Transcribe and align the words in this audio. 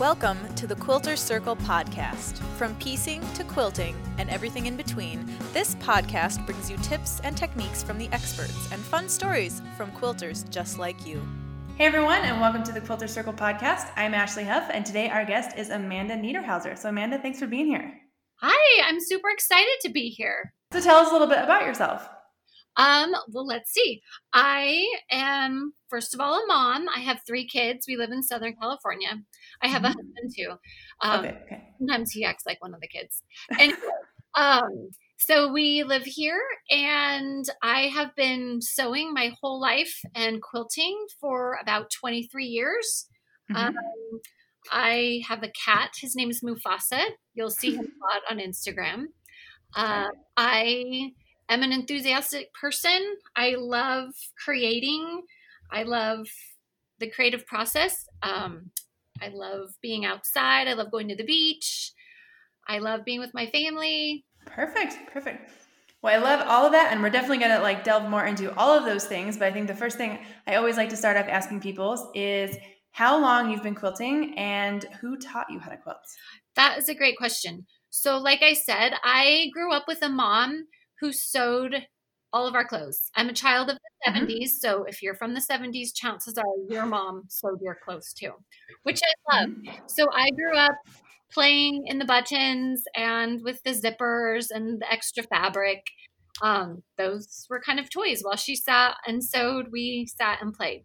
Welcome 0.00 0.54
to 0.56 0.66
the 0.66 0.74
Quilter 0.74 1.16
Circle 1.16 1.56
podcast. 1.56 2.36
From 2.58 2.74
piecing 2.74 3.22
to 3.32 3.42
quilting 3.44 3.96
and 4.18 4.28
everything 4.28 4.66
in 4.66 4.76
between, 4.76 5.26
this 5.54 5.74
podcast 5.76 6.44
brings 6.44 6.70
you 6.70 6.76
tips 6.78 7.18
and 7.20 7.34
techniques 7.34 7.82
from 7.82 7.96
the 7.96 8.10
experts 8.12 8.70
and 8.72 8.82
fun 8.82 9.08
stories 9.08 9.62
from 9.74 9.90
quilters 9.92 10.46
just 10.50 10.78
like 10.78 11.06
you. 11.06 11.26
Hey 11.78 11.86
everyone, 11.86 12.20
and 12.24 12.42
welcome 12.42 12.62
to 12.64 12.72
the 12.72 12.80
Quilter 12.82 13.08
Circle 13.08 13.32
podcast. 13.32 13.90
I'm 13.96 14.12
Ashley 14.12 14.44
Huff, 14.44 14.68
and 14.70 14.84
today 14.84 15.08
our 15.08 15.24
guest 15.24 15.56
is 15.56 15.70
Amanda 15.70 16.14
Niederhauser. 16.14 16.76
So, 16.76 16.90
Amanda, 16.90 17.18
thanks 17.18 17.38
for 17.38 17.46
being 17.46 17.66
here. 17.66 17.98
Hi, 18.42 18.82
I'm 18.86 19.00
super 19.00 19.30
excited 19.30 19.78
to 19.80 19.88
be 19.88 20.10
here. 20.10 20.52
So, 20.74 20.82
tell 20.82 20.96
us 20.96 21.08
a 21.08 21.12
little 21.12 21.26
bit 21.26 21.42
about 21.42 21.62
yourself. 21.62 22.06
Um, 22.76 23.14
well, 23.30 23.46
let's 23.46 23.72
see. 23.72 24.02
I 24.32 24.86
am, 25.10 25.72
first 25.88 26.14
of 26.14 26.20
all, 26.20 26.34
a 26.42 26.46
mom. 26.46 26.86
I 26.94 27.00
have 27.00 27.20
three 27.26 27.46
kids. 27.46 27.86
We 27.88 27.96
live 27.96 28.10
in 28.10 28.22
Southern 28.22 28.54
California. 28.56 29.22
I 29.62 29.68
have 29.68 29.84
a 29.84 29.88
Mm-hmm. 29.88 29.96
husband 29.96 30.32
too. 30.36 30.54
Um, 31.02 31.20
okay, 31.20 31.38
okay. 31.44 31.62
Sometimes 31.78 32.10
he 32.12 32.24
acts 32.24 32.44
like 32.46 32.60
one 32.62 32.74
of 32.74 32.80
the 32.80 32.88
kids. 32.88 33.22
And 33.58 33.74
um, 34.34 34.90
so 35.18 35.50
we 35.52 35.82
live 35.84 36.04
here, 36.04 36.40
and 36.70 37.44
I 37.62 37.82
have 37.88 38.14
been 38.16 38.60
sewing 38.60 39.12
my 39.14 39.32
whole 39.40 39.60
life 39.60 40.00
and 40.14 40.42
quilting 40.42 41.06
for 41.20 41.58
about 41.60 41.90
23 41.90 42.46
years. 42.46 43.08
Mhm. 43.48 43.56
Um, 43.58 43.74
I 44.70 45.22
have 45.28 45.42
a 45.42 45.50
cat. 45.64 45.92
His 46.00 46.16
name 46.16 46.30
is 46.30 46.42
Mufasa. 46.42 47.00
You'll 47.34 47.50
see 47.50 47.72
him 47.72 47.86
a 47.86 48.04
lot 48.14 48.22
on 48.30 48.38
Instagram. 48.38 49.06
Uh, 49.76 50.08
I 50.36 51.12
am 51.48 51.62
an 51.62 51.72
enthusiastic 51.72 52.52
person. 52.54 53.16
I 53.34 53.54
love 53.58 54.10
creating. 54.42 55.22
I 55.70 55.82
love 55.82 56.26
the 56.98 57.10
creative 57.10 57.46
process. 57.46 58.08
Um, 58.22 58.70
I 59.20 59.28
love 59.28 59.74
being 59.82 60.04
outside. 60.04 60.68
I 60.68 60.74
love 60.74 60.90
going 60.90 61.08
to 61.08 61.16
the 61.16 61.24
beach. 61.24 61.92
I 62.68 62.78
love 62.78 63.04
being 63.04 63.20
with 63.20 63.34
my 63.34 63.46
family. 63.46 64.24
Perfect, 64.46 64.98
perfect. 65.12 65.50
Well, 66.02 66.14
I 66.14 66.22
love 66.22 66.46
all 66.46 66.66
of 66.66 66.72
that, 66.72 66.92
and 66.92 67.02
we're 67.02 67.10
definitely 67.10 67.38
gonna 67.38 67.60
like 67.60 67.82
delve 67.82 68.08
more 68.08 68.26
into 68.26 68.54
all 68.56 68.76
of 68.76 68.84
those 68.84 69.04
things. 69.04 69.36
But 69.36 69.48
I 69.48 69.52
think 69.52 69.66
the 69.66 69.74
first 69.74 69.96
thing 69.96 70.18
I 70.46 70.56
always 70.56 70.76
like 70.76 70.88
to 70.90 70.96
start 70.96 71.16
off 71.16 71.26
asking 71.28 71.60
people 71.60 72.12
is 72.14 72.56
how 72.92 73.20
long 73.20 73.50
you've 73.50 73.62
been 73.62 73.74
quilting 73.74 74.34
and 74.38 74.84
who 75.00 75.16
taught 75.16 75.50
you 75.50 75.58
how 75.58 75.70
to 75.70 75.76
quilt. 75.76 75.98
That 76.54 76.78
is 76.78 76.88
a 76.88 76.94
great 76.94 77.16
question. 77.16 77.66
So, 77.90 78.18
like 78.18 78.42
I 78.42 78.52
said, 78.52 78.92
I 79.04 79.50
grew 79.52 79.72
up 79.72 79.84
with 79.88 80.02
a 80.02 80.08
mom 80.08 80.66
who 81.00 81.12
sewed 81.12 81.86
all 82.32 82.46
of 82.46 82.54
our 82.54 82.66
clothes. 82.66 83.10
I'm 83.14 83.28
a 83.28 83.32
child 83.34 83.70
of 83.70 83.76
the 83.76 83.90
Mhm. 84.06 84.36
70s. 84.36 84.60
So, 84.60 84.84
if 84.84 85.02
you're 85.02 85.14
from 85.16 85.34
the 85.34 85.40
70s, 85.40 85.92
chances 85.92 86.36
are 86.38 86.44
your 86.68 86.86
mom 86.86 87.24
sewed 87.28 87.60
your 87.62 87.78
clothes 87.84 88.12
too, 88.12 88.32
which 88.82 89.00
I 89.02 89.34
love. 89.40 89.50
So, 89.86 90.06
I 90.12 90.30
grew 90.30 90.56
up 90.58 90.74
playing 91.32 91.84
in 91.86 91.98
the 91.98 92.04
buttons 92.04 92.84
and 92.96 93.42
with 93.44 93.62
the 93.64 93.70
zippers 93.72 94.46
and 94.50 94.80
the 94.80 94.90
extra 94.92 95.22
fabric. 95.24 95.82
Um, 96.42 96.82
those 96.98 97.46
were 97.50 97.60
kind 97.60 97.80
of 97.80 97.90
toys. 97.90 98.20
While 98.22 98.36
she 98.36 98.56
sat 98.56 98.96
and 99.06 99.24
sewed, 99.24 99.68
we 99.72 100.06
sat 100.18 100.42
and 100.42 100.52
played. 100.54 100.84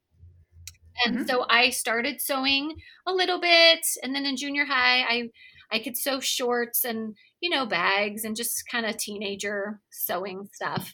And 1.05 1.19
Mhm. 1.19 1.25
so 1.25 1.45
I 1.49 1.69
started 1.71 2.21
sewing 2.21 2.75
a 3.07 3.13
little 3.13 3.39
bit, 3.39 3.79
and 4.03 4.13
then 4.13 4.25
in 4.25 4.37
junior 4.37 4.65
high, 4.65 5.01
I 5.03 5.29
I 5.71 5.79
could 5.79 5.97
sew 5.97 6.19
shorts 6.19 6.83
and 6.85 7.15
you 7.41 7.49
know 7.49 7.65
bags 7.65 8.23
and 8.23 8.35
just 8.35 8.63
kind 8.71 8.85
of 8.85 8.97
teenager 8.97 9.81
sewing 9.91 10.47
stuff. 10.53 10.93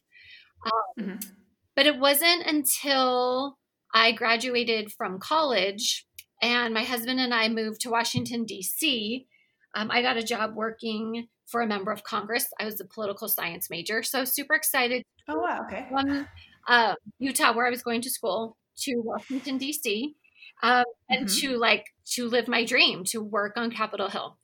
Mhm. 0.98 1.38
But 1.76 1.86
it 1.86 2.00
wasn't 2.00 2.46
until 2.46 3.58
I 3.94 4.12
graduated 4.12 4.92
from 4.92 5.20
college 5.20 6.06
and 6.42 6.74
my 6.74 6.84
husband 6.84 7.20
and 7.20 7.34
I 7.34 7.50
moved 7.50 7.82
to 7.82 7.90
Washington 7.90 8.46
D.C. 8.46 9.28
Um, 9.76 9.92
I 9.92 10.02
got 10.02 10.18
a 10.18 10.24
job 10.24 10.56
working 10.56 11.28
for 11.48 11.62
a 11.62 11.68
member 11.68 11.92
of 11.92 12.04
Congress. 12.04 12.48
I 12.60 12.66
was 12.66 12.82
a 12.82 12.86
political 12.86 13.28
science 13.28 13.70
major, 13.70 14.04
so 14.04 14.26
super 14.26 14.56
excited 14.56 15.04
Oh 15.28 15.40
wow, 15.40 15.66
okay. 15.66 15.88
from 15.90 16.28
uh, 16.68 16.96
Utah, 17.20 17.54
where 17.56 17.68
I 17.68 17.72
was 17.72 17.84
going 17.84 18.02
to 18.02 18.10
school, 18.10 18.58
to 18.80 18.96
Washington 18.98 19.58
D.C. 19.58 20.16
Um, 20.64 20.86
and 21.10 21.28
Mhm. 21.28 21.40
to 21.42 21.58
like 21.58 21.86
to 22.16 22.28
live 22.28 22.48
my 22.48 22.66
dream 22.66 23.04
to 23.06 23.22
work 23.22 23.58
on 23.58 23.72
Capitol 23.72 24.10
Hill. 24.10 24.40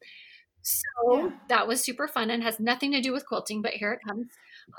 So 0.63 1.27
Yeah. 1.27 1.29
that 1.49 1.67
was 1.67 1.83
super 1.83 2.07
fun 2.07 2.29
and 2.31 2.43
has 2.43 2.59
nothing 2.59 2.91
to 2.93 3.01
do 3.01 3.11
with 3.13 3.25
quilting, 3.27 3.61
but 3.61 3.73
here 3.73 3.93
it 3.93 4.01
comes. 4.07 4.27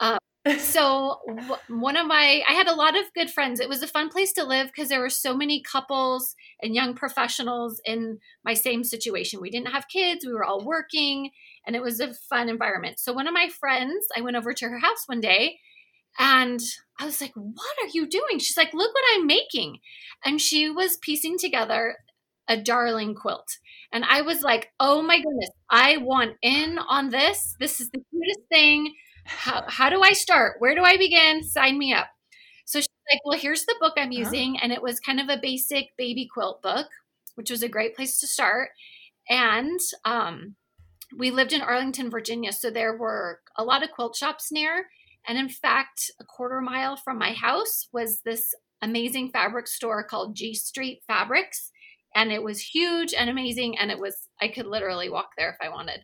Uh, 0.00 0.18
so 0.56 1.20
w- 1.26 1.56
one 1.68 1.96
of 1.96 2.06
my 2.06 2.42
I 2.48 2.52
had 2.52 2.68
a 2.68 2.74
lot 2.74 2.96
of 2.96 3.12
good 3.14 3.30
friends. 3.30 3.60
It 3.60 3.68
was 3.68 3.82
a 3.82 3.86
fun 3.88 4.08
place 4.10 4.32
to 4.34 4.44
live 4.44 4.68
because 4.68 4.88
there 4.88 5.00
were 5.00 5.10
so 5.10 5.36
many 5.36 5.62
couples 5.62 6.34
and 6.62 6.74
young 6.74 6.94
professionals 6.94 7.80
in 7.84 8.18
my 8.44 8.54
same 8.54 8.84
situation. 8.84 9.40
We 9.40 9.50
didn't 9.50 9.72
have 9.72 9.88
kids, 9.88 10.24
we 10.26 10.32
were 10.32 10.44
all 10.44 10.64
working, 10.64 11.30
and 11.66 11.76
it 11.76 11.82
was 11.82 12.00
a 12.00 12.14
fun 12.14 12.48
environment. 12.48 12.98
So 13.00 13.12
one 13.12 13.26
of 13.26 13.34
my 13.34 13.48
friends, 13.48 14.06
I 14.16 14.20
went 14.22 14.36
over 14.36 14.52
to 14.54 14.68
her 14.68 14.78
house 14.78 15.04
one 15.06 15.20
day 15.20 15.58
and 16.18 16.60
I 16.98 17.04
was 17.06 17.20
like, 17.20 17.32
What 17.34 17.76
are 17.82 17.88
you 17.92 18.06
doing? 18.08 18.38
She's 18.38 18.56
like, 18.56 18.72
Look 18.74 18.94
what 18.94 19.04
I'm 19.14 19.26
making. 19.26 19.78
And 20.24 20.40
she 20.40 20.70
was 20.70 20.96
piecing 20.98 21.38
together 21.38 21.96
a 22.48 22.56
darling 22.60 23.14
quilt. 23.14 23.58
And 23.94 24.04
I 24.04 24.22
was 24.22 24.42
like, 24.42 24.72
Oh 24.80 25.02
my 25.02 25.18
goodness, 25.18 25.50
I 25.70 25.98
want 25.98 26.36
in 26.42 26.78
on 26.78 27.10
this. 27.10 27.56
This 27.60 27.80
is 27.80 27.90
the 27.90 28.02
cutest 28.10 28.48
thing. 28.52 28.94
How, 29.26 29.64
how 29.68 29.88
do 29.90 30.02
I 30.02 30.12
start? 30.12 30.56
Where 30.58 30.74
do 30.74 30.82
I 30.84 30.98
begin? 30.98 31.42
Sign 31.44 31.78
me 31.78 31.94
up. 31.94 32.08
So 32.66 32.80
she's 32.80 32.88
like, 33.10 33.20
Well, 33.24 33.38
here's 33.38 33.64
the 33.66 33.76
book 33.80 33.94
I'm 33.96 34.10
Uh-huh. 34.10 34.18
using. 34.20 34.58
And 34.60 34.72
it 34.72 34.82
was 34.82 35.00
kind 35.00 35.20
of 35.20 35.30
a 35.30 35.40
basic 35.40 35.96
baby 35.96 36.28
quilt 36.32 36.62
book, 36.62 36.88
which 37.36 37.50
was 37.50 37.62
a 37.62 37.68
great 37.70 37.96
place 37.96 38.18
to 38.20 38.26
start. 38.26 38.70
And 39.30 39.80
um, 40.04 40.56
we 41.16 41.30
lived 41.30 41.52
in 41.52 41.62
Arlington, 41.62 42.10
Virginia. 42.10 42.52
So 42.52 42.70
there 42.70 42.96
were 42.96 43.40
a 43.56 43.64
lot 43.64 43.82
of 43.82 43.90
quilt 43.92 44.16
shops 44.16 44.52
near. 44.52 44.86
And 45.26 45.38
in 45.38 45.48
fact, 45.48 46.10
a 46.20 46.24
quarter 46.24 46.60
mile 46.60 46.96
from 46.96 47.18
my 47.18 47.32
house 47.32 47.88
was 47.92 48.20
this 48.24 48.54
amazing 48.82 49.30
fabric 49.30 49.66
store 49.68 50.04
called 50.04 50.36
G 50.36 50.54
Street 50.54 51.02
Fabrics. 51.06 51.70
And 52.14 52.30
it 52.30 52.42
was 52.42 52.60
huge 52.60 53.12
and 53.14 53.28
amazing. 53.28 53.78
And 53.78 53.90
it 53.90 53.98
was, 53.98 54.28
I 54.40 54.48
could 54.48 54.66
literally 54.66 55.10
walk 55.10 55.30
there 55.36 55.50
if 55.50 55.56
I 55.66 55.70
wanted. 55.70 56.00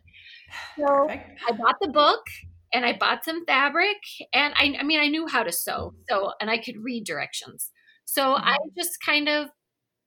So 0.77 0.85
Perfect. 1.07 1.39
I 1.47 1.51
bought 1.53 1.75
the 1.81 1.89
book 1.89 2.21
and 2.73 2.85
I 2.85 2.97
bought 2.97 3.25
some 3.25 3.45
fabric. 3.45 3.97
And 4.33 4.53
I, 4.57 4.75
I 4.79 4.83
mean, 4.83 4.99
I 4.99 5.07
knew 5.07 5.27
how 5.27 5.43
to 5.43 5.51
sew. 5.51 5.93
So, 6.09 6.33
and 6.41 6.49
I 6.49 6.57
could 6.57 6.83
read 6.83 7.05
directions. 7.05 7.71
So 8.05 8.33
mm-hmm. 8.33 8.47
I 8.47 8.57
just 8.77 8.97
kind 9.05 9.29
of 9.29 9.49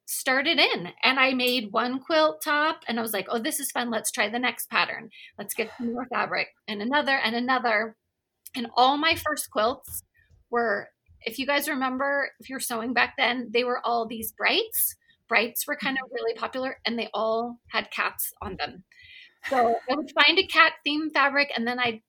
started 0.06 0.58
in 0.58 0.88
and 1.02 1.18
I 1.18 1.32
made 1.32 1.72
one 1.72 1.98
quilt 1.98 2.42
top 2.44 2.80
and 2.86 2.98
I 2.98 3.02
was 3.02 3.12
like, 3.12 3.26
oh, 3.30 3.38
this 3.38 3.58
is 3.58 3.70
fun. 3.70 3.90
Let's 3.90 4.10
try 4.10 4.28
the 4.28 4.38
next 4.38 4.68
pattern. 4.68 5.08
Let's 5.38 5.54
get 5.54 5.70
some 5.78 5.92
more 5.92 6.06
fabric 6.12 6.48
and 6.68 6.82
another 6.82 7.16
and 7.16 7.34
another. 7.34 7.96
And 8.54 8.68
all 8.76 8.96
my 8.96 9.14
first 9.14 9.50
quilts 9.50 10.02
were, 10.50 10.88
if 11.22 11.38
you 11.38 11.46
guys 11.46 11.68
remember, 11.68 12.30
if 12.38 12.50
you're 12.50 12.60
sewing 12.60 12.92
back 12.92 13.14
then, 13.16 13.50
they 13.52 13.64
were 13.64 13.80
all 13.84 14.06
these 14.06 14.32
brights. 14.32 14.94
Brights 15.28 15.66
were 15.66 15.76
kind 15.76 15.96
of 16.02 16.10
really 16.12 16.34
popular 16.34 16.78
and 16.86 16.98
they 16.98 17.08
all 17.14 17.60
had 17.68 17.90
cats 17.90 18.32
on 18.42 18.56
them. 18.58 18.84
So 19.48 19.76
I 19.90 19.94
would 19.94 20.12
find 20.12 20.38
a 20.38 20.46
cat 20.46 20.72
theme 20.84 21.10
fabric 21.10 21.50
and 21.56 21.66
then 21.66 21.78
I'd 21.78 22.02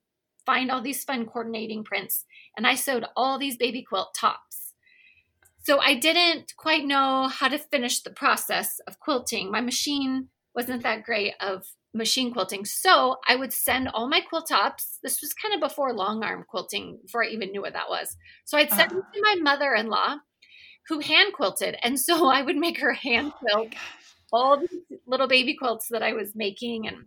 find 0.45 0.69
all 0.69 0.81
these 0.81 1.03
fun 1.03 1.25
coordinating 1.25 1.83
prints. 1.83 2.25
And 2.57 2.67
I 2.67 2.75
sewed 2.75 3.05
all 3.15 3.39
these 3.39 3.57
baby 3.57 3.83
quilt 3.83 4.15
tops. 4.15 4.73
So 5.63 5.79
I 5.79 5.95
didn't 5.95 6.53
quite 6.57 6.85
know 6.85 7.27
how 7.27 7.47
to 7.47 7.57
finish 7.57 8.01
the 8.01 8.11
process 8.11 8.79
of 8.87 8.99
quilting. 8.99 9.49
My 9.51 9.61
machine 9.61 10.29
wasn't 10.53 10.83
that 10.83 11.03
great 11.03 11.33
of 11.41 11.65
machine 11.95 12.31
quilting. 12.31 12.65
So 12.65 13.17
I 13.27 13.35
would 13.35 13.51
send 13.51 13.87
all 13.87 14.07
my 14.07 14.21
quilt 14.21 14.49
tops. 14.49 14.99
This 15.01 15.21
was 15.21 15.33
kind 15.33 15.55
of 15.55 15.61
before 15.61 15.93
long 15.93 16.23
arm 16.23 16.45
quilting, 16.47 16.99
before 17.01 17.23
I 17.23 17.29
even 17.29 17.51
knew 17.51 17.61
what 17.61 17.73
that 17.73 17.89
was. 17.89 18.15
So 18.43 18.57
I'd 18.57 18.69
send 18.69 18.91
uh-huh. 18.91 18.99
them 18.99 19.03
to 19.13 19.21
my 19.21 19.35
mother 19.41 19.73
in 19.73 19.87
law 19.87 20.17
who 20.87 20.99
hand 20.99 21.33
quilted. 21.33 21.77
And 21.83 21.99
so 21.99 22.27
I 22.31 22.41
would 22.41 22.57
make 22.57 22.79
her 22.79 22.93
hand 22.93 23.33
quilt 23.39 23.73
all 24.31 24.59
these 24.59 24.99
little 25.05 25.27
baby 25.27 25.55
quilts 25.55 25.87
that 25.89 26.03
I 26.03 26.13
was 26.13 26.35
making 26.35 26.87
and 26.87 27.05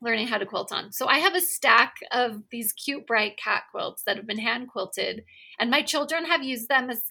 learning 0.00 0.28
how 0.28 0.38
to 0.38 0.46
quilt 0.46 0.70
on. 0.72 0.92
So 0.92 1.08
I 1.08 1.18
have 1.18 1.34
a 1.34 1.40
stack 1.40 1.94
of 2.12 2.42
these 2.50 2.72
cute, 2.72 3.06
bright 3.06 3.36
cat 3.36 3.64
quilts 3.72 4.04
that 4.04 4.16
have 4.16 4.26
been 4.26 4.38
hand 4.38 4.68
quilted, 4.68 5.24
and 5.58 5.70
my 5.70 5.82
children 5.82 6.24
have 6.24 6.44
used 6.44 6.68
them 6.68 6.88
as, 6.90 7.02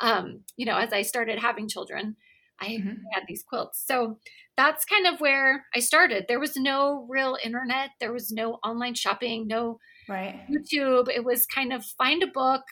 um, 0.00 0.44
you 0.56 0.64
know, 0.64 0.76
as 0.76 0.92
I 0.92 1.02
started 1.02 1.40
having 1.40 1.68
children, 1.68 2.16
I 2.60 2.78
Mhm. 2.78 3.00
had 3.12 3.24
these 3.26 3.42
quilts. 3.42 3.84
So 3.84 4.20
that's 4.56 4.84
kind 4.84 5.06
of 5.06 5.20
where 5.20 5.66
I 5.74 5.80
started. 5.80 6.26
There 6.28 6.40
was 6.40 6.56
no 6.56 7.06
real 7.10 7.36
internet, 7.42 7.90
there 8.00 8.12
was 8.12 8.30
no 8.30 8.54
online 8.64 8.94
shopping, 8.94 9.46
no 9.48 9.78
Right. 10.08 10.40
YouTube. 10.50 11.08
It 11.08 11.24
was 11.24 11.46
kind 11.46 11.72
of 11.72 11.84
find 11.98 12.22
a 12.22 12.26
book, 12.28 12.62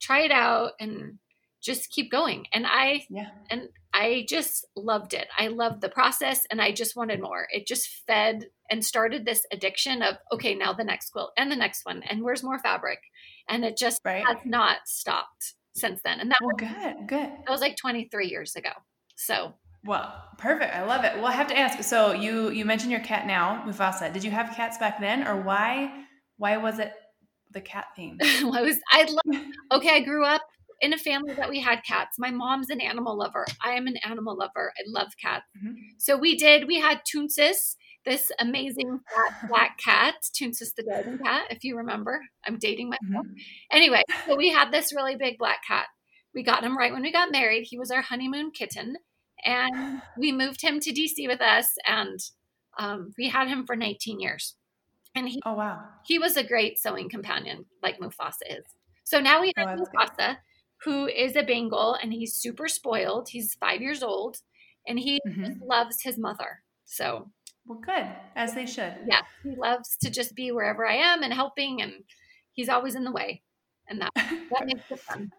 try 0.00 0.20
it 0.20 0.30
out, 0.30 0.72
and 0.80 1.18
just 1.62 1.90
keep 1.90 2.10
going. 2.10 2.46
And 2.52 2.66
I 2.66 3.06
Yeah. 3.08 3.28
and 3.50 3.68
I 3.94 4.24
just 4.28 4.66
loved 4.76 5.14
it. 5.14 5.28
I 5.38 5.48
loved 5.48 5.80
the 5.82 5.88
process 5.88 6.46
and 6.50 6.60
I 6.60 6.72
just 6.72 6.96
wanted 6.96 7.20
more. 7.20 7.46
It 7.52 7.66
just 7.66 7.88
fed 8.06 8.46
and 8.70 8.84
started 8.84 9.24
this 9.24 9.44
addiction 9.52 10.02
of 10.02 10.16
okay, 10.32 10.54
now 10.54 10.72
the 10.72 10.84
next 10.84 11.10
quilt 11.10 11.32
and 11.36 11.50
the 11.50 11.56
next 11.56 11.84
one 11.86 12.02
and 12.02 12.22
where's 12.22 12.42
more 12.42 12.58
fabric? 12.58 13.00
And 13.48 13.64
it 13.64 13.76
just 13.76 14.00
Right. 14.04 14.24
has 14.26 14.38
not 14.44 14.78
stopped 14.86 15.54
since 15.74 16.00
then. 16.04 16.20
And 16.20 16.30
that 16.30 16.38
Well, 16.40 16.56
was, 16.58 16.68
good, 16.68 17.08
good. 17.08 17.28
that 17.46 17.50
was 17.50 17.60
like 17.60 17.76
23 17.76 18.28
years 18.28 18.56
ago. 18.56 18.70
So 19.16 19.54
Well, 19.84 20.12
perfect. 20.38 20.74
I 20.74 20.84
love 20.84 21.04
it. 21.04 21.16
Well, 21.16 21.26
I 21.26 21.32
have 21.32 21.48
to 21.48 21.58
ask. 21.58 21.82
So 21.82 22.12
you 22.12 22.50
you 22.50 22.64
mentioned 22.64 22.92
your 22.92 23.00
cat 23.00 23.26
now, 23.26 23.64
Mufasa. 23.66 24.12
Did 24.12 24.24
you 24.24 24.30
have 24.30 24.54
cats 24.56 24.78
back 24.78 25.00
then, 25.00 25.26
or 25.26 25.40
why 25.42 26.06
why 26.38 26.56
was 26.56 26.78
it 26.78 26.92
the 27.50 27.60
cat 27.60 27.86
theme? 27.96 28.16
well, 28.42 28.56
I 28.56 28.62
was 28.62 28.78
I 28.90 29.02
love. 29.04 29.42
Okay, 29.72 29.90
I 29.90 30.00
grew 30.00 30.24
up 30.24 30.42
in 30.82 30.92
a 30.92 30.98
family 30.98 31.32
that 31.34 31.48
we 31.48 31.60
had 31.60 31.84
cats. 31.84 32.18
My 32.18 32.30
mom's 32.30 32.68
an 32.68 32.80
animal 32.80 33.16
lover. 33.16 33.46
I 33.64 33.70
am 33.70 33.86
an 33.86 33.96
animal 34.04 34.36
lover. 34.36 34.72
I 34.76 34.82
love 34.86 35.12
cats. 35.20 35.44
Mm-hmm. 35.56 35.74
So 35.98 36.18
we 36.18 36.36
did. 36.36 36.66
We 36.66 36.80
had 36.80 37.00
Toonces, 37.04 37.76
this 38.04 38.32
amazing 38.40 38.98
fat 39.14 39.48
black 39.48 39.78
cat, 39.78 40.16
Toonces 40.34 40.74
the 40.74 40.82
driving 40.82 41.18
cat. 41.18 41.44
If 41.50 41.62
you 41.62 41.76
remember, 41.76 42.20
I'm 42.46 42.58
dating 42.58 42.90
myself. 42.90 43.26
Mm-hmm. 43.26 43.36
Anyway, 43.70 44.02
so 44.26 44.36
we 44.36 44.50
had 44.50 44.72
this 44.72 44.92
really 44.92 45.14
big 45.14 45.38
black 45.38 45.60
cat. 45.66 45.86
We 46.34 46.42
got 46.42 46.64
him 46.64 46.76
right 46.76 46.92
when 46.92 47.02
we 47.02 47.12
got 47.12 47.30
married. 47.30 47.66
He 47.68 47.78
was 47.78 47.92
our 47.92 48.02
honeymoon 48.02 48.50
kitten, 48.50 48.96
and 49.44 50.02
we 50.18 50.32
moved 50.32 50.62
him 50.62 50.80
to 50.80 50.92
DC 50.92 51.28
with 51.28 51.40
us, 51.40 51.68
and 51.86 52.18
um, 52.76 53.12
we 53.16 53.28
had 53.28 53.46
him 53.46 53.66
for 53.66 53.76
19 53.76 54.18
years. 54.18 54.56
And 55.14 55.28
he, 55.28 55.42
oh 55.44 55.52
wow, 55.52 55.80
he 56.04 56.18
was 56.18 56.36
a 56.36 56.42
great 56.42 56.78
sewing 56.78 57.10
companion, 57.10 57.66
like 57.82 58.00
Mufasa 58.00 58.40
is. 58.48 58.64
So 59.04 59.20
now 59.20 59.42
we 59.42 59.52
have 59.56 59.78
oh, 59.78 59.82
Mufasa, 59.82 60.16
good. 60.16 60.36
Who 60.84 61.06
is 61.06 61.36
a 61.36 61.42
Bengal, 61.42 61.94
and 61.94 62.12
he's 62.12 62.34
super 62.34 62.68
spoiled. 62.68 63.28
He's 63.30 63.54
five 63.54 63.80
years 63.80 64.02
old, 64.02 64.38
and 64.86 64.98
he 64.98 65.20
mm-hmm. 65.26 65.62
loves 65.62 66.02
his 66.02 66.18
mother. 66.18 66.62
So, 66.84 67.30
well, 67.66 67.80
good 67.84 68.06
as 68.36 68.54
they 68.54 68.66
should. 68.66 68.94
Yeah, 69.06 69.22
he 69.42 69.54
loves 69.56 69.96
to 70.02 70.10
just 70.10 70.34
be 70.34 70.50
wherever 70.50 70.86
I 70.86 70.96
am 70.96 71.22
and 71.22 71.32
helping, 71.32 71.82
and 71.82 71.92
he's 72.52 72.68
always 72.68 72.94
in 72.94 73.04
the 73.04 73.12
way, 73.12 73.42
and 73.88 74.00
that 74.00 74.10
that 74.14 74.66
makes 74.66 74.90
it 74.90 75.00
fun. 75.00 75.30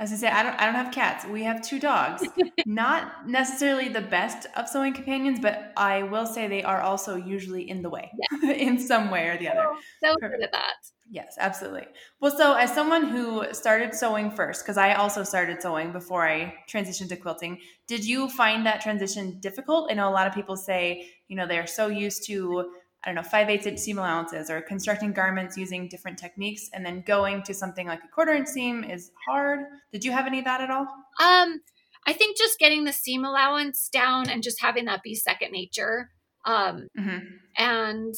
As 0.00 0.14
I 0.14 0.16
say, 0.16 0.28
I 0.28 0.42
don't 0.42 0.58
I 0.58 0.64
don't 0.64 0.74
have 0.74 0.94
cats. 0.94 1.26
We 1.26 1.44
have 1.44 1.60
two 1.60 1.78
dogs. 1.78 2.26
Not 2.66 3.28
necessarily 3.28 3.90
the 3.90 4.00
best 4.00 4.46
of 4.56 4.66
sewing 4.66 4.94
companions, 4.94 5.40
but 5.40 5.74
I 5.76 6.04
will 6.04 6.24
say 6.24 6.48
they 6.48 6.62
are 6.62 6.80
also 6.80 7.16
usually 7.16 7.68
in 7.68 7.82
the 7.82 7.90
way 7.90 8.10
yes. 8.18 8.56
in 8.56 8.78
some 8.78 9.10
way 9.10 9.28
or 9.28 9.36
the 9.36 9.48
other. 9.48 9.66
Oh, 9.68 9.78
so 10.02 10.14
good 10.16 10.42
at 10.42 10.52
that. 10.52 10.76
Yes, 11.10 11.36
absolutely. 11.38 11.86
Well, 12.18 12.34
so 12.34 12.54
as 12.54 12.72
someone 12.72 13.08
who 13.08 13.44
started 13.52 13.94
sewing 13.94 14.30
first, 14.30 14.64
because 14.64 14.78
I 14.78 14.94
also 14.94 15.22
started 15.22 15.60
sewing 15.60 15.92
before 15.92 16.26
I 16.26 16.54
transitioned 16.72 17.10
to 17.10 17.16
quilting, 17.16 17.58
did 17.86 18.02
you 18.02 18.30
find 18.30 18.64
that 18.64 18.80
transition 18.80 19.38
difficult? 19.40 19.90
I 19.90 19.94
know 19.94 20.08
a 20.08 20.14
lot 20.14 20.26
of 20.26 20.32
people 20.32 20.56
say, 20.56 21.10
you 21.28 21.36
know, 21.36 21.46
they're 21.46 21.66
so 21.66 21.88
used 21.88 22.24
to 22.28 22.70
I 23.02 23.08
don't 23.08 23.14
know, 23.14 23.22
five 23.22 23.48
eighths 23.48 23.66
inch 23.66 23.78
seam 23.78 23.98
allowances 23.98 24.50
or 24.50 24.60
constructing 24.60 25.12
garments 25.12 25.56
using 25.56 25.88
different 25.88 26.18
techniques 26.18 26.68
and 26.72 26.84
then 26.84 27.02
going 27.06 27.42
to 27.44 27.54
something 27.54 27.86
like 27.86 28.04
a 28.04 28.08
quarter 28.08 28.32
inch 28.32 28.48
seam 28.48 28.84
is 28.84 29.10
hard. 29.26 29.60
Did 29.92 30.04
you 30.04 30.12
have 30.12 30.26
any 30.26 30.40
of 30.40 30.44
that 30.44 30.60
at 30.60 30.70
all? 30.70 30.86
Um, 31.20 31.60
I 32.06 32.12
think 32.12 32.36
just 32.36 32.58
getting 32.58 32.84
the 32.84 32.92
seam 32.92 33.24
allowance 33.24 33.88
down 33.90 34.28
and 34.28 34.42
just 34.42 34.60
having 34.60 34.84
that 34.86 35.02
be 35.02 35.14
second 35.14 35.52
nature. 35.52 36.10
Um, 36.44 36.88
mm-hmm. 36.98 37.18
and 37.56 38.14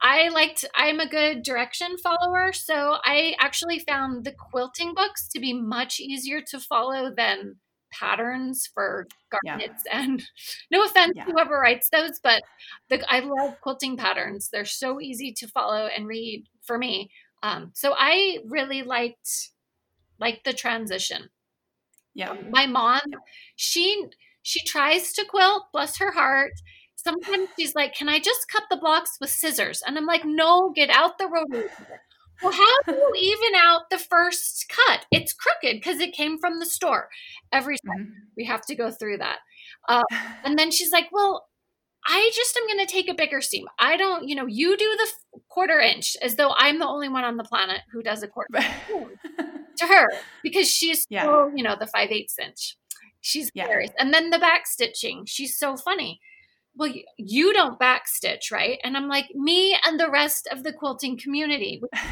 I 0.00 0.28
liked, 0.30 0.64
I'm 0.74 0.98
a 0.98 1.08
good 1.08 1.42
direction 1.44 1.96
follower. 2.02 2.52
So 2.52 2.96
I 3.04 3.34
actually 3.38 3.78
found 3.78 4.24
the 4.24 4.32
quilting 4.32 4.94
books 4.94 5.28
to 5.28 5.40
be 5.40 5.52
much 5.52 6.00
easier 6.00 6.40
to 6.50 6.58
follow 6.58 7.12
than 7.16 7.56
patterns 7.92 8.68
for 8.72 9.06
garments 9.30 9.82
yeah. 9.86 10.00
and 10.02 10.22
no 10.70 10.84
offense 10.84 11.12
yeah. 11.16 11.24
whoever 11.24 11.58
writes 11.58 11.88
those 11.90 12.18
but 12.22 12.42
the, 12.88 13.04
i 13.12 13.20
love 13.20 13.60
quilting 13.60 13.96
patterns. 13.96 14.48
They're 14.52 14.64
so 14.64 15.00
easy 15.00 15.32
to 15.38 15.48
follow 15.48 15.86
and 15.86 16.06
read 16.06 16.46
for 16.62 16.78
me. 16.78 17.10
Um, 17.42 17.70
so 17.74 17.94
i 17.96 18.38
really 18.48 18.82
liked 18.82 19.50
like 20.18 20.44
the 20.44 20.52
transition. 20.52 21.30
Yeah. 22.14 22.30
Um, 22.30 22.50
my 22.50 22.66
mom 22.66 23.00
she 23.56 24.06
she 24.42 24.64
tries 24.64 25.12
to 25.14 25.24
quilt 25.24 25.64
bless 25.72 25.98
her 25.98 26.12
heart. 26.12 26.52
Sometimes 26.96 27.48
she's 27.58 27.74
like 27.74 27.94
can 27.94 28.08
i 28.08 28.18
just 28.18 28.48
cut 28.48 28.64
the 28.70 28.76
blocks 28.76 29.16
with 29.20 29.30
scissors? 29.30 29.82
And 29.86 29.98
i'm 29.98 30.06
like 30.06 30.24
no 30.24 30.72
get 30.74 30.90
out 30.90 31.18
the 31.18 31.28
rotary 31.28 31.68
well, 32.42 32.52
how 32.52 32.76
do 32.86 32.92
you 32.92 33.12
even 33.16 33.54
out 33.56 33.90
the 33.90 33.98
first 33.98 34.66
cut? 34.68 35.06
It's 35.10 35.32
crooked 35.32 35.80
because 35.80 36.00
it 36.00 36.12
came 36.12 36.38
from 36.38 36.58
the 36.58 36.66
store. 36.66 37.08
Every 37.52 37.76
time 37.86 38.04
mm-hmm. 38.04 38.20
we 38.36 38.44
have 38.46 38.62
to 38.66 38.74
go 38.74 38.90
through 38.90 39.18
that. 39.18 39.38
Uh, 39.88 40.04
and 40.44 40.58
then 40.58 40.70
she's 40.70 40.92
like, 40.92 41.06
well, 41.12 41.46
I 42.06 42.30
just 42.34 42.56
am 42.56 42.66
going 42.66 42.84
to 42.84 42.92
take 42.92 43.08
a 43.08 43.14
bigger 43.14 43.40
seam. 43.40 43.66
I 43.78 43.96
don't, 43.96 44.28
you 44.28 44.34
know, 44.34 44.46
you 44.46 44.76
do 44.76 44.96
the 44.96 45.40
quarter 45.48 45.78
inch 45.78 46.16
as 46.20 46.36
though 46.36 46.52
I'm 46.56 46.78
the 46.78 46.88
only 46.88 47.08
one 47.08 47.24
on 47.24 47.36
the 47.36 47.44
planet 47.44 47.80
who 47.92 48.02
does 48.02 48.22
a 48.22 48.28
quarter 48.28 48.48
to 49.76 49.86
her 49.86 50.06
because 50.42 50.68
she's 50.68 51.06
yeah. 51.08 51.24
so, 51.24 51.52
you 51.54 51.62
know, 51.62 51.76
the 51.78 51.86
five 51.86 52.10
eighths 52.10 52.38
inch. 52.38 52.76
She's 53.20 53.52
yeah. 53.54 53.64
hilarious. 53.64 53.92
And 53.98 54.12
then 54.12 54.30
the 54.30 54.38
back 54.40 54.66
stitching, 54.66 55.24
she's 55.26 55.56
so 55.56 55.76
funny 55.76 56.20
well, 56.74 56.92
you 57.18 57.52
don't 57.52 57.78
backstitch, 57.78 58.50
right? 58.50 58.78
And 58.82 58.96
I'm 58.96 59.08
like, 59.08 59.26
me 59.34 59.76
and 59.84 60.00
the 60.00 60.10
rest 60.10 60.48
of 60.50 60.62
the 60.62 60.72
quilting 60.72 61.18
community, 61.18 61.82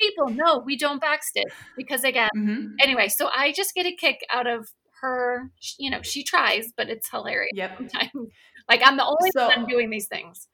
people, 0.00 0.28
no, 0.28 0.58
we 0.58 0.76
don't 0.76 1.02
backstitch 1.02 1.50
because 1.76 2.04
again, 2.04 2.28
mm-hmm. 2.36 2.66
anyway, 2.80 3.08
so 3.08 3.28
I 3.34 3.52
just 3.52 3.74
get 3.74 3.86
a 3.86 3.94
kick 3.94 4.20
out 4.30 4.46
of 4.46 4.68
her, 5.00 5.50
you 5.78 5.90
know, 5.90 6.02
she 6.02 6.24
tries, 6.24 6.72
but 6.76 6.88
it's 6.88 7.08
hilarious. 7.10 7.52
Yep. 7.54 7.76
Sometimes. 7.76 8.10
Like 8.68 8.80
I'm 8.84 8.96
the 8.96 9.04
only 9.04 9.30
so, 9.30 9.46
one 9.46 9.64
doing 9.66 9.90
these 9.90 10.08
things. 10.08 10.48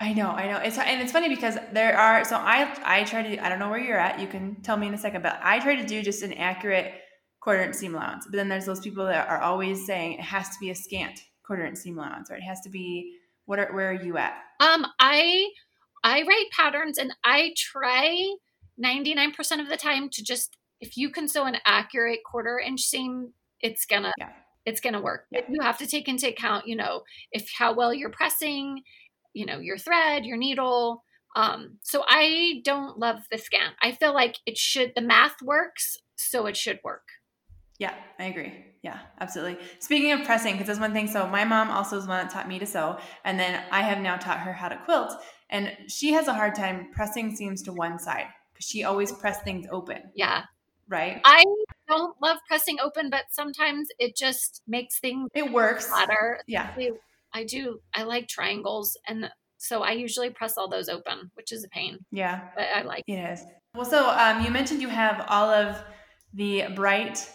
I 0.00 0.14
know, 0.14 0.30
I 0.30 0.50
know. 0.50 0.56
It's 0.56 0.76
and 0.76 1.00
it's 1.00 1.12
funny 1.12 1.28
because 1.28 1.56
there 1.72 1.96
are 1.96 2.24
so 2.24 2.34
I 2.34 2.76
I 2.82 3.04
try 3.04 3.22
to 3.22 3.44
I 3.44 3.48
don't 3.48 3.60
know 3.60 3.70
where 3.70 3.78
you're 3.78 4.00
at. 4.00 4.18
You 4.18 4.26
can 4.26 4.60
tell 4.62 4.76
me 4.76 4.88
in 4.88 4.94
a 4.94 4.98
second, 4.98 5.22
but 5.22 5.38
I 5.40 5.60
try 5.60 5.76
to 5.76 5.86
do 5.86 6.02
just 6.02 6.24
an 6.24 6.32
accurate 6.32 6.92
quarter 7.40 7.62
inch 7.62 7.76
seam 7.76 7.94
allowance. 7.94 8.26
But 8.28 8.36
then 8.36 8.48
there's 8.48 8.66
those 8.66 8.80
people 8.80 9.06
that 9.06 9.28
are 9.28 9.40
always 9.40 9.86
saying 9.86 10.14
it 10.14 10.22
has 10.22 10.48
to 10.48 10.56
be 10.60 10.70
a 10.70 10.74
scant 10.74 11.20
quarter 11.44 11.64
inch 11.64 11.78
seam 11.78 11.98
allowance, 11.98 12.30
or 12.30 12.36
it 12.36 12.42
has 12.42 12.60
to 12.62 12.70
be 12.70 13.16
what 13.46 13.58
are 13.58 13.72
where 13.72 13.90
are 13.90 14.02
you 14.02 14.16
at? 14.16 14.34
Um, 14.60 14.86
I 14.98 15.50
I 16.04 16.22
write 16.22 16.46
patterns 16.56 16.98
and 16.98 17.12
I 17.24 17.54
try 17.56 18.34
99% 18.82 19.60
of 19.60 19.68
the 19.68 19.76
time 19.76 20.08
to 20.10 20.24
just 20.24 20.56
if 20.80 20.96
you 20.96 21.10
can 21.10 21.28
sew 21.28 21.44
an 21.44 21.56
accurate 21.64 22.20
quarter 22.24 22.58
inch 22.58 22.82
seam, 22.82 23.32
it's 23.60 23.86
gonna 23.86 24.12
yeah. 24.18 24.30
it's 24.66 24.80
gonna 24.80 25.00
work. 25.00 25.26
Yeah. 25.30 25.42
You 25.48 25.60
have 25.62 25.78
to 25.78 25.86
take 25.86 26.08
into 26.08 26.28
account, 26.28 26.66
you 26.66 26.76
know, 26.76 27.02
if 27.30 27.50
how 27.56 27.72
well 27.74 27.94
you're 27.94 28.10
pressing, 28.10 28.82
you 29.32 29.46
know, 29.46 29.58
your 29.58 29.78
thread, 29.78 30.24
your 30.24 30.36
needle. 30.36 31.04
Um, 31.34 31.78
so 31.82 32.04
I 32.06 32.60
don't 32.64 32.98
love 32.98 33.20
the 33.30 33.38
scan. 33.38 33.70
I 33.80 33.92
feel 33.92 34.12
like 34.12 34.36
it 34.44 34.58
should 34.58 34.92
the 34.94 35.00
math 35.00 35.40
works, 35.40 35.96
so 36.16 36.46
it 36.46 36.56
should 36.56 36.80
work. 36.84 37.04
Yeah, 37.78 37.94
I 38.18 38.24
agree. 38.24 38.52
Yeah, 38.82 38.98
absolutely. 39.20 39.64
Speaking 39.78 40.12
of 40.12 40.24
pressing, 40.24 40.54
because 40.54 40.66
that's 40.66 40.80
one 40.80 40.92
thing. 40.92 41.06
So 41.06 41.26
my 41.28 41.44
mom 41.44 41.70
also 41.70 41.96
is 41.96 42.06
one 42.06 42.24
that 42.24 42.32
taught 42.32 42.48
me 42.48 42.58
to 42.58 42.66
sew, 42.66 42.98
and 43.24 43.38
then 43.38 43.62
I 43.70 43.82
have 43.82 44.00
now 44.00 44.16
taught 44.16 44.40
her 44.40 44.52
how 44.52 44.68
to 44.68 44.76
quilt. 44.84 45.12
And 45.50 45.72
she 45.86 46.12
has 46.12 46.28
a 46.28 46.34
hard 46.34 46.54
time 46.54 46.88
pressing 46.92 47.36
seams 47.36 47.62
to 47.62 47.72
one 47.72 47.98
side 47.98 48.26
because 48.52 48.66
she 48.66 48.84
always 48.84 49.12
press 49.12 49.42
things 49.42 49.66
open. 49.70 50.02
Yeah. 50.14 50.44
Right. 50.88 51.20
I 51.24 51.44
don't 51.88 52.16
love 52.20 52.38
pressing 52.48 52.78
open, 52.80 53.08
but 53.08 53.24
sometimes 53.30 53.88
it 53.98 54.16
just 54.16 54.62
makes 54.66 54.98
things. 54.98 55.30
It 55.34 55.52
works. 55.52 55.86
Flatter. 55.86 56.40
Yeah. 56.46 56.74
I 57.32 57.44
do. 57.44 57.80
I 57.94 58.02
like 58.02 58.28
triangles, 58.28 58.96
and 59.06 59.30
so 59.58 59.82
I 59.82 59.92
usually 59.92 60.28
press 60.30 60.58
all 60.58 60.68
those 60.68 60.88
open, 60.88 61.30
which 61.34 61.52
is 61.52 61.64
a 61.64 61.68
pain. 61.68 61.98
Yeah. 62.10 62.48
But 62.54 62.66
I 62.74 62.82
like. 62.82 63.04
It 63.06 63.14
is. 63.14 63.44
Well, 63.74 63.86
so 63.86 64.10
um, 64.10 64.44
you 64.44 64.50
mentioned 64.50 64.82
you 64.82 64.88
have 64.88 65.24
all 65.28 65.48
of 65.48 65.82
the 66.34 66.64
bright 66.74 67.30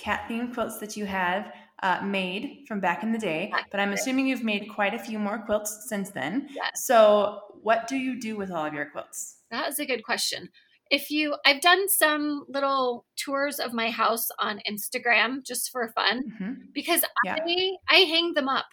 cat 0.00 0.24
themed 0.28 0.54
quilts 0.54 0.78
that 0.78 0.96
you 0.96 1.06
have 1.06 1.52
uh, 1.82 2.00
made 2.02 2.64
from 2.66 2.80
back 2.80 3.02
in 3.02 3.12
the 3.12 3.18
day, 3.18 3.52
but 3.70 3.80
I'm 3.80 3.92
assuming 3.92 4.26
you've 4.26 4.44
made 4.44 4.68
quite 4.68 4.94
a 4.94 4.98
few 4.98 5.18
more 5.18 5.38
quilts 5.38 5.86
since 5.88 6.10
then. 6.10 6.48
Yes. 6.50 6.84
So, 6.84 7.40
what 7.62 7.88
do 7.88 7.96
you 7.96 8.20
do 8.20 8.36
with 8.36 8.50
all 8.50 8.64
of 8.64 8.74
your 8.74 8.86
quilts? 8.86 9.36
That 9.50 9.68
is 9.68 9.78
a 9.78 9.86
good 9.86 10.04
question. 10.04 10.48
If 10.90 11.10
you, 11.10 11.36
I've 11.46 11.60
done 11.60 11.88
some 11.88 12.44
little 12.48 13.06
tours 13.16 13.60
of 13.60 13.72
my 13.72 13.90
house 13.90 14.26
on 14.38 14.60
Instagram 14.68 15.46
just 15.46 15.70
for 15.70 15.88
fun 15.94 16.24
mm-hmm. 16.24 16.52
because 16.74 17.02
yeah. 17.24 17.36
I 17.46 17.70
I 17.88 17.96
hang 18.00 18.34
them 18.34 18.48
up. 18.48 18.66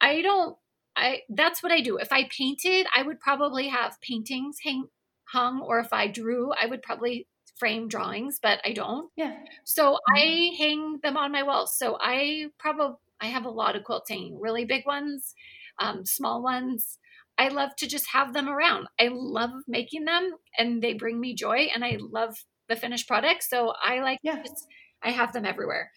I 0.00 0.22
don't. 0.22 0.56
I 0.96 1.20
that's 1.28 1.62
what 1.62 1.72
I 1.72 1.80
do. 1.80 1.96
If 1.96 2.12
I 2.12 2.28
painted, 2.28 2.86
I 2.94 3.02
would 3.02 3.18
probably 3.18 3.68
have 3.68 4.00
paintings 4.00 4.58
hang 4.62 4.84
hung, 5.24 5.60
or 5.60 5.80
if 5.80 5.92
I 5.92 6.06
drew, 6.06 6.52
I 6.52 6.66
would 6.66 6.82
probably 6.82 7.26
frame 7.56 7.88
drawings, 7.88 8.38
but 8.42 8.60
I 8.64 8.72
don't. 8.72 9.10
Yeah. 9.16 9.36
So 9.64 9.94
mm-hmm. 9.94 10.16
I 10.16 10.56
hang 10.58 10.98
them 11.02 11.16
on 11.16 11.32
my 11.32 11.42
walls. 11.42 11.76
So 11.76 11.96
I 12.00 12.46
probably 12.58 12.96
I 13.20 13.26
have 13.26 13.44
a 13.44 13.50
lot 13.50 13.76
of 13.76 13.84
quilts 13.84 14.10
hanging, 14.10 14.38
really 14.38 14.64
big 14.64 14.86
ones, 14.86 15.34
um, 15.78 16.04
small 16.04 16.42
ones. 16.42 16.98
I 17.38 17.48
love 17.48 17.74
to 17.78 17.88
just 17.88 18.08
have 18.12 18.32
them 18.32 18.48
around. 18.48 18.86
I 19.00 19.08
love 19.10 19.50
making 19.66 20.04
them, 20.04 20.32
and 20.58 20.82
they 20.82 20.94
bring 20.94 21.18
me 21.18 21.34
joy, 21.34 21.68
and 21.74 21.84
I 21.84 21.98
love 22.00 22.36
the 22.68 22.76
finished 22.76 23.08
product. 23.08 23.42
So 23.44 23.72
I 23.82 24.00
like. 24.00 24.18
Yeah. 24.22 24.42
Just, 24.42 24.66
I 25.02 25.10
have 25.10 25.32
them 25.32 25.44
everywhere. 25.44 25.90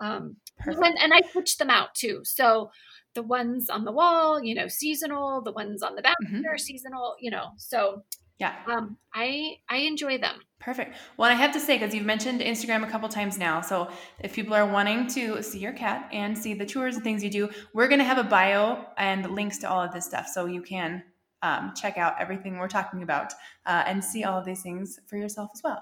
Um, 0.00 0.36
and, 0.64 0.98
and 0.98 1.12
I 1.12 1.20
switch 1.30 1.58
them 1.58 1.70
out 1.70 1.94
too. 1.94 2.20
So 2.24 2.70
the 3.14 3.22
ones 3.22 3.70
on 3.70 3.84
the 3.84 3.92
wall, 3.92 4.42
you 4.42 4.54
know, 4.54 4.68
seasonal, 4.68 5.42
the 5.42 5.52
ones 5.52 5.82
on 5.82 5.94
the 5.94 6.02
back 6.02 6.16
Mhm. 6.24 6.44
are 6.48 6.58
seasonal, 6.58 7.16
you 7.20 7.30
know. 7.30 7.52
So 7.56 8.04
Yeah. 8.38 8.54
um, 8.66 8.96
I 9.14 9.58
I 9.68 9.78
enjoy 9.78 10.18
them. 10.18 10.36
Perfect. 10.60 10.96
Well, 11.16 11.30
I 11.30 11.34
have 11.34 11.52
to 11.52 11.60
say, 11.60 11.78
because 11.78 11.94
you've 11.94 12.04
mentioned 12.04 12.40
Instagram 12.40 12.82
a 12.86 12.90
couple 12.90 13.08
times 13.08 13.38
now, 13.38 13.60
so 13.60 13.88
if 14.20 14.34
people 14.34 14.54
are 14.54 14.66
wanting 14.66 15.06
to 15.08 15.40
see 15.42 15.60
your 15.60 15.72
cat 15.72 16.08
and 16.12 16.36
see 16.36 16.52
the 16.54 16.66
tours 16.66 16.96
and 16.96 17.04
things 17.04 17.22
you 17.22 17.30
do, 17.30 17.48
we're 17.74 17.86
going 17.86 18.00
to 18.00 18.04
have 18.04 18.18
a 18.18 18.24
bio 18.24 18.84
and 18.96 19.30
links 19.30 19.58
to 19.58 19.70
all 19.70 19.80
of 19.80 19.92
this 19.92 20.04
stuff 20.04 20.26
so 20.26 20.46
you 20.46 20.60
can 20.60 21.02
um, 21.42 21.72
check 21.76 21.96
out 21.96 22.16
everything 22.20 22.58
we're 22.58 22.68
talking 22.68 23.02
about 23.02 23.32
uh, 23.66 23.84
and 23.86 24.02
see 24.02 24.24
all 24.24 24.36
of 24.36 24.44
these 24.44 24.62
things 24.62 24.98
for 25.06 25.16
yourself 25.16 25.50
as 25.54 25.62
well. 25.62 25.80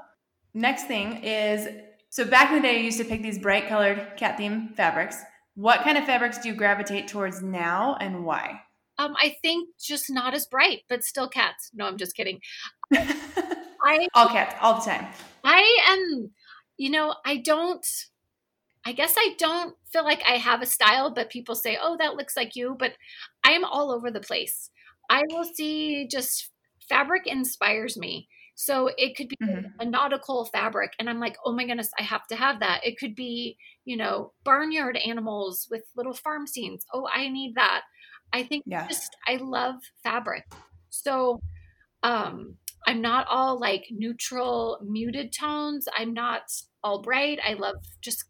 Next 0.52 0.84
thing 0.84 1.22
is 1.24 1.68
so 2.10 2.24
back 2.24 2.50
in 2.50 2.56
the 2.56 2.62
day, 2.62 2.78
you 2.78 2.84
used 2.84 2.98
to 2.98 3.04
pick 3.04 3.22
these 3.22 3.38
bright 3.38 3.68
colored 3.68 4.12
cat 4.16 4.36
theme 4.36 4.70
fabrics. 4.76 5.22
What 5.54 5.80
kind 5.82 5.98
of 5.98 6.04
fabrics 6.04 6.38
do 6.38 6.48
you 6.48 6.54
gravitate 6.54 7.08
towards 7.08 7.42
now 7.42 7.96
and 8.00 8.24
why? 8.24 8.60
Um, 8.98 9.14
I 9.20 9.36
think 9.42 9.70
just 9.78 10.10
not 10.10 10.34
as 10.34 10.46
bright, 10.46 10.82
but 10.88 11.04
still 11.04 11.28
cats. 11.28 11.70
No, 11.74 11.86
I'm 11.86 11.98
just 11.98 12.16
kidding. 12.16 12.40
I 13.84 14.08
all 14.14 14.28
cats, 14.28 14.54
all 14.60 14.74
the 14.74 14.80
time. 14.80 15.06
I 15.44 15.78
am, 15.88 16.32
you 16.76 16.90
know, 16.90 17.14
I 17.24 17.38
don't. 17.38 17.86
I 18.86 18.92
guess 18.92 19.14
I 19.18 19.34
don't 19.38 19.76
feel 19.92 20.04
like 20.04 20.22
I 20.24 20.38
have 20.38 20.62
a 20.62 20.66
style, 20.66 21.10
but 21.12 21.30
people 21.30 21.54
say, 21.56 21.78
"Oh, 21.80 21.96
that 21.98 22.16
looks 22.16 22.36
like 22.36 22.56
you." 22.56 22.76
But 22.78 22.96
I 23.44 23.52
am 23.52 23.64
all 23.64 23.92
over 23.92 24.10
the 24.10 24.20
place. 24.20 24.70
I 25.10 25.22
will 25.30 25.44
see 25.44 26.08
just 26.08 26.50
fabric 26.88 27.26
inspires 27.26 27.96
me. 27.98 28.28
So 28.56 28.90
it 28.98 29.16
could 29.16 29.28
be 29.28 29.36
Mhm. 29.40 29.72
a 29.80 29.86
nautical 29.86 30.46
fabric, 30.46 30.92
and 30.98 31.10
I'm 31.10 31.20
like, 31.20 31.36
"Oh 31.44 31.52
my 31.52 31.66
goodness, 31.66 31.90
I 31.98 32.02
have 32.04 32.26
to 32.28 32.36
have 32.36 32.60
that." 32.60 32.84
It 32.86 32.98
could 32.98 33.14
be, 33.16 33.58
you 33.84 33.96
know, 33.96 34.34
barnyard 34.44 34.96
animals 34.98 35.68
with 35.70 35.84
little 35.96 36.14
farm 36.14 36.46
scenes. 36.46 36.84
Oh, 36.94 37.08
I 37.12 37.28
need 37.28 37.54
that. 37.56 37.84
I 38.32 38.44
think 38.44 38.64
Yeah. 38.66 38.90
just 38.90 39.16
I 39.26 39.36
love 39.36 39.76
fabric. 40.02 40.44
So 40.90 41.40
um 42.02 42.58
I'm 42.86 43.00
not 43.02 43.26
all 43.28 43.58
like 43.60 43.84
neutral 43.90 44.78
muted 44.84 45.32
tones. 45.32 45.88
I'm 45.96 46.14
not 46.14 46.42
all 46.84 47.02
bright. 47.02 47.40
I 47.44 47.54
love 47.54 47.76
just 48.02 48.24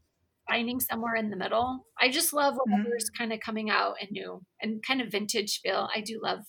finding 0.49 0.81
somewhere 0.81 1.15
in 1.17 1.31
the 1.31 1.37
middle. 1.37 1.87
I 2.00 2.11
just 2.11 2.33
love 2.33 2.57
Mhm. 2.67 2.87
whatever's 2.87 3.11
kind 3.19 3.33
of 3.33 3.41
coming 3.41 3.71
out 3.71 3.97
and 4.00 4.11
new 4.12 4.43
and 4.61 4.83
kind 4.85 5.03
of 5.03 5.11
vintage 5.12 5.61
feel. 5.62 5.88
I 5.95 6.00
do 6.03 6.21
love 6.23 6.41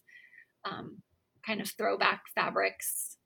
um 0.66 1.04
kind 1.46 1.62
of 1.62 1.72
throwback 1.78 2.24
fabrics. 2.36 3.18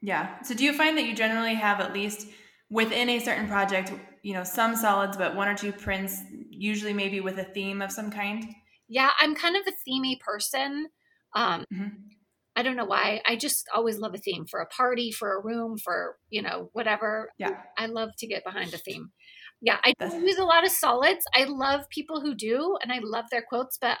Yeah. 0.00 0.40
So 0.42 0.54
do 0.54 0.64
you 0.64 0.72
find 0.72 0.96
that 0.96 1.04
you 1.06 1.14
generally 1.14 1.54
have 1.54 1.80
at 1.80 1.92
least 1.92 2.28
within 2.70 3.08
a 3.08 3.18
certain 3.18 3.48
project, 3.48 3.92
you 4.22 4.32
know, 4.34 4.44
some 4.44 4.76
solids, 4.76 5.16
but 5.16 5.34
one 5.34 5.48
or 5.48 5.56
two 5.56 5.72
prints, 5.72 6.20
usually 6.50 6.92
maybe 6.92 7.20
with 7.20 7.38
a 7.38 7.44
theme 7.44 7.82
of 7.82 7.90
some 7.90 8.10
kind? 8.10 8.54
Yeah, 8.88 9.10
I'm 9.18 9.34
kind 9.34 9.56
of 9.56 9.62
a 9.66 9.72
themey 9.88 10.18
person. 10.20 10.88
Um 11.34 11.64
Mhm. 11.72 12.08
I 12.56 12.62
don't 12.62 12.76
know 12.76 12.84
why. 12.86 13.22
I 13.24 13.36
just 13.36 13.68
always 13.72 13.98
love 13.98 14.14
a 14.14 14.18
theme 14.18 14.44
for 14.44 14.58
a 14.60 14.66
party, 14.66 15.12
for 15.12 15.36
a 15.36 15.40
room, 15.40 15.78
for, 15.78 16.18
you 16.28 16.42
know, 16.42 16.70
whatever. 16.72 17.30
Yeah. 17.38 17.62
I 17.76 17.86
love 17.86 18.10
to 18.18 18.26
get 18.26 18.42
behind 18.42 18.74
a 18.74 18.78
theme. 18.78 19.12
Yeah, 19.60 19.78
I 19.84 19.92
don't 20.00 20.26
use 20.26 20.38
a 20.38 20.44
lot 20.44 20.64
of 20.64 20.72
solids. 20.72 21.24
I 21.32 21.44
love 21.44 21.88
people 21.88 22.20
who 22.20 22.34
do, 22.34 22.76
and 22.82 22.92
I 22.92 22.98
love 23.00 23.26
their 23.30 23.44
quotes, 23.48 23.78
but 23.80 23.98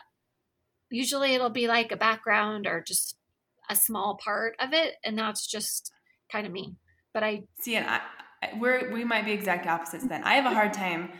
usually 0.90 1.34
it'll 1.34 1.50
be 1.50 1.68
like 1.68 1.92
a 1.92 1.96
background 1.96 2.66
or 2.66 2.82
just 2.82 3.16
a 3.70 3.76
small 3.76 4.18
part 4.22 4.56
of 4.58 4.72
it, 4.72 4.96
and 5.04 5.16
that's 5.16 5.46
just 5.46 5.92
kind 6.32 6.46
of 6.46 6.52
me. 6.52 6.74
But 7.14 7.22
I, 7.22 7.44
See, 7.60 7.76
and 7.76 7.86
I, 7.86 8.00
we're 8.58 8.92
we 8.92 9.04
might 9.04 9.24
be 9.24 9.32
exact 9.32 9.66
opposites 9.66 10.06
then. 10.06 10.24
I 10.24 10.34
have 10.34 10.46
a 10.46 10.54
hard 10.54 10.72
time. 10.72 11.12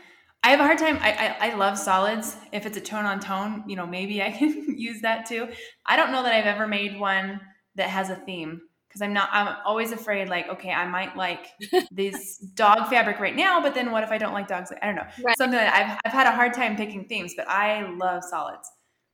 I 0.43 0.51
have 0.51 0.61
a 0.61 0.65
hard 0.65 0.79
time. 0.79 0.99
I, 1.01 1.37
I 1.41 1.49
I 1.51 1.55
love 1.55 1.77
solids. 1.77 2.37
If 2.53 2.65
it's 2.65 2.77
a 2.77 2.81
tone 2.81 3.05
on 3.05 3.21
tone, 3.21 3.65
you 3.67 3.77
know, 3.77 3.87
maybe 3.87 4.23
I 4.23 4.31
can 4.39 4.79
use 4.79 5.01
that 5.03 5.27
too. 5.27 5.49
I 5.85 5.97
don't 5.97 6.13
know 6.13 6.23
that 6.23 6.33
I've 6.33 6.47
ever 6.47 6.67
made 6.67 6.99
one 6.99 7.41
that 7.75 7.91
has 7.91 8.11
a 8.11 8.17
theme 8.17 8.61
because 8.89 9.03
I'm 9.03 9.13
not. 9.13 9.29
I'm 9.33 9.57
always 9.65 9.93
afraid. 9.93 10.29
Like, 10.29 10.49
okay, 10.49 10.71
I 10.71 10.87
might 10.87 11.17
like 11.17 11.47
this 11.91 12.39
dog 12.55 12.89
fabric 12.89 13.21
right 13.21 13.35
now, 13.35 13.61
but 13.61 13.75
then 13.75 13.91
what 13.91 14.05
if 14.05 14.11
I 14.11 14.19
don't 14.19 14.33
like 14.33 14.49
dogs? 14.49 14.73
I 14.81 14.87
don't 14.87 14.97
know. 14.97 15.07
Right. 15.23 15.37
Something 15.37 15.59
that 15.59 15.75
I've 15.75 16.01
I've 16.05 16.13
had 16.13 16.27
a 16.27 16.33
hard 16.33 16.55
time 16.55 16.77
picking 16.77 17.07
themes, 17.07 17.35
but 17.37 17.49
I 17.49 17.83
love 17.91 18.23
solids. 18.25 18.71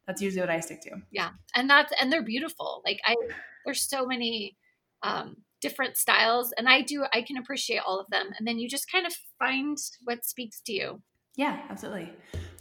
That's 0.06 0.20
usually 0.20 0.40
what 0.42 0.50
I 0.50 0.60
stick 0.60 0.82
to. 0.82 0.90
yeah, 1.10 1.30
and 1.54 1.68
that's 1.68 1.92
and 2.00 2.12
they're 2.12 2.22
beautiful. 2.22 2.82
Like 2.84 3.00
I, 3.06 3.16
there's 3.64 3.88
so 3.88 4.04
many 4.04 4.56
um, 5.02 5.36
different 5.62 5.96
styles, 5.96 6.52
and 6.58 6.68
I 6.68 6.82
do 6.82 7.04
I 7.12 7.22
can 7.22 7.38
appreciate 7.38 7.80
all 7.86 7.98
of 7.98 8.06
them, 8.10 8.28
and 8.38 8.46
then 8.46 8.58
you 8.58 8.68
just 8.68 8.90
kind 8.90 9.06
of 9.06 9.14
find 9.38 9.78
what 10.04 10.26
speaks 10.26 10.60
to 10.66 10.72
you. 10.72 11.02
Yeah, 11.36 11.60
absolutely. 11.68 12.12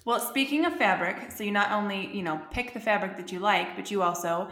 Well, 0.05 0.19
speaking 0.19 0.65
of 0.65 0.75
fabric, 0.75 1.31
so 1.31 1.43
you 1.43 1.51
not 1.51 1.71
only, 1.71 2.07
you 2.15 2.23
know, 2.23 2.41
pick 2.51 2.73
the 2.73 2.79
fabric 2.79 3.17
that 3.17 3.31
you 3.31 3.39
like, 3.39 3.75
but 3.75 3.91
you 3.91 4.01
also 4.01 4.49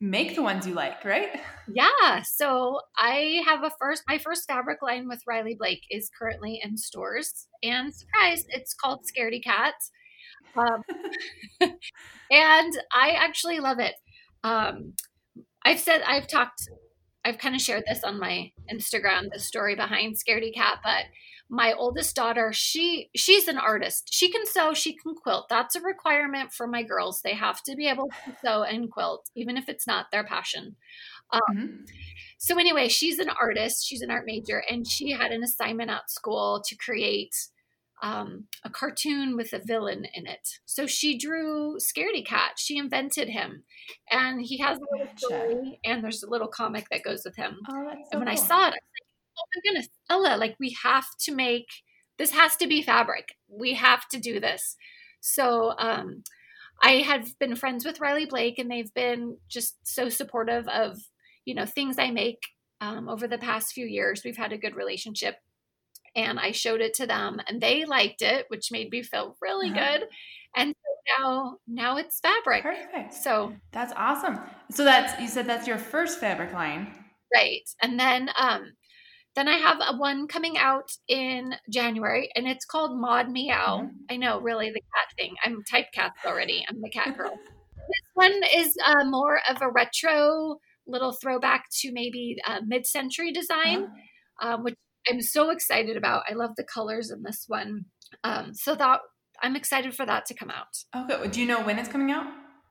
make 0.00 0.34
the 0.34 0.42
ones 0.42 0.66
you 0.66 0.72
like, 0.72 1.04
right? 1.04 1.40
Yeah. 1.68 2.22
So 2.22 2.80
I 2.96 3.42
have 3.46 3.62
a 3.62 3.70
first, 3.78 4.02
my 4.08 4.18
first 4.18 4.46
fabric 4.48 4.80
line 4.82 5.08
with 5.08 5.22
Riley 5.26 5.56
Blake 5.58 5.82
is 5.90 6.10
currently 6.18 6.60
in 6.64 6.76
stores. 6.76 7.46
And 7.62 7.94
surprise, 7.94 8.44
it's 8.48 8.72
called 8.72 9.04
Scaredy 9.04 9.42
Cat. 9.42 9.74
Um, 10.56 10.82
and 12.30 12.72
I 12.92 13.10
actually 13.10 13.60
love 13.60 13.78
it. 13.78 13.94
Um, 14.42 14.94
I've 15.64 15.80
said, 15.80 16.02
I've 16.06 16.26
talked, 16.26 16.62
I've 17.24 17.38
kind 17.38 17.54
of 17.54 17.60
shared 17.60 17.84
this 17.86 18.02
on 18.04 18.18
my 18.18 18.52
Instagram, 18.72 19.30
the 19.32 19.38
story 19.38 19.74
behind 19.74 20.16
Scaredy 20.16 20.54
Cat, 20.54 20.78
but 20.82 21.04
my 21.50 21.72
oldest 21.72 22.14
daughter, 22.14 22.52
she 22.52 23.10
she's 23.14 23.48
an 23.48 23.58
artist. 23.58 24.08
She 24.12 24.30
can 24.30 24.46
sew, 24.46 24.72
she 24.72 24.96
can 24.96 25.14
quilt. 25.14 25.48
That's 25.48 25.74
a 25.74 25.80
requirement 25.80 26.52
for 26.52 26.66
my 26.66 26.82
girls. 26.82 27.20
They 27.22 27.34
have 27.34 27.62
to 27.64 27.74
be 27.76 27.88
able 27.88 28.08
to 28.24 28.36
sew 28.44 28.62
and 28.62 28.90
quilt, 28.90 29.28
even 29.34 29.56
if 29.56 29.68
it's 29.68 29.86
not 29.86 30.06
their 30.12 30.24
passion. 30.24 30.76
Mhm. 31.32 31.88
So 32.38 32.58
anyway, 32.58 32.88
she's 32.88 33.18
an 33.18 33.28
artist. 33.28 33.86
She's 33.86 34.02
an 34.02 34.10
art 34.10 34.24
major, 34.26 34.62
and 34.70 34.86
she 34.86 35.10
had 35.10 35.32
an 35.32 35.42
assignment 35.42 35.90
at 35.90 36.10
school 36.10 36.62
to 36.66 36.76
create 36.76 37.34
um, 38.02 38.46
a 38.64 38.70
cartoon 38.70 39.36
with 39.36 39.52
a 39.52 39.60
villain 39.64 40.06
in 40.14 40.26
it. 40.26 40.48
So 40.66 40.86
she 40.86 41.18
drew 41.18 41.76
Scaredy 41.78 42.24
Cat. 42.24 42.52
She 42.56 42.78
invented 42.78 43.28
him, 43.28 43.64
and 44.10 44.40
he 44.42 44.58
has 44.58 44.78
a 44.78 44.86
little 44.92 45.16
story, 45.16 45.80
and 45.84 46.02
there's 46.02 46.22
a 46.22 46.30
little 46.30 46.48
comic 46.48 46.86
that 46.90 47.04
goes 47.04 47.22
with 47.24 47.36
him. 47.36 47.58
Oh, 47.68 47.84
that's 47.88 48.00
so 48.04 48.08
and 48.12 48.20
when 48.20 48.28
I 48.28 48.34
saw 48.34 48.68
it, 48.68 48.74
I 48.74 48.78
was 48.78 48.92
like, 48.96 49.38
"Oh 49.38 49.44
my 49.54 49.60
goodness, 49.64 49.88
Ella! 50.08 50.36
Like 50.36 50.56
we 50.58 50.76
have 50.82 51.06
to 51.20 51.34
make 51.34 51.68
this. 52.18 52.30
Has 52.30 52.56
to 52.56 52.66
be 52.66 52.82
fabric. 52.82 53.36
We 53.48 53.74
have 53.74 54.08
to 54.08 54.18
do 54.18 54.40
this." 54.40 54.76
So 55.20 55.74
um, 55.78 56.24
I 56.82 57.02
have 57.02 57.38
been 57.38 57.56
friends 57.56 57.84
with 57.84 58.00
Riley 58.00 58.26
Blake, 58.26 58.58
and 58.58 58.70
they've 58.70 58.92
been 58.94 59.36
just 59.48 59.76
so 59.86 60.08
supportive 60.08 60.66
of 60.68 60.98
you 61.44 61.54
know 61.54 61.66
things 61.66 61.98
I 61.98 62.10
make 62.10 62.42
um, 62.80 63.08
over 63.08 63.28
the 63.28 63.38
past 63.38 63.72
few 63.72 63.86
years. 63.86 64.22
We've 64.24 64.36
had 64.36 64.52
a 64.52 64.58
good 64.58 64.74
relationship, 64.74 65.36
and 66.14 66.38
I 66.40 66.52
showed 66.52 66.80
it 66.80 66.94
to 66.94 67.06
them, 67.06 67.40
and 67.46 67.60
they 67.60 67.84
liked 67.84 68.22
it, 68.22 68.46
which 68.48 68.70
made 68.72 68.90
me 68.90 69.02
feel 69.02 69.36
really 69.40 69.70
Uh-huh. 69.70 69.98
good. 69.98 70.08
And 70.56 70.74
so 70.74 71.22
now, 71.22 71.56
now 71.68 71.96
it's 71.96 72.18
fabric. 72.20 72.62
Perfect. 72.62 73.14
So 73.14 73.54
That's 73.72 73.92
awesome. 73.96 74.40
So 74.70 74.84
that's 74.84 75.20
you 75.20 75.28
said 75.28 75.46
that's 75.46 75.66
your 75.68 75.78
first 75.78 76.18
fabric 76.20 76.52
line. 76.52 76.92
right, 77.34 77.62
and 77.82 77.98
then 77.98 78.30
um, 78.36 78.72
then 79.36 79.48
I 79.48 79.58
have 79.58 79.78
a 79.80 79.96
one 79.96 80.26
coming 80.26 80.58
out 80.58 80.90
in 81.08 81.54
January, 81.72 82.30
and 82.34 82.48
it's 82.48 82.64
called 82.64 82.98
Mod 83.00 83.28
Meow. 83.30 83.82
Mhm. 83.84 83.90
I 84.10 84.16
know, 84.16 84.40
really, 84.40 84.70
the 84.70 84.80
cat 84.94 85.08
thing. 85.16 85.34
I'm 85.44 85.62
typecast 85.72 86.26
already. 86.26 86.64
I'm 86.68 86.80
the 86.82 86.90
cat 86.90 87.16
girl. 87.16 87.36
this 87.76 88.10
one 88.14 88.42
is 88.56 88.76
uh, 88.84 89.04
more 89.04 89.40
of 89.48 89.62
a 89.62 89.70
retro 89.70 90.58
little 90.86 91.12
throwback 91.12 91.66
to 91.80 91.92
maybe 91.92 92.36
uh, 92.44 92.60
mid-century 92.66 93.32
design. 93.32 93.84
Uh-huh. 93.84 94.54
um, 94.54 94.64
which 94.64 94.74
I'm 95.08 95.20
so 95.20 95.50
excited 95.50 95.96
about. 95.96 96.24
I 96.28 96.34
love 96.34 96.50
the 96.56 96.64
colors 96.64 97.10
in 97.10 97.22
this 97.22 97.44
one. 97.48 97.86
Um, 98.24 98.54
so 98.54 98.74
that 98.74 99.00
I'm 99.42 99.56
excited 99.56 99.94
for 99.94 100.04
that 100.06 100.26
to 100.26 100.34
come 100.34 100.50
out. 100.50 100.76
Okay. 101.10 101.28
Do 101.28 101.40
you 101.40 101.46
know 101.46 101.62
when 101.64 101.78
it's 101.78 101.88
coming 101.88 102.10
out? 102.10 102.26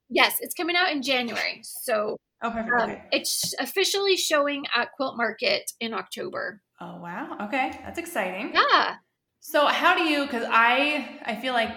Yes, 0.09 0.37
it's 0.41 0.53
coming 0.53 0.75
out 0.75 0.91
in 0.91 1.01
January. 1.01 1.61
So 1.63 2.17
Oh, 2.41 2.51
perfect. 2.51 2.71
um, 2.81 2.89
okay. 2.89 3.03
it's 3.11 3.53
officially 3.59 4.15
showing 4.15 4.63
at 4.75 4.91
Quilt 4.93 5.17
Market 5.17 5.71
in 5.79 5.93
October. 5.93 6.61
Oh, 6.79 6.99
wow. 7.01 7.37
Okay. 7.41 7.71
That's 7.83 7.99
exciting. 7.99 8.51
Yeah. 8.53 8.95
So 9.41 9.65
how 9.65 9.95
do 9.97 10.03
you? 10.03 10.25
Because 10.25 10.45
I 10.49 11.19
I 11.25 11.35
feel 11.35 11.53
like 11.53 11.71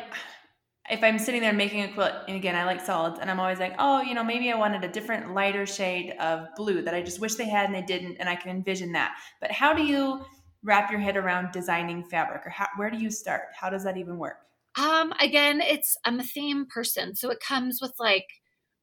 if 0.90 1.02
I'm 1.02 1.18
sitting 1.18 1.40
there 1.40 1.52
making 1.52 1.82
a 1.85 1.92
quilt, 1.92 2.12
and 2.26 2.37
again 2.37 2.54
I 2.56 2.64
like 2.64 2.80
solids, 2.85 3.18
and 3.21 3.30
I'm 3.30 3.38
always 3.40 3.59
like, 3.61 3.75
oh, 3.78 4.02
you 4.02 4.14
know, 4.14 4.25
maybe 4.25 4.50
I 4.50 4.56
wanted 4.56 4.82
a 4.85 4.88
different 4.88 5.32
lighter 5.32 5.64
shade 5.64 6.12
of 6.21 6.49
blue 6.56 6.82
that 6.82 6.92
I 6.94 7.02
just 7.02 7.21
wish 7.21 7.37
they 7.37 7.49
had 7.49 7.66
and 7.66 7.75
they 7.75 7.82
didn't, 7.82 8.16
and 8.18 8.28
I 8.28 8.35
can 8.37 8.50
envision 8.50 8.92
that. 8.92 9.14
But 9.40 9.52
how 9.52 9.73
do 9.75 9.82
you 9.85 10.25
wrap 10.62 10.90
your 10.90 11.00
head 11.00 11.16
around 11.16 11.52
designing 11.52 12.04
fabric, 12.04 12.47
or 12.47 12.50
how, 12.50 12.69
where 12.76 12.90
do 12.90 12.99
you 12.99 13.11
start? 13.11 13.49
How 13.54 13.71
does 13.71 13.85
that 13.85 13.97
even 13.97 14.19
work? 14.19 14.47
Um, 14.78 15.12
again, 15.21 15.61
it's 15.61 15.97
I'm 16.04 16.19
a 16.21 16.25
theme 16.25 16.66
person, 16.66 17.14
so 17.14 17.31
it 17.31 17.40
comes 17.40 17.81
with 17.83 17.92
like 17.99 18.26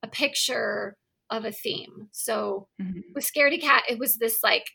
a 0.04 0.08
picture 0.08 0.98
of 1.30 1.46
a 1.46 1.52
theme. 1.52 2.10
So 2.12 2.68
Mhm. 2.80 3.16
with 3.16 3.26
Scaredy 3.26 3.60
Cat, 3.62 3.84
it 3.90 3.98
was 4.00 4.16
this 4.18 4.44
like 4.44 4.66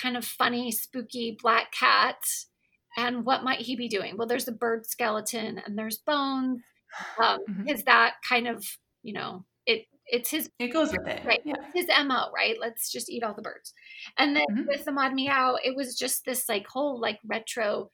kind 0.00 0.16
of 0.16 0.24
funny, 0.26 0.72
spooky 0.72 1.38
black 1.42 1.72
cat. 1.72 2.18
And 2.96 3.24
what 3.26 3.44
might 3.44 3.60
he 3.60 3.76
be 3.76 3.88
doing? 3.88 4.16
Well, 4.16 4.28
there's 4.28 4.48
a 4.48 4.52
bird 4.52 4.86
skeleton 4.86 5.58
and 5.58 5.78
there's 5.78 5.98
bones 5.98 6.62
um, 7.22 7.38
Mhm. 7.48 7.66
because 7.66 7.84
that 7.84 8.16
kind 8.28 8.48
of 8.48 8.64
you 9.02 9.12
know 9.14 9.46
it's 10.12 10.30
his 10.30 10.48
It 10.60 10.68
goes 10.68 10.92
with 10.92 11.06
it. 11.08 11.24
right 11.24 11.40
Yeah. 11.44 11.54
his 11.74 11.88
mo 12.04 12.30
right 12.34 12.56
let's 12.60 12.92
just 12.92 13.10
eat 13.10 13.24
all 13.24 13.34
the 13.34 13.42
birds 13.42 13.72
and 14.18 14.36
then 14.36 14.44
Mhm. 14.50 14.66
with 14.68 14.84
the 14.84 14.92
mod 14.92 15.14
meow 15.14 15.56
it 15.64 15.74
was 15.74 15.96
just 15.98 16.24
this 16.24 16.48
like 16.48 16.66
whole 16.68 17.00
like 17.00 17.18
retro 17.24 17.90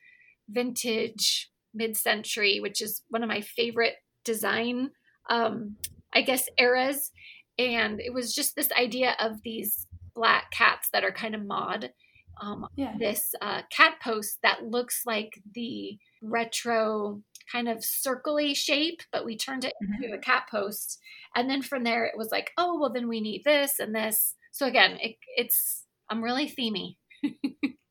vintage 0.48 1.50
mid-century 1.74 2.58
which 2.60 2.80
is 2.82 3.02
one 3.08 3.22
of 3.22 3.28
my 3.28 3.40
favorite 3.40 3.94
design 4.24 4.90
um 5.30 5.76
i 6.12 6.20
guess 6.22 6.48
eras 6.58 7.10
and 7.58 8.00
it 8.00 8.12
was 8.12 8.34
just 8.34 8.56
this 8.56 8.70
idea 8.72 9.14
of 9.20 9.42
these 9.44 9.86
black 10.14 10.50
cats 10.50 10.88
that 10.92 11.04
are 11.04 11.12
kind 11.12 11.34
of 11.34 11.44
mod 11.44 11.92
um, 12.40 12.68
Yeah. 12.76 12.94
this 13.00 13.34
uh, 13.42 13.62
cat 13.68 13.94
post 14.00 14.38
that 14.44 14.62
looks 14.64 15.02
like 15.04 15.42
the 15.56 15.98
retro 16.22 17.20
kind 17.50 17.68
of 17.68 17.78
circly 17.78 18.54
shape, 18.56 19.00
but 19.12 19.24
we 19.24 19.36
turned 19.36 19.64
it 19.64 19.74
Mhm. 19.82 20.02
into 20.04 20.14
a 20.14 20.18
cat 20.18 20.44
post. 20.50 20.98
And 21.34 21.48
then 21.48 21.62
from 21.62 21.84
there, 21.84 22.04
it 22.04 22.16
was 22.16 22.30
like, 22.30 22.50
oh, 22.58 22.78
well, 22.78 22.92
then 22.92 23.08
we 23.08 23.20
need 23.20 23.42
this 23.44 23.78
and 23.78 23.94
this. 23.94 24.34
So 24.52 24.66
again, 24.66 24.98
it, 25.00 25.16
it's, 25.36 25.84
I'm 26.10 26.22
really 26.22 26.46
themey. 26.48 26.96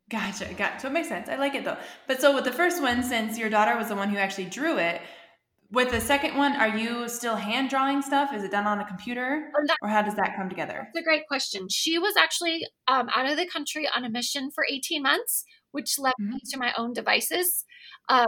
Gotcha. 0.09 0.53
Gotcha. 0.53 0.79
So 0.79 0.87
it 0.87 0.93
makes 0.93 1.09
sense. 1.09 1.27
I 1.27 1.35
like 1.35 1.53
it 1.53 1.65
though. 1.65 1.77
But 2.07 2.21
so 2.21 2.33
with 2.33 2.45
the 2.45 2.51
first 2.53 2.81
one, 2.81 3.03
since 3.03 3.37
your 3.37 3.49
daughter 3.49 3.75
was 3.77 3.89
the 3.89 3.95
one 3.95 4.09
who 4.09 4.17
actually 4.17 4.45
drew 4.45 4.77
it, 4.77 5.01
with 5.69 5.91
the 5.91 5.99
second 5.99 6.37
one, 6.37 6.53
are 6.55 6.77
you 6.77 7.09
still 7.09 7.35
hand 7.35 7.69
drawing 7.69 8.01
stuff? 8.01 8.33
Is 8.33 8.41
it 8.41 8.51
done 8.51 8.65
on 8.65 8.79
a 8.79 8.85
computer? 8.87 9.51
Or 9.81 9.89
how 9.89 10.01
does 10.01 10.15
that 10.15 10.33
come 10.37 10.47
together? 10.47 10.87
That's 10.93 11.01
a 11.01 11.03
great 11.03 11.27
question. 11.27 11.67
She 11.69 11.99
was 11.99 12.15
actually 12.15 12.65
um, 12.87 13.09
out 13.13 13.29
of 13.29 13.35
the 13.35 13.45
country 13.45 13.85
on 13.93 14.05
a 14.05 14.09
mission 14.09 14.49
for 14.55 14.65
18 14.71 15.03
months, 15.03 15.43
which 15.71 15.99
left 15.99 16.17
me 16.33 16.39
to 16.51 16.57
my 16.59 16.73
own 16.77 16.93
devices. 16.93 17.65
Um, 18.09 18.27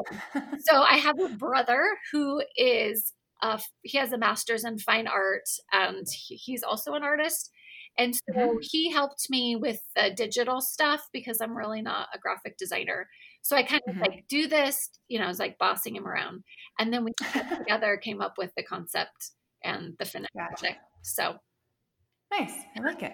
so 0.58 0.82
I 0.82 0.98
have 0.98 1.16
a 1.16 1.30
brother 1.30 1.98
who 2.12 2.44
is 2.56 3.14
uh, 3.42 3.60
he 3.84 3.98
has 3.98 4.12
a 4.12 4.18
master's 4.18 4.66
in 4.66 4.78
fine 4.80 5.08
art 5.08 5.44
and 5.72 6.06
he, 6.28 6.36
he's 6.36 6.64
also 6.64 6.94
an 6.94 7.04
artist 7.04 7.52
and 7.98 8.14
so 8.16 8.22
Mhm. 8.28 8.60
he 8.62 8.92
helped 8.92 9.30
me 9.30 9.56
with 9.56 9.80
the 9.96 10.12
digital 10.16 10.60
stuff 10.60 11.08
because 11.14 11.40
i'm 11.40 11.56
really 11.58 11.82
not 11.82 12.10
a 12.14 12.20
graphic 12.20 12.58
designer 12.58 13.08
so 13.42 13.56
i 13.56 13.64
kind 13.64 13.82
of 13.88 13.96
Mhm. 13.96 14.04
like 14.06 14.26
do 14.28 14.46
this 14.48 14.90
you 15.08 15.18
know 15.18 15.24
i 15.26 15.30
was 15.30 15.40
like 15.40 15.58
bossing 15.58 15.96
him 15.96 16.06
around 16.06 16.44
and 16.80 16.94
then 16.94 17.06
we 17.06 17.12
together 17.66 17.98
came 17.98 18.22
up 18.22 18.34
with 18.38 18.52
the 18.56 18.64
concept 18.64 19.32
and 19.64 19.96
the 20.00 20.06
finished 20.06 20.34
Gotcha. 20.34 20.66
project 20.66 20.80
so 21.02 21.38
Nice. 22.32 22.54
I 22.76 22.80
like 22.82 23.04
it. 23.04 23.14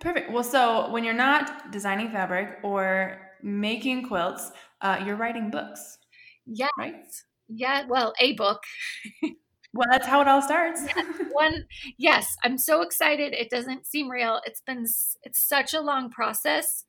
Perfect. 0.00 0.30
Well, 0.32 0.44
so 0.44 0.90
when 0.90 1.04
you're 1.04 1.14
not 1.14 1.70
designing 1.70 2.10
fabric 2.10 2.58
or 2.64 3.29
making 3.42 4.08
quilts, 4.08 4.50
uh, 4.80 5.02
you're 5.04 5.16
writing 5.16 5.50
books, 5.50 5.98
yeah 6.46 6.68
right? 6.78 7.04
yeah 7.48 7.84
well 7.88 8.12
a 8.20 8.32
book 8.34 8.62
Well, 9.72 9.86
that's 9.90 10.06
how 10.06 10.20
it 10.20 10.28
all 10.28 10.42
starts. 10.42 10.80
one 11.28 11.64
yes 11.98 12.36
i'm 12.44 12.58
so 12.58 12.82
excited 12.82 13.32
it 13.32 13.50
doesn't 13.50 13.86
seem 13.86 14.10
real 14.10 14.40
it's 14.44 14.60
been 14.62 14.84
it's 15.22 15.48
such 15.48 15.74
a 15.74 15.80
long 15.80 16.10
process 16.10 16.84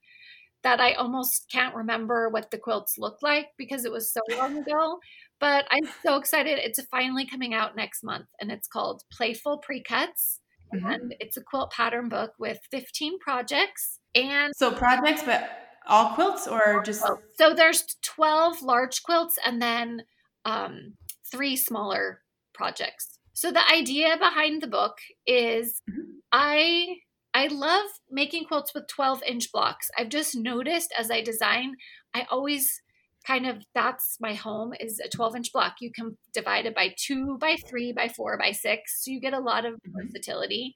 that 0.64 0.82
i 0.82 0.94
almost 0.94 1.48
can't 1.52 1.76
remember 1.76 2.30
what 2.30 2.52
the 2.52 2.58
quilts 2.60 2.98
look 2.98 3.20
like 3.22 3.48
because 3.58 3.86
it 3.86 3.92
was 3.92 4.12
so 4.14 4.22
long 4.30 4.58
ago 4.68 5.00
but 5.40 5.66
i'm 5.72 5.88
so 6.06 6.18
excited 6.18 6.60
it's 6.60 6.82
finally 6.92 7.26
coming 7.26 7.54
out 7.54 7.76
next 7.76 8.04
month 8.04 8.28
and 8.42 8.52
it's 8.52 8.68
called 8.68 9.04
playful 9.12 9.60
pre-cuts 9.60 10.42
Mhm. 10.74 11.02
and 11.02 11.16
it's 11.20 11.38
a 11.38 11.44
quilt 11.44 11.72
pattern 11.72 12.10
book 12.10 12.34
with 12.40 12.60
15 12.72 13.20
projects 13.20 14.00
and 14.16 14.54
So 14.54 14.72
projects, 14.72 15.24
but 15.24 15.50
all 15.88 16.14
quilts 16.14 16.48
or 16.48 16.82
just 16.84 17.04
so 17.36 17.54
there's 17.54 17.98
12 18.04 18.62
large 18.62 19.02
quilts 19.04 19.38
and 19.46 19.62
then 19.62 20.04
um, 20.46 20.96
three 21.32 21.56
smaller 21.56 22.22
projects. 22.54 23.18
So 23.34 23.52
the 23.52 23.68
idea 23.72 24.18
behind 24.18 24.62
the 24.62 24.68
book 24.68 24.98
is 25.26 25.82
Mhm. 25.90 26.20
I 26.32 26.98
I 27.34 27.48
love 27.48 27.90
making 28.10 28.44
quilts 28.46 28.74
with 28.74 28.88
12 28.88 29.24
inch 29.24 29.52
blocks. 29.54 29.90
I've 29.98 30.10
just 30.10 30.36
noticed 30.36 30.94
as 30.98 31.10
I 31.10 31.22
design, 31.22 31.76
I 32.14 32.28
always 32.30 32.82
kind 33.26 33.46
of 33.48 33.64
that's 33.74 34.18
my 34.20 34.34
home 34.34 34.74
is 34.80 35.00
a 35.00 35.08
12 35.10 35.36
inch 35.38 35.52
block. 35.54 35.76
You 35.80 35.92
can 35.94 36.18
divide 36.34 36.66
it 36.66 36.76
by 36.76 36.94
two, 36.98 37.38
by 37.40 37.56
three, 37.68 37.94
by 37.94 38.10
four, 38.10 38.38
by 38.38 38.52
six. 38.52 39.04
So 39.06 39.12
you 39.12 39.22
get 39.22 39.34
a 39.34 39.40
lot 39.40 39.66
of 39.66 39.76
Mhm. 39.76 39.94
versatility. 39.94 40.76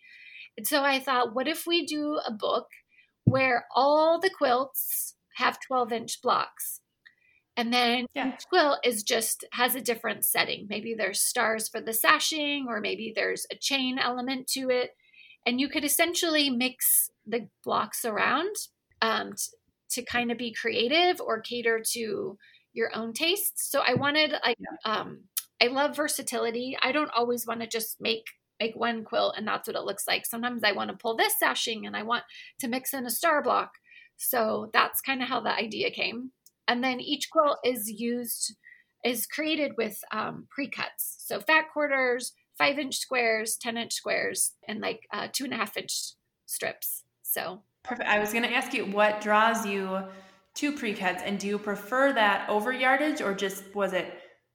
And 0.58 0.66
so 0.66 0.84
I 0.84 1.00
thought, 1.00 1.36
what 1.36 1.48
if 1.50 1.68
we 1.68 1.86
do 1.86 2.18
a 2.26 2.32
book 2.32 2.68
where 3.26 3.66
all 3.76 4.20
the 4.20 4.30
quilts 4.30 5.16
have 5.38 5.60
12 5.60 5.92
inch 5.92 6.22
blocks? 6.22 6.82
And 7.58 7.74
then 7.74 8.06
Yeah. 8.14 8.34
each 8.34 8.48
quilt 8.50 8.80
is 8.84 9.04
just 9.04 9.46
has 9.54 9.76
a 9.76 9.82
different 9.82 10.26
setting. 10.26 10.68
Maybe 10.70 10.94
there's 10.94 11.22
stars 11.22 11.70
for 11.70 11.80
the 11.80 11.94
sashing, 11.94 12.66
or 12.68 12.82
maybe 12.82 13.14
there's 13.16 13.46
a 13.52 13.56
chain 13.56 13.98
element 13.98 14.48
to 14.50 14.70
it. 14.70 14.92
And 15.46 15.60
you 15.62 15.70
could 15.70 15.86
essentially 15.86 16.50
mix 16.50 17.10
the 17.26 17.50
blocks 17.64 18.04
around 18.04 18.56
um, 19.02 19.34
t- 19.34 19.52
to 19.92 20.04
kind 20.04 20.32
of 20.32 20.38
be 20.38 20.54
creative 20.54 21.22
or 21.22 21.40
cater 21.40 21.82
to 21.94 22.38
your 22.74 22.94
own 22.96 23.14
tastes. 23.14 23.70
So 23.72 23.82
I 23.86 23.94
wanted 23.94 24.34
like 24.44 24.58
um, 24.84 25.26
I 25.62 25.68
love 25.68 25.96
versatility. 25.96 26.78
I 26.82 26.92
don't 26.92 27.12
always 27.16 27.48
want 27.48 27.62
to 27.62 27.68
just 27.68 28.02
make 28.02 28.26
make 28.60 28.76
one 28.76 29.04
quilt 29.04 29.36
and 29.38 29.48
that's 29.48 29.68
what 29.68 29.76
it 29.76 29.84
looks 29.84 30.08
like. 30.08 30.26
Sometimes 30.26 30.64
I 30.64 30.72
want 30.72 30.92
to 30.92 30.98
pull 30.98 31.16
this 31.16 31.34
sashing 31.40 31.86
and 31.86 31.96
I 31.96 32.04
want 32.04 32.24
to 32.60 32.68
mix 32.68 32.94
in 32.94 33.06
a 33.06 33.10
star 33.10 33.42
block. 33.42 33.72
So 34.18 34.70
that's 34.74 35.02
kind 35.02 35.22
of 35.22 35.28
how 35.28 35.42
the 35.42 35.54
idea 35.54 35.92
came. 35.92 36.32
And 36.68 36.84
then 36.84 37.00
each 37.00 37.30
quilt 37.32 37.58
is 37.64 37.90
used 37.90 38.56
is 39.04 39.28
created 39.28 39.74
with 39.78 40.00
um, 40.12 40.48
pre-cuts. 40.50 41.18
So 41.20 41.40
fat 41.40 41.66
quarters, 41.72 42.34
five 42.58 42.80
inch 42.80 42.98
squares, 42.98 43.56
ten 43.56 43.78
inch 43.78 43.94
squares, 43.94 44.54
and 44.68 44.80
like 44.80 45.02
uh, 45.14 45.28
two 45.32 45.44
and 45.44 45.54
a 45.54 45.58
half 45.58 45.78
inch 45.78 46.14
strips. 46.48 47.04
So 47.22 47.62
Perfect. 47.84 48.10
I 48.10 48.20
was 48.20 48.32
going 48.32 48.44
to 48.44 48.54
ask 48.54 48.74
you 48.74 48.86
what 48.86 49.22
draws 49.22 49.66
you 49.66 50.06
to 50.56 50.72
pre-cuts 50.72 51.22
and 51.24 51.38
do 51.38 51.48
you 51.48 51.60
prefer 51.60 52.14
that 52.14 52.50
over 52.50 52.72
yardage 52.72 53.22
or 53.22 53.34
just 53.34 53.64
was 53.76 53.94
it 53.94 54.12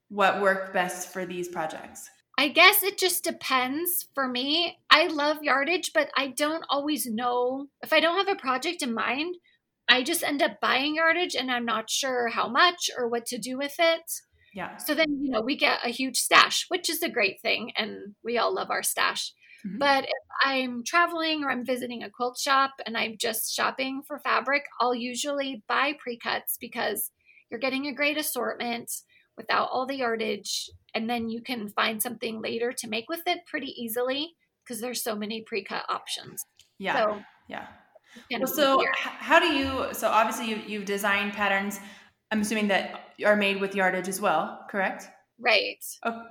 what 0.09 0.41
worked 0.41 0.73
best 0.73 1.13
for 1.13 1.25
these 1.25 1.47
projects? 1.47 2.11
I 2.41 2.49
guess 2.49 2.83
it 2.83 2.97
just 2.97 3.23
depends 3.23 4.09
for 4.15 4.27
me. 4.27 4.79
I 4.89 5.09
love 5.09 5.43
yardage, 5.43 5.93
but 5.93 6.09
I 6.17 6.29
don't 6.29 6.65
always 6.71 7.05
know 7.05 7.67
if 7.83 7.93
I 7.93 8.01
don't 8.01 8.17
have 8.17 8.35
a 8.35 8.41
project 8.41 8.83
in 8.83 8.95
mind. 8.95 9.37
I 9.91 10.03
just 10.03 10.23
end 10.23 10.41
up 10.41 10.59
buying 10.59 10.95
yardage 10.95 11.35
and 11.35 11.51
I'm 11.51 11.67
not 11.67 11.91
sure 11.91 12.29
how 12.29 12.49
much 12.49 12.89
or 12.97 13.09
what 13.11 13.27
to 13.27 13.37
do 13.37 13.59
with 13.59 13.75
it. 13.79 14.11
Yeah. 14.55 14.79
So 14.79 14.95
then, 14.95 15.23
you 15.23 15.31
know, 15.31 15.43
we 15.43 15.55
get 15.55 15.81
a 15.85 15.91
huge 15.91 16.17
stash, 16.17 16.65
which 16.69 16.89
is 16.89 17.03
a 17.03 17.11
great 17.11 17.43
thing. 17.43 17.73
And 17.77 18.15
we 18.25 18.39
all 18.39 18.55
love 18.55 18.71
our 18.71 18.83
stash. 18.83 19.35
Mhm. 19.67 19.79
But 19.79 20.05
if 20.05 20.29
I'm 20.43 20.83
traveling 20.83 21.45
or 21.45 21.51
I'm 21.51 21.67
visiting 21.67 22.03
a 22.03 22.09
quilt 22.09 22.39
shop 22.39 22.73
and 22.87 22.97
I'm 22.97 23.19
just 23.19 23.55
shopping 23.55 24.01
for 24.09 24.19
fabric, 24.19 24.65
I'll 24.81 24.95
usually 24.95 25.63
buy 25.69 25.93
pre 25.93 26.17
cuts 26.17 26.57
because 26.59 27.11
you're 27.51 27.61
getting 27.61 27.87
a 27.87 27.93
great 27.93 28.17
assortment 28.17 28.91
without 29.37 29.69
all 29.71 29.87
the 29.87 29.97
yardage. 29.97 30.71
And 30.95 31.09
then 31.09 31.29
you 31.29 31.43
can 31.43 31.69
find 31.69 32.03
something 32.03 32.41
later 32.41 32.73
to 32.73 32.89
make 32.89 33.09
with 33.09 33.23
it 33.27 33.47
pretty 33.47 33.75
easily 33.81 34.35
because 34.65 34.81
there's 34.81 35.03
so 35.03 35.15
many 35.17 35.43
pre 35.43 35.65
cut 35.65 35.85
options. 35.89 36.45
Yeah. 36.79 36.97
So, 36.97 37.23
yeah. 37.49 37.67
Well, 38.31 38.47
so 38.49 38.85
how 39.03 39.39
do 39.39 39.47
you 39.47 39.95
so 39.95 40.09
obviously 40.09 40.51
you, 40.51 40.61
you've 40.67 40.85
designed 40.85 41.33
patterns 41.33 41.79
I'm 42.31 42.41
assuming 42.41 42.69
that 42.69 43.13
are 43.25 43.37
made 43.37 43.61
with 43.61 43.75
yardage 43.75 44.09
as 44.09 44.21
well, 44.21 44.65
correct? 44.71 45.09
right. 45.41 45.83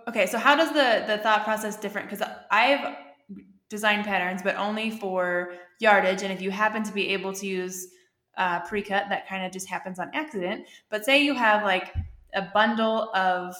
Okay, 0.08 0.28
so 0.28 0.38
how 0.38 0.56
does 0.56 0.70
the 0.70 1.04
the 1.08 1.18
thought 1.18 1.44
process 1.44 1.76
different? 1.78 2.10
Because 2.10 2.28
I've 2.52 2.96
designed 3.70 4.06
patterns, 4.06 4.42
but 4.42 4.56
only 4.56 4.92
for 4.92 5.54
yardage, 5.80 6.22
and 6.24 6.32
if 6.32 6.42
you 6.42 6.52
happen 6.52 6.84
to 6.84 6.94
be 6.94 7.10
able 7.10 7.34
to 7.34 7.46
use 7.46 7.88
uh, 8.38 8.62
pre-cut, 8.62 9.06
that 9.10 9.28
kind 9.28 9.46
of 9.46 9.52
just 9.52 9.68
happens 9.68 10.00
on 10.00 10.10
accident. 10.14 10.66
But 10.90 11.06
say 11.06 11.24
you 11.24 11.34
have 11.34 11.64
like 11.64 11.94
a 12.34 12.44
bundle 12.54 13.12
of 13.16 13.56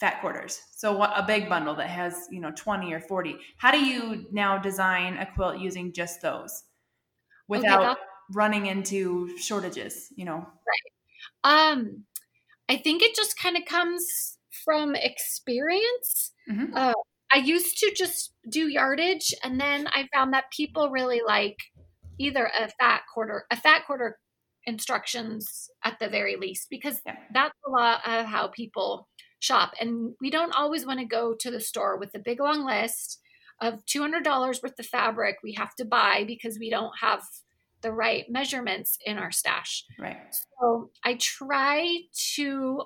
fat 0.00 0.20
quarters, 0.20 0.60
so 0.76 0.96
what, 0.96 1.12
a 1.16 1.22
big 1.26 1.48
bundle 1.48 1.74
that 1.76 1.88
has 1.90 2.28
you 2.30 2.40
know 2.40 2.52
twenty 2.56 2.92
or 2.92 3.00
forty. 3.00 3.36
How 3.58 3.70
do 3.72 3.78
you 3.84 4.26
now 4.32 4.58
design 4.58 5.16
a 5.18 5.26
quilt 5.34 5.58
using 5.58 5.92
just 5.92 6.22
those 6.22 6.64
without 7.48 7.80
that- 7.82 7.98
running 8.34 8.66
into 8.66 9.36
shortages? 9.38 10.12
You 10.16 10.26
know. 10.26 10.46
Um, 11.44 12.04
I 12.68 12.76
think 12.76 13.02
it 13.02 13.14
just 13.16 13.38
kind 13.38 13.56
of 13.56 13.64
comes 13.64 14.38
from 14.64 14.94
experience. 14.94 16.32
Mhm. 16.50 16.74
Uh, 16.74 16.94
I 17.32 17.38
used 17.38 17.78
to 17.78 17.92
just 17.96 18.34
do 18.50 18.68
yardage, 18.68 19.34
and 19.44 19.60
then 19.60 19.86
I 19.88 20.08
found 20.14 20.32
that 20.34 20.50
people 20.56 20.90
really 20.90 21.20
like 21.26 21.56
either 22.18 22.46
a 22.46 22.68
fat 22.80 23.02
quarter, 23.12 23.46
a 23.50 23.56
fat 23.56 23.84
quarter 23.86 24.18
instructions 24.64 25.68
at 25.84 25.98
the 25.98 26.08
very 26.08 26.36
least, 26.36 26.68
because 26.70 27.00
Yeah. 27.06 27.16
that's 27.32 27.54
a 27.66 27.70
lot 27.70 28.00
of 28.06 28.26
how 28.26 28.48
people 28.48 29.08
shop. 29.40 29.72
And 29.80 30.14
we 30.20 30.30
don't 30.30 30.52
always 30.52 30.84
want 30.84 31.00
to 31.00 31.06
go 31.06 31.34
to 31.40 31.50
the 31.50 31.60
store 31.60 31.96
with 31.98 32.14
a 32.14 32.18
big 32.18 32.40
long 32.40 32.64
list 32.64 33.20
of 33.60 33.84
$200 33.86 34.62
worth 34.62 34.78
of 34.78 34.86
fabric 34.86 35.36
we 35.42 35.52
have 35.54 35.74
to 35.76 35.84
buy 35.84 36.24
because 36.26 36.58
we 36.58 36.70
don't 36.70 36.92
have 37.00 37.22
the 37.80 37.92
right 37.92 38.24
measurements 38.28 38.98
in 39.04 39.18
our 39.18 39.30
stash. 39.30 39.84
Right. 39.98 40.16
So 40.60 40.90
I 41.04 41.14
try 41.14 41.98
to 42.34 42.82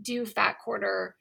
do 0.00 0.24
fat 0.26 0.56
quarter 0.64 1.16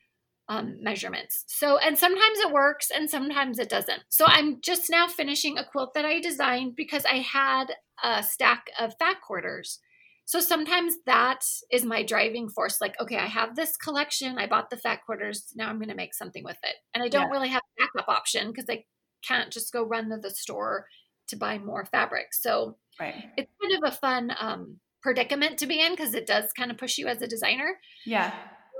um, 0.50 0.78
measurements. 0.82 1.44
So, 1.48 1.78
and 1.78 1.98
sometimes 1.98 2.40
it 2.40 2.54
works 2.54 2.90
and 2.90 3.10
sometimes 3.10 3.60
it 3.60 3.70
doesn't. 3.70 4.04
So, 4.08 4.26
I'm 4.28 4.62
just 4.62 4.90
now 4.90 5.08
finishing 5.08 5.58
a 5.58 5.66
quilt 5.66 5.94
that 5.94 6.06
I 6.06 6.22
designed 6.22 6.76
because 6.78 7.04
I 7.06 7.18
had 7.18 7.76
a 8.02 8.24
stack 8.24 8.68
of 8.80 8.94
fat 8.98 9.20
quarters. 9.22 9.80
So, 10.28 10.42
sometimes 10.42 10.96
that 11.06 11.46
is 11.72 11.86
my 11.86 12.04
driving 12.04 12.50
force. 12.50 12.82
Like, 12.82 13.00
okay, 13.00 13.18
I 13.18 13.28
have 13.28 13.56
this 13.56 13.78
collection, 13.78 14.38
I 14.38 14.46
bought 14.46 14.70
the 14.70 14.76
fat 14.76 15.00
quarters, 15.06 15.54
now 15.56 15.70
I'm 15.70 15.78
going 15.78 15.88
to 15.88 15.96
make 15.96 16.14
something 16.14 16.44
with 16.44 16.58
it. 16.64 16.76
And 16.94 17.02
I 17.02 17.08
don't 17.08 17.30
yeah. 17.30 17.32
really 17.32 17.48
have 17.48 17.62
a 17.62 17.82
backup 17.82 18.10
option 18.10 18.52
because 18.52 18.66
I 18.70 18.84
can't 19.26 19.54
just 19.54 19.72
go 19.72 19.84
run 19.84 20.10
to 20.10 20.18
the 20.18 20.30
store 20.30 20.86
to 21.30 21.38
buy 21.38 21.60
more 21.60 21.86
fabric. 21.86 22.34
So, 22.34 22.76
right. 23.00 23.16
it's 23.38 23.52
kind 23.62 23.82
of 23.82 23.94
a 23.94 23.96
fun 23.96 24.34
um, 24.38 24.82
predicament 25.02 25.60
to 25.60 25.66
be 25.66 25.80
in 25.80 25.94
because 25.94 26.14
it 26.14 26.28
does 26.28 26.52
kind 26.52 26.72
of 26.72 26.78
push 26.78 26.98
you 26.98 27.08
as 27.08 27.22
a 27.22 27.28
designer. 27.28 27.80
Yeah. 28.06 28.34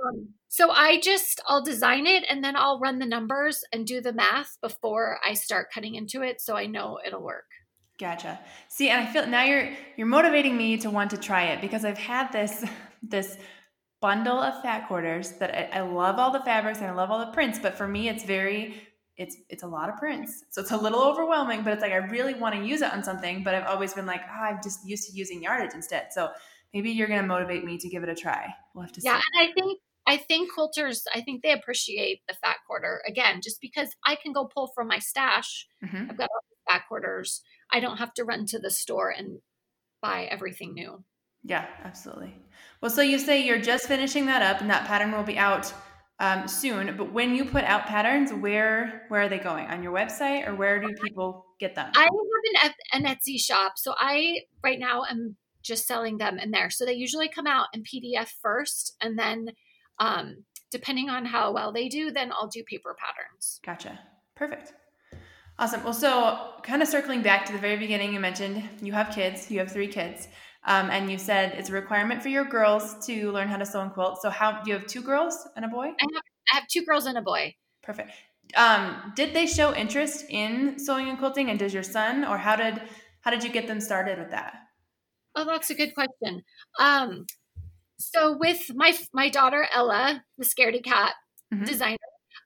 Um, 0.06 0.34
so 0.48 0.70
I 0.70 1.00
just 1.00 1.40
I'll 1.46 1.64
design 1.64 2.06
it 2.06 2.24
and 2.28 2.44
then 2.44 2.56
I'll 2.56 2.78
run 2.78 2.98
the 2.98 3.06
numbers 3.06 3.64
and 3.72 3.86
do 3.86 4.02
the 4.02 4.12
math 4.12 4.58
before 4.60 5.18
I 5.26 5.32
start 5.32 5.72
cutting 5.72 5.94
into 5.94 6.22
it 6.22 6.42
so 6.42 6.56
I 6.56 6.66
know 6.66 6.98
it'll 7.06 7.22
work. 7.22 7.46
Gotcha. 7.98 8.38
See, 8.68 8.90
and 8.90 9.06
I 9.06 9.12
feel 9.12 9.26
now 9.26 9.44
you're 9.44 9.70
you're 9.96 10.06
motivating 10.06 10.56
me 10.56 10.76
to 10.78 10.90
want 10.90 11.10
to 11.10 11.16
try 11.16 11.46
it 11.46 11.60
because 11.60 11.84
I've 11.84 11.98
had 11.98 12.32
this 12.32 12.64
this 13.02 13.36
bundle 14.00 14.38
of 14.38 14.62
fat 14.62 14.86
quarters 14.86 15.32
that 15.32 15.74
I, 15.74 15.78
I 15.78 15.80
love 15.80 16.18
all 16.18 16.30
the 16.30 16.40
fabrics 16.40 16.78
and 16.78 16.86
I 16.86 16.92
love 16.92 17.10
all 17.10 17.18
the 17.18 17.32
prints, 17.32 17.58
but 17.58 17.76
for 17.76 17.88
me 17.88 18.08
it's 18.08 18.24
very 18.24 18.88
it's 19.16 19.36
it's 19.48 19.64
a 19.64 19.66
lot 19.66 19.88
of 19.88 19.96
prints. 19.96 20.44
So 20.50 20.62
it's 20.62 20.70
a 20.70 20.76
little 20.76 21.02
overwhelming, 21.02 21.62
but 21.62 21.72
it's 21.72 21.82
like 21.82 21.92
I 21.92 21.96
really 21.96 22.34
want 22.34 22.54
to 22.54 22.64
use 22.64 22.82
it 22.82 22.92
on 22.92 23.02
something, 23.02 23.42
but 23.42 23.54
I've 23.54 23.66
always 23.66 23.92
been 23.92 24.06
like, 24.06 24.20
oh, 24.28 24.42
I'm 24.42 24.60
just 24.62 24.88
used 24.88 25.08
to 25.10 25.16
using 25.16 25.42
yardage 25.42 25.74
instead. 25.74 26.12
So 26.12 26.30
maybe 26.72 26.90
you're 26.90 27.08
going 27.08 27.20
to 27.20 27.26
motivate 27.26 27.64
me 27.64 27.78
to 27.78 27.88
give 27.88 28.04
it 28.04 28.08
a 28.08 28.14
try. 28.14 28.46
We'll 28.74 28.82
have 28.82 28.92
to 28.92 29.00
yeah, 29.02 29.18
see. 29.18 29.24
Yeah, 29.34 29.42
and 29.42 29.50
I 29.50 29.52
think 29.52 29.80
I 30.06 30.16
think 30.16 30.50
quilters, 30.56 31.02
I 31.12 31.20
think 31.20 31.42
they 31.42 31.52
appreciate 31.52 32.20
the 32.28 32.34
fat 32.34 32.56
quarter 32.66 33.02
again, 33.06 33.40
just 33.42 33.60
because 33.60 33.90
I 34.06 34.14
can 34.14 34.32
go 34.32 34.46
pull 34.46 34.68
from 34.68 34.86
my 34.86 35.00
stash. 35.00 35.66
Mm-hmm. 35.84 36.10
I've 36.10 36.16
got 36.16 36.30
fat 36.70 36.82
quarters. 36.88 37.42
I 37.72 37.80
don't 37.80 37.98
have 37.98 38.14
to 38.14 38.24
run 38.24 38.46
to 38.46 38.58
the 38.58 38.70
store 38.70 39.10
and 39.10 39.40
buy 40.00 40.24
everything 40.24 40.74
new. 40.74 41.04
Yeah, 41.44 41.66
absolutely. 41.84 42.34
Well, 42.80 42.90
so 42.90 43.02
you 43.02 43.18
say 43.18 43.44
you're 43.44 43.60
just 43.60 43.86
finishing 43.86 44.26
that 44.26 44.42
up, 44.42 44.60
and 44.60 44.70
that 44.70 44.86
pattern 44.86 45.12
will 45.12 45.22
be 45.22 45.38
out 45.38 45.72
um, 46.20 46.48
soon. 46.48 46.96
But 46.96 47.12
when 47.12 47.34
you 47.34 47.44
put 47.44 47.64
out 47.64 47.86
patterns, 47.86 48.32
where 48.32 49.04
where 49.08 49.22
are 49.22 49.28
they 49.28 49.38
going 49.38 49.66
on 49.66 49.82
your 49.82 49.92
website, 49.92 50.46
or 50.48 50.54
where 50.54 50.80
do 50.80 50.92
people 51.02 51.46
get 51.60 51.74
them? 51.74 51.90
I 51.94 52.02
have 52.62 52.72
an, 52.92 53.04
an 53.04 53.16
Etsy 53.16 53.40
shop, 53.40 53.74
so 53.76 53.94
I 53.96 54.40
right 54.62 54.78
now 54.78 55.04
am 55.08 55.36
just 55.62 55.86
selling 55.86 56.18
them 56.18 56.38
in 56.38 56.50
there. 56.50 56.70
So 56.70 56.84
they 56.84 56.94
usually 56.94 57.28
come 57.28 57.46
out 57.46 57.66
in 57.72 57.82
PDF 57.82 58.28
first, 58.42 58.96
and 59.00 59.18
then 59.18 59.48
um, 59.98 60.44
depending 60.70 61.08
on 61.08 61.24
how 61.24 61.52
well 61.52 61.72
they 61.72 61.88
do, 61.88 62.10
then 62.10 62.32
I'll 62.32 62.48
do 62.48 62.62
paper 62.64 62.96
patterns. 62.98 63.60
Gotcha. 63.64 63.98
Perfect. 64.34 64.72
Awesome. 65.58 65.82
Well, 65.82 65.92
so 65.92 66.52
kind 66.62 66.82
of 66.82 66.88
circling 66.88 67.22
back 67.22 67.44
to 67.46 67.52
the 67.52 67.58
very 67.58 67.76
beginning, 67.76 68.12
you 68.14 68.20
mentioned 68.20 68.62
you 68.80 68.92
have 68.92 69.10
kids, 69.10 69.50
you 69.50 69.58
have 69.58 69.72
three 69.72 69.88
kids, 69.88 70.28
um, 70.64 70.88
and 70.90 71.10
you 71.10 71.18
said 71.18 71.54
it's 71.58 71.68
a 71.68 71.72
requirement 71.72 72.22
for 72.22 72.28
your 72.28 72.44
girls 72.44 72.94
to 73.06 73.32
learn 73.32 73.48
how 73.48 73.56
to 73.56 73.66
sew 73.66 73.80
and 73.80 73.92
quilt. 73.92 74.22
So, 74.22 74.30
how 74.30 74.62
do 74.62 74.70
you 74.70 74.78
have 74.78 74.86
two 74.86 75.02
girls 75.02 75.48
and 75.56 75.64
a 75.64 75.68
boy? 75.68 75.86
I 75.86 76.06
have, 76.14 76.22
I 76.52 76.56
have 76.56 76.68
two 76.68 76.84
girls 76.84 77.06
and 77.06 77.18
a 77.18 77.22
boy. 77.22 77.54
Perfect. 77.82 78.12
Um, 78.56 79.12
did 79.16 79.34
they 79.34 79.46
show 79.46 79.74
interest 79.74 80.26
in 80.28 80.78
sewing 80.78 81.08
and 81.08 81.18
quilting, 81.18 81.50
and 81.50 81.58
does 81.58 81.74
your 81.74 81.82
son, 81.82 82.24
or 82.24 82.38
how 82.38 82.54
did 82.54 82.80
how 83.22 83.32
did 83.32 83.42
you 83.42 83.50
get 83.50 83.66
them 83.66 83.80
started 83.80 84.18
with 84.18 84.30
that? 84.30 84.54
Oh, 85.34 85.44
that's 85.44 85.70
a 85.70 85.74
good 85.74 85.92
question. 85.94 86.42
Um, 86.78 87.26
so 87.98 88.36
with 88.38 88.70
my 88.74 88.96
my 89.12 89.28
daughter 89.28 89.66
Ella, 89.74 90.22
the 90.38 90.44
scaredy 90.44 90.84
cat 90.84 91.14
mm-hmm. 91.52 91.64
designer, 91.64 91.98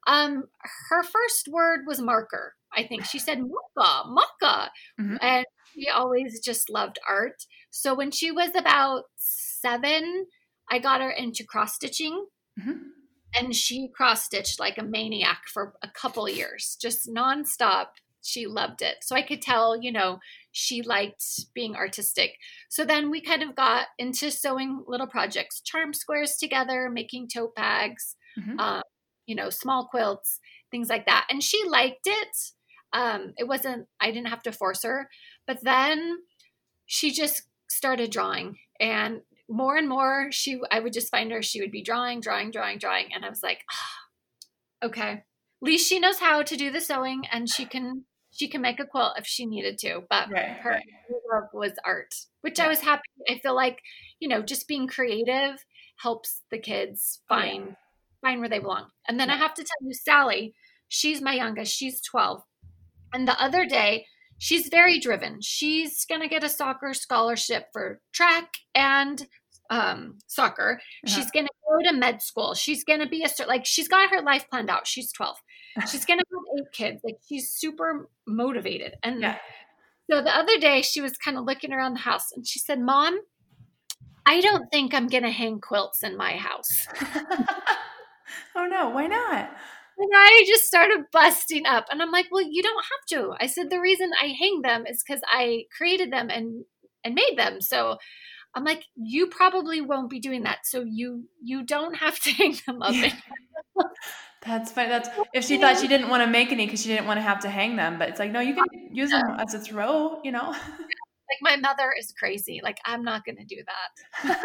um, 0.06 0.44
her 0.88 1.02
first 1.02 1.48
word 1.48 1.80
was 1.86 2.00
marker. 2.00 2.54
I 2.74 2.84
think 2.84 3.04
she 3.04 3.18
said 3.18 3.40
maka, 3.40 4.08
maka, 4.08 4.70
mm-hmm. 5.00 5.16
and 5.20 5.46
she 5.74 5.88
always 5.88 6.40
just 6.40 6.70
loved 6.70 6.98
art. 7.08 7.44
So 7.70 7.94
when 7.94 8.10
she 8.10 8.30
was 8.30 8.54
about 8.54 9.04
seven, 9.16 10.26
I 10.70 10.78
got 10.78 11.00
her 11.00 11.10
into 11.10 11.44
cross 11.44 11.74
stitching. 11.74 12.26
Mm-hmm. 12.60 12.78
And 13.34 13.54
she 13.56 13.88
cross 13.96 14.24
stitched 14.24 14.60
like 14.60 14.76
a 14.76 14.82
maniac 14.82 15.42
for 15.46 15.72
a 15.82 15.88
couple 15.88 16.28
years, 16.28 16.76
just 16.80 17.08
nonstop. 17.08 17.86
She 18.22 18.46
loved 18.46 18.82
it. 18.82 18.96
So 19.00 19.16
I 19.16 19.22
could 19.22 19.40
tell, 19.40 19.80
you 19.80 19.90
know, 19.90 20.18
she 20.52 20.82
liked 20.82 21.24
being 21.54 21.74
artistic. 21.74 22.36
So 22.68 22.84
then 22.84 23.10
we 23.10 23.20
kind 23.20 23.42
of 23.42 23.56
got 23.56 23.86
into 23.98 24.30
sewing 24.30 24.84
little 24.86 25.06
projects, 25.06 25.60
charm 25.62 25.94
squares 25.94 26.36
together, 26.36 26.90
making 26.90 27.28
tote 27.34 27.54
bags, 27.54 28.16
mm-hmm. 28.38 28.60
um, 28.60 28.82
you 29.26 29.34
know, 29.34 29.48
small 29.50 29.88
quilts, 29.90 30.38
things 30.70 30.88
like 30.88 31.06
that. 31.06 31.26
And 31.30 31.42
she 31.42 31.62
liked 31.66 32.06
it. 32.06 32.36
Um, 32.92 33.32
it 33.36 33.48
wasn't, 33.48 33.86
I 34.00 34.10
didn't 34.10 34.28
have 34.28 34.42
to 34.42 34.52
force 34.52 34.82
her. 34.82 35.08
But 35.46 35.62
then 35.62 36.18
she 36.86 37.10
just 37.10 37.42
started 37.68 38.10
drawing 38.10 38.56
and 38.78 39.22
more 39.48 39.76
and 39.76 39.88
more 39.88 40.28
she 40.30 40.60
i 40.70 40.78
would 40.78 40.92
just 40.92 41.10
find 41.10 41.32
her 41.32 41.42
she 41.42 41.60
would 41.60 41.70
be 41.70 41.82
drawing 41.82 42.20
drawing 42.20 42.50
drawing 42.50 42.78
drawing 42.78 43.06
and 43.14 43.24
i 43.24 43.28
was 43.28 43.42
like 43.42 43.64
oh, 43.72 44.86
okay 44.88 45.10
at 45.10 45.22
least 45.62 45.88
she 45.88 45.98
knows 45.98 46.18
how 46.18 46.42
to 46.42 46.56
do 46.56 46.70
the 46.70 46.80
sewing 46.80 47.22
and 47.32 47.48
she 47.48 47.64
can 47.64 48.04
she 48.32 48.48
can 48.48 48.62
make 48.62 48.80
a 48.80 48.86
quilt 48.86 49.12
if 49.18 49.26
she 49.26 49.46
needed 49.46 49.78
to, 49.78 50.02
but 50.08 50.30
right, 50.30 50.56
her 50.62 50.70
right. 50.70 50.82
love 51.32 51.48
was 51.52 51.72
art, 51.84 52.14
which 52.40 52.58
yeah. 52.58 52.64
I 52.64 52.68
was 52.68 52.80
happy. 52.80 53.02
I 53.28 53.38
feel 53.38 53.54
like, 53.54 53.80
you 54.20 54.28
know, 54.28 54.42
just 54.42 54.66
being 54.66 54.88
creative 54.88 55.64
helps 55.98 56.40
the 56.50 56.58
kids 56.58 57.20
find 57.28 57.66
yeah. 57.68 57.74
find 58.22 58.40
where 58.40 58.48
they 58.48 58.58
belong. 58.58 58.86
And 59.06 59.20
then 59.20 59.28
yeah. 59.28 59.34
I 59.34 59.38
have 59.38 59.54
to 59.54 59.62
tell 59.62 59.86
you, 59.86 59.92
Sally, 59.92 60.54
she's 60.88 61.20
my 61.20 61.34
youngest. 61.34 61.74
She's 61.74 62.00
12. 62.00 62.42
And 63.12 63.28
the 63.28 63.40
other 63.42 63.66
day, 63.66 64.06
she's 64.38 64.68
very 64.68 64.98
driven. 64.98 65.40
She's 65.40 66.04
going 66.04 66.20
to 66.20 66.28
get 66.28 66.44
a 66.44 66.48
soccer 66.48 66.94
scholarship 66.94 67.66
for 67.72 68.00
track 68.12 68.54
and 68.74 69.26
um, 69.70 70.18
soccer. 70.26 70.80
Uh-huh. 71.06 71.14
She's 71.14 71.30
going 71.30 71.46
to 71.46 71.52
go 71.68 71.90
to 71.90 71.96
med 71.96 72.22
school. 72.22 72.54
She's 72.54 72.84
going 72.84 73.00
to 73.00 73.08
be 73.08 73.24
a 73.24 73.46
like 73.46 73.64
she's 73.64 73.88
got 73.88 74.10
her 74.10 74.22
life 74.22 74.46
planned 74.50 74.70
out. 74.70 74.86
She's 74.86 75.12
12. 75.12 75.36
She's 75.90 76.04
going 76.04 76.18
to 76.18 76.24
have 76.30 76.60
eight 76.60 76.72
kids. 76.72 77.00
Like 77.02 77.16
she's 77.26 77.50
super 77.50 78.10
motivated. 78.26 78.96
And 79.02 79.22
yeah. 79.22 79.38
so 80.10 80.20
the 80.20 80.36
other 80.36 80.58
day 80.58 80.82
she 80.82 81.00
was 81.00 81.16
kind 81.16 81.38
of 81.38 81.46
looking 81.46 81.72
around 81.72 81.94
the 81.94 82.00
house 82.00 82.30
and 82.36 82.46
she 82.46 82.58
said, 82.58 82.78
"Mom, 82.78 83.18
I 84.26 84.42
don't 84.42 84.70
think 84.70 84.92
I'm 84.92 85.06
going 85.06 85.22
to 85.22 85.30
hang 85.30 85.62
quilts 85.62 86.02
in 86.02 86.14
my 86.14 86.36
house." 86.36 86.86
oh 88.54 88.66
no, 88.66 88.90
why 88.90 89.06
not? 89.06 89.50
And 89.98 90.10
I 90.14 90.44
just 90.48 90.64
started 90.64 91.04
busting 91.12 91.66
up. 91.66 91.86
And 91.90 92.02
I'm 92.02 92.10
like, 92.10 92.26
well, 92.30 92.42
you 92.42 92.62
don't 92.62 92.84
have 92.84 93.20
to. 93.20 93.34
I 93.40 93.46
said, 93.46 93.70
the 93.70 93.80
reason 93.80 94.10
I 94.20 94.34
hang 94.38 94.62
them 94.62 94.86
is 94.86 95.02
because 95.02 95.22
I 95.26 95.64
created 95.76 96.12
them 96.12 96.30
and 96.30 96.64
and 97.04 97.14
made 97.14 97.36
them. 97.36 97.60
So 97.60 97.98
I'm 98.54 98.64
like, 98.64 98.84
you 98.96 99.28
probably 99.28 99.80
won't 99.80 100.10
be 100.10 100.20
doing 100.20 100.42
that. 100.44 100.58
So 100.64 100.84
you 100.86 101.24
you 101.42 101.64
don't 101.64 101.94
have 101.94 102.18
to 102.20 102.30
hang 102.32 102.56
them 102.66 102.82
up. 102.82 102.94
Yeah. 102.94 103.12
That's 104.44 104.72
fine. 104.72 104.88
That's 104.88 105.08
if 105.34 105.44
she 105.44 105.58
thought 105.58 105.78
she 105.78 105.88
didn't 105.88 106.08
want 106.08 106.22
to 106.24 106.28
make 106.28 106.50
any 106.50 106.66
because 106.66 106.82
she 106.82 106.88
didn't 106.88 107.06
want 107.06 107.18
to 107.18 107.22
have 107.22 107.40
to 107.40 107.48
hang 107.48 107.76
them. 107.76 107.98
But 107.98 108.08
it's 108.08 108.18
like, 108.18 108.32
no, 108.32 108.40
you 108.40 108.54
can 108.54 108.66
use 108.94 109.10
them 109.10 109.36
as 109.38 109.54
a 109.54 109.60
throw, 109.60 110.20
you 110.24 110.32
know? 110.32 110.48
Like 110.50 111.40
my 111.40 111.56
mother 111.56 111.92
is 111.98 112.12
crazy. 112.18 112.60
Like 112.62 112.78
I'm 112.84 113.04
not 113.04 113.24
gonna 113.24 113.44
do 113.44 113.62
that. 113.66 114.38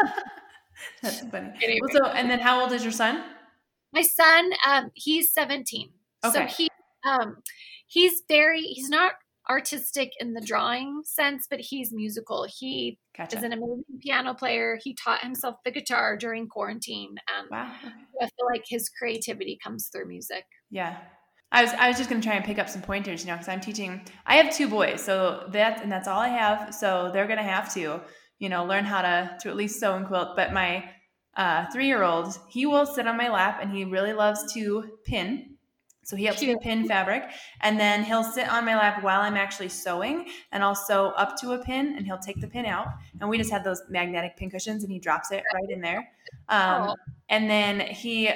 That's 1.02 1.20
funny. 1.20 1.52
Anyway. 1.62 1.80
Well, 1.82 2.04
so 2.04 2.10
and 2.10 2.30
then 2.30 2.38
how 2.38 2.60
old 2.62 2.72
is 2.72 2.82
your 2.82 2.92
son? 2.92 3.24
My 3.92 4.02
son, 4.02 4.50
um, 4.66 4.90
he's 4.94 5.32
17. 5.32 5.90
Okay. 6.24 6.32
So 6.32 6.54
he 6.56 6.68
um 7.08 7.36
he's 7.86 8.22
very 8.28 8.60
he's 8.60 8.88
not 8.88 9.12
artistic 9.48 10.12
in 10.20 10.34
the 10.34 10.40
drawing 10.40 11.02
sense, 11.04 11.46
but 11.48 11.60
he's 11.60 11.92
musical. 11.92 12.46
He 12.48 12.98
gotcha. 13.16 13.38
is 13.38 13.44
an 13.44 13.52
amazing 13.52 13.84
piano 14.02 14.34
player. 14.34 14.78
He 14.82 14.94
taught 14.94 15.22
himself 15.22 15.56
the 15.64 15.70
guitar 15.70 16.16
during 16.16 16.48
quarantine. 16.48 17.16
And 17.38 17.48
wow. 17.50 17.72
I 18.20 18.26
feel 18.26 18.46
like 18.50 18.64
his 18.68 18.88
creativity 18.90 19.58
comes 19.62 19.88
through 19.88 20.06
music. 20.06 20.44
Yeah. 20.70 20.98
I 21.50 21.62
was 21.62 21.72
I 21.72 21.88
was 21.88 21.96
just 21.96 22.10
gonna 22.10 22.22
try 22.22 22.34
and 22.34 22.44
pick 22.44 22.58
up 22.58 22.68
some 22.68 22.82
pointers, 22.82 23.22
you 23.22 23.28
know, 23.28 23.34
because 23.34 23.48
I'm 23.48 23.60
teaching. 23.60 24.02
I 24.26 24.36
have 24.36 24.54
two 24.54 24.68
boys, 24.68 25.02
so 25.02 25.48
that 25.52 25.82
and 25.82 25.90
that's 25.90 26.06
all 26.06 26.20
I 26.20 26.28
have. 26.28 26.74
So 26.74 27.10
they're 27.12 27.26
gonna 27.26 27.42
have 27.42 27.72
to, 27.72 28.02
you 28.38 28.48
know, 28.50 28.66
learn 28.66 28.84
how 28.84 29.00
to 29.00 29.38
to 29.40 29.48
at 29.48 29.56
least 29.56 29.80
sew 29.80 29.94
and 29.94 30.06
quilt. 30.06 30.36
But 30.36 30.52
my 30.52 30.84
uh, 31.38 31.64
three 31.72 31.86
year 31.86 32.02
old, 32.02 32.38
he 32.48 32.66
will 32.66 32.84
sit 32.84 33.06
on 33.06 33.16
my 33.16 33.30
lap 33.30 33.60
and 33.62 33.70
he 33.70 33.84
really 33.84 34.12
loves 34.12 34.52
to 34.52 34.98
pin. 35.04 35.54
So 36.04 36.16
he 36.16 36.24
helps 36.24 36.40
me 36.40 36.56
pin 36.62 36.88
fabric, 36.88 37.24
and 37.60 37.78
then 37.78 38.02
he'll 38.02 38.24
sit 38.24 38.48
on 38.48 38.64
my 38.64 38.74
lap 38.74 39.02
while 39.02 39.20
I'm 39.20 39.36
actually 39.36 39.68
sewing, 39.68 40.26
and 40.52 40.64
I'll 40.64 40.74
sew 40.74 41.08
up 41.08 41.38
to 41.42 41.52
a 41.52 41.62
pin, 41.62 41.96
and 41.98 42.06
he'll 42.06 42.18
take 42.18 42.40
the 42.40 42.48
pin 42.48 42.64
out, 42.64 42.86
and 43.20 43.28
we 43.28 43.36
just 43.36 43.50
have 43.50 43.62
those 43.62 43.82
magnetic 43.90 44.38
pin 44.38 44.48
cushions, 44.48 44.82
and 44.82 44.90
he 44.90 44.98
drops 44.98 45.32
it 45.32 45.44
right 45.52 45.68
in 45.68 45.82
there. 45.82 46.08
Um, 46.48 46.94
and 47.28 47.50
then 47.50 47.80
he 47.80 48.30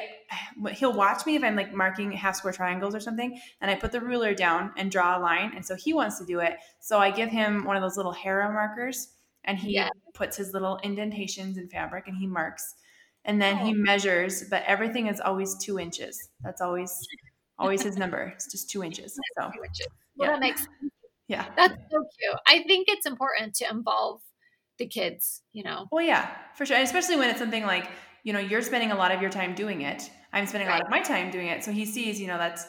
he'll 0.73 0.93
watch 0.93 1.25
me 1.25 1.37
if 1.37 1.43
I'm 1.43 1.57
like 1.57 1.73
marking 1.73 2.13
half 2.13 2.37
square 2.37 2.53
triangles 2.53 2.95
or 2.95 3.01
something, 3.01 3.41
and 3.63 3.71
I 3.71 3.75
put 3.75 3.91
the 3.91 4.03
ruler 4.03 4.35
down 4.35 4.73
and 4.77 4.91
draw 4.91 5.19
a 5.19 5.21
line, 5.21 5.53
and 5.57 5.65
so 5.65 5.75
he 5.75 5.95
wants 5.95 6.19
to 6.19 6.27
do 6.27 6.41
it. 6.41 6.59
So 6.81 6.99
I 6.99 7.11
give 7.11 7.31
him 7.31 7.65
one 7.65 7.77
of 7.77 7.83
those 7.83 7.97
little 7.97 8.13
Hera 8.13 8.53
markers, 8.53 9.09
and 9.45 9.57
he 9.57 9.77
yeah. 9.77 9.89
puts 10.13 10.37
his 10.37 10.53
little 10.53 10.79
indentations 10.83 11.57
in 11.57 11.71
fabric, 11.71 12.07
and 12.07 12.19
he 12.19 12.27
marks 12.27 12.75
and 13.25 13.41
then 13.41 13.59
he 13.59 13.71
Oh. 13.73 13.75
measures, 13.77 14.45
but 14.51 14.63
everything 14.67 15.07
is 15.07 15.21
always 15.21 15.57
two 15.59 15.79
inches. 15.79 16.29
That's 16.41 16.61
always 16.61 16.91
always 17.59 17.83
his 17.83 17.97
number. 17.97 18.33
It's 18.35 18.51
just 18.51 18.71
two 18.71 18.83
inches. 18.89 19.19
So 19.39 19.51
Which 19.61 19.81
is- 19.81 19.87
well, 20.17 20.29
Yeah. 20.29 20.33
that 20.33 20.41
makes 20.41 20.67
yeah. 21.29 21.47
that's 21.57 21.75
so 21.91 22.05
cute. 22.19 22.37
I 22.47 22.63
think 22.65 22.87
it's 22.89 23.07
important 23.07 23.55
to 23.57 23.69
involve 23.71 24.21
the 24.79 24.87
kids. 24.87 25.43
You 25.53 25.63
know, 25.65 25.87
Well, 25.93 26.05
yeah, 26.05 26.31
for 26.57 26.67
sure. 26.67 26.77
And 26.77 26.85
especially 26.85 27.17
when 27.17 27.31
it's 27.31 27.39
something 27.39 27.65
like, 27.65 27.89
you 28.25 28.33
know, 28.33 28.41
you're 28.41 28.63
spending 28.63 28.91
a 28.93 28.95
lot 28.97 29.13
of 29.13 29.21
your 29.21 29.31
time 29.31 29.55
doing 29.55 29.83
it. 29.83 30.11
I'm 30.33 30.47
spending 30.47 30.69
a 30.69 30.73
lot 30.73 30.83
of 30.83 30.89
my 30.91 31.01
time 31.01 31.31
doing 31.31 31.47
it. 31.49 31.63
So 31.65 31.71
he 31.73 31.85
sees, 31.85 32.21
you 32.21 32.27
know, 32.27 32.39
that's 32.39 32.67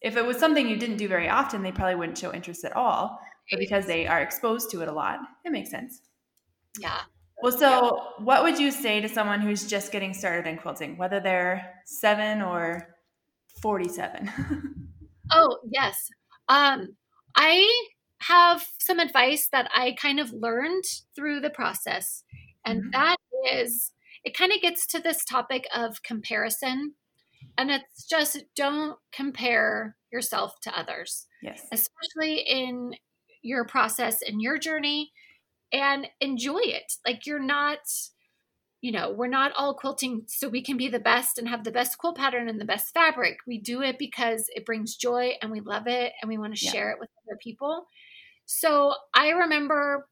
if 0.00 0.16
it 0.16 0.24
was 0.24 0.36
something 0.38 0.68
you 0.68 0.76
didn't 0.76 0.96
do 0.96 1.08
very 1.08 1.28
often, 1.28 1.62
they 1.62 1.72
probably 1.72 1.94
wouldn't 1.94 2.18
show 2.18 2.32
interest 2.34 2.64
at 2.64 2.74
all. 2.76 3.18
But 3.50 3.60
because 3.60 3.86
they 3.86 4.06
are 4.06 4.20
exposed 4.20 4.70
to 4.72 4.82
it 4.82 4.88
a 4.88 4.92
lot, 4.92 5.20
it 5.44 5.52
makes 5.52 5.70
sense. 5.70 6.02
yeah. 6.80 7.00
Well, 7.42 7.52
so 7.52 8.14
what 8.18 8.42
would 8.42 8.58
you 8.58 8.70
say 8.70 9.00
to 9.00 9.08
someone 9.08 9.40
who's 9.40 9.66
just 9.66 9.92
getting 9.92 10.12
started 10.12 10.48
in 10.48 10.58
quilting, 10.58 10.96
whether 10.96 11.20
they're 11.20 11.82
seven 11.86 12.42
or 12.42 12.96
47? 13.62 14.30
Oh, 15.32 15.58
yes. 15.70 16.08
Um, 16.48 16.96
I 17.36 17.86
have 18.20 18.66
some 18.78 18.98
advice 18.98 19.48
that 19.52 19.70
I 19.74 19.92
kind 20.00 20.18
of 20.20 20.32
learned 20.32 20.84
through 21.14 21.40
the 21.40 21.50
process. 21.50 22.24
And 22.64 22.82
Mhm. 22.84 22.92
that 22.92 23.16
is, 23.52 23.92
it 24.24 24.36
kind 24.36 24.52
of 24.52 24.60
gets 24.60 24.86
to 24.88 25.00
this 25.00 25.24
topic 25.24 25.66
of 25.74 26.02
comparison. 26.02 26.94
And 27.58 27.70
it's 27.70 28.04
just 28.08 28.44
don't 28.56 28.98
compare 29.12 29.96
yourself 30.12 30.60
to 30.62 30.78
others, 30.78 31.26
yes. 31.42 31.62
especially 31.72 32.40
in 32.40 32.96
your 33.42 33.64
process 33.66 34.22
and 34.22 34.40
your 34.42 34.58
journey, 34.58 35.12
and 35.72 36.08
enjoy 36.20 36.60
it. 36.62 36.94
Like 37.06 37.26
you're 37.26 37.42
not, 37.42 37.78
you 38.80 38.92
know, 38.92 39.10
we're 39.10 39.26
not 39.28 39.52
all 39.56 39.74
quilting 39.74 40.24
so 40.26 40.48
we 40.48 40.62
can 40.62 40.76
be 40.76 40.88
the 40.88 40.98
best 41.00 41.38
and 41.38 41.48
have 41.48 41.64
the 41.64 41.72
best 41.72 41.98
quilt 41.98 42.16
pattern 42.16 42.48
and 42.48 42.60
the 42.60 42.64
best 42.64 42.94
fabric. 42.94 43.38
We 43.46 43.58
do 43.58 43.82
it 43.82 43.98
because 43.98 44.48
it 44.54 44.64
brings 44.66 44.96
joy 44.96 45.32
and 45.42 45.50
we 45.50 45.60
love 45.60 45.86
it 45.86 46.12
and 46.20 46.28
we 46.28 46.38
want 46.38 46.54
to 46.54 46.60
Yeah. 46.60 46.70
share 46.70 46.90
it 46.90 46.98
with 47.00 47.10
other 47.26 47.38
people. 47.42 47.86
So 48.46 48.94
I 49.14 49.30
remember 49.30 50.08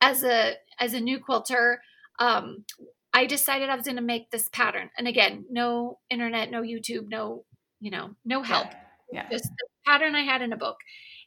as 0.00 0.24
a 0.24 0.54
as 0.78 0.94
a 0.94 1.00
new 1.00 1.18
quilter, 1.20 1.80
um, 2.18 2.64
I 3.12 3.26
decided 3.26 3.70
I 3.70 3.76
was 3.76 3.84
going 3.86 3.96
to 3.96 4.02
make 4.02 4.30
this 4.30 4.48
pattern. 4.48 4.90
And 4.98 5.06
again, 5.06 5.46
no 5.50 6.00
internet, 6.10 6.50
no 6.50 6.62
YouTube, 6.62 7.08
no, 7.08 7.44
you 7.80 7.90
know, 7.90 8.16
no 8.24 8.42
help 8.42 8.66
Yeah. 9.12 9.28
just 9.30 9.44
the 9.44 9.66
pattern 9.86 10.14
I 10.14 10.22
had 10.22 10.42
in 10.42 10.52
a 10.52 10.56
book. 10.56 10.78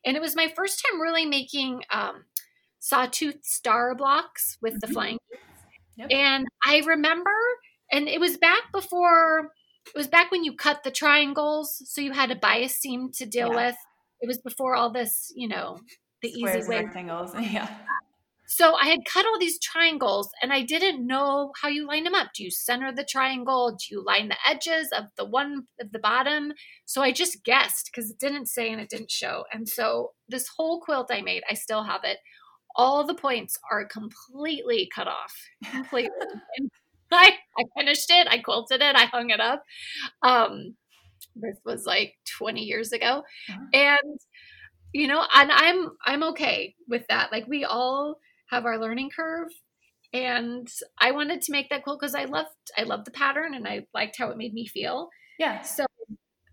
And 0.05 0.15
it 0.15 0.21
was 0.21 0.35
my 0.35 0.51
first 0.55 0.83
time 0.85 1.01
really 1.01 1.25
making 1.25 1.83
um, 1.89 2.25
sawtooth 2.87 3.43
star 3.43 3.95
blocks 3.95 4.57
with 4.61 4.79
the 4.81 4.87
Mhm. 4.87 4.93
flying. 4.93 5.17
Yep. 5.97 6.07
And 6.11 6.47
I 6.65 6.79
remember, 6.79 7.35
and 7.91 8.07
it 8.07 8.19
was 8.19 8.37
back 8.37 8.71
before, 8.71 9.51
it 9.87 9.95
was 9.95 10.07
back 10.07 10.31
when 10.31 10.43
you 10.43 10.55
cut 10.55 10.83
the 10.83 10.91
triangles. 10.91 11.81
So 11.91 12.01
you 12.01 12.11
had 12.13 12.31
a 12.31 12.35
bias 12.35 12.77
seam 12.77 13.11
to 13.13 13.25
deal 13.25 13.49
Yeah. 13.49 13.55
with. 13.69 13.77
It 14.21 14.27
was 14.27 14.39
before 14.39 14.75
all 14.75 14.91
this, 14.91 15.31
you 15.35 15.47
know, 15.47 15.79
the 16.21 16.31
Squares, 16.33 16.57
easy 16.63 16.69
way. 16.69 16.83
rectangles. 16.83 17.33
Yeah. 17.57 17.85
So 18.49 18.75
I 18.75 18.85
had 18.87 19.03
cut 19.05 19.25
all 19.25 19.37
these 19.37 19.59
triangles 19.59 20.29
and 20.41 20.53
I 20.53 20.61
didn't 20.61 21.05
know 21.05 21.51
how 21.61 21.67
you 21.67 21.85
line 21.85 22.05
them 22.05 22.15
up. 22.15 22.29
Do 22.33 22.45
you 22.45 22.49
center 22.49 22.93
the 22.93 23.03
triangle? 23.03 23.71
Do 23.71 23.85
you 23.93 24.01
line 24.01 24.29
the 24.29 24.37
edges 24.47 24.89
of 24.93 25.05
the 25.17 25.25
one 25.25 25.67
of 25.81 25.91
the 25.91 25.99
bottom? 25.99 26.53
So 26.85 27.01
I 27.01 27.11
just 27.11 27.43
guessed 27.43 27.89
because 27.91 28.09
it 28.09 28.19
didn't 28.19 28.45
say 28.45 28.71
and 28.71 28.79
it 28.79 28.89
didn't 28.89 29.11
show. 29.11 29.43
And 29.51 29.67
so 29.67 30.13
this 30.29 30.47
whole 30.47 30.79
quilt 30.79 31.11
I 31.11 31.21
made, 31.21 31.43
I 31.49 31.55
still 31.55 31.83
have 31.83 32.05
it. 32.05 32.19
All 32.77 33.05
the 33.05 33.15
points 33.15 33.57
are 33.71 33.85
completely 33.85 34.89
cut 34.93 35.07
off. 35.07 35.33
Completely. 35.71 36.11
I, 37.11 37.31
I 37.57 37.63
finished 37.77 38.09
it, 38.09 38.27
I 38.29 38.39
quilted 38.39 38.81
it, 38.81 38.95
I 38.95 39.05
hung 39.05 39.29
it 39.29 39.39
up. 39.39 39.63
Um 40.21 40.75
this 41.35 41.57
was 41.65 41.85
like 41.85 42.15
20 42.37 42.61
years 42.61 42.91
ago. 42.91 43.23
Uh-huh. 43.49 43.59
And 43.73 44.19
you 44.93 45.07
know, 45.07 45.23
and 45.35 45.51
I'm 45.51 45.89
I'm 46.05 46.23
okay 46.23 46.75
with 46.87 47.03
that. 47.09 47.31
Like 47.31 47.47
we 47.47 47.65
all 47.65 48.19
have 48.49 48.65
our 48.65 48.79
learning 48.79 49.09
curve 49.15 49.49
and 50.13 50.67
I 50.99 51.11
wanted 51.11 51.41
to 51.41 51.51
make 51.51 51.69
that 51.69 51.83
quilt 51.83 51.99
because 51.99 52.15
I 52.15 52.25
loved 52.25 52.49
I 52.77 52.83
loved 52.83 53.05
the 53.05 53.11
pattern 53.11 53.53
and 53.53 53.67
I 53.67 53.85
liked 53.93 54.17
how 54.17 54.29
it 54.29 54.37
made 54.37 54.53
me 54.53 54.67
feel. 54.67 55.09
Yeah. 55.39 55.61
So 55.61 55.85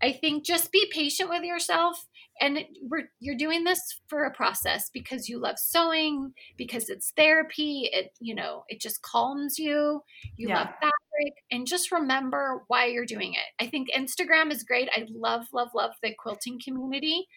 I 0.01 0.11
think 0.11 0.45
just 0.45 0.71
be 0.71 0.91
patient 0.91 1.29
with 1.29 1.43
yourself 1.43 2.05
and 2.41 2.59
we're 2.83 3.09
you're 3.19 3.37
doing 3.37 3.63
this 3.63 3.79
for 4.07 4.23
a 4.25 4.31
process 4.33 4.89
because 4.93 5.29
you 5.29 5.39
love 5.39 5.57
sewing, 5.59 6.33
because 6.57 6.89
it's 6.89 7.11
therapy, 7.17 7.89
it 7.93 8.11
you 8.19 8.35
know, 8.35 8.63
it 8.69 8.81
just 8.81 9.01
calms 9.01 9.57
you. 9.59 10.01
You 10.37 10.49
Yeah. 10.49 10.53
love 10.53 10.67
fabric 10.81 11.33
and 11.51 11.67
just 11.67 11.91
remember 11.91 12.63
why 12.67 12.85
you're 12.87 13.05
doing 13.05 13.33
it. 13.33 13.63
I 13.63 13.67
think 13.67 13.89
Instagram 13.91 14.51
is 14.51 14.63
great. 14.63 14.89
I 14.95 15.07
love 15.09 15.45
love 15.53 15.69
love 15.75 15.91
the 16.03 16.13
quilting 16.19 16.59
community. 16.63 17.27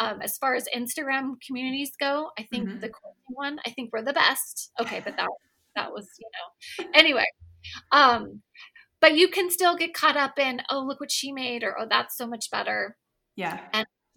Um, 0.00 0.22
as 0.22 0.38
far 0.38 0.54
as 0.54 0.68
Instagram 0.74 1.40
communities 1.46 1.92
go, 2.00 2.30
I 2.38 2.44
think 2.44 2.66
Mhm. 2.66 2.80
the 2.80 2.90
quilting 2.90 3.22
one, 3.28 3.60
I 3.66 3.70
think 3.70 3.90
we're 3.92 4.02
the 4.02 4.12
best. 4.14 4.72
Okay, 4.80 5.00
but 5.04 5.16
that 5.16 5.28
that 5.76 5.92
was, 5.92 6.08
you 6.18 6.28
know. 6.34 6.90
Anyway, 6.94 7.26
um 7.92 8.42
but 9.00 9.16
you 9.16 9.28
can 9.28 9.50
still 9.50 9.76
get 9.76 9.94
caught 9.94 10.16
up 10.16 10.38
in 10.38 10.62
oh 10.70 10.80
look 10.80 11.00
what 11.00 11.12
she 11.12 11.32
made 11.32 11.62
or 11.64 11.78
oh 11.80 11.86
that's 11.88 12.16
so 12.16 12.26
much 12.26 12.50
better 12.50 12.96
Yeah. 13.36 13.60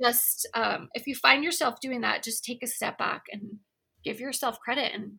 Just 0.01 0.47
um, 0.55 0.89
if 0.93 1.07
you 1.07 1.15
find 1.15 1.43
yourself 1.43 1.75
doing 1.81 2.01
that 2.01 2.23
just 2.23 2.43
take 2.43 2.63
a 2.63 2.67
step 2.67 2.97
back 2.97 3.23
and 3.31 3.41
give 4.03 4.19
yourself 4.19 4.59
credit 4.59 4.91
and 4.93 5.13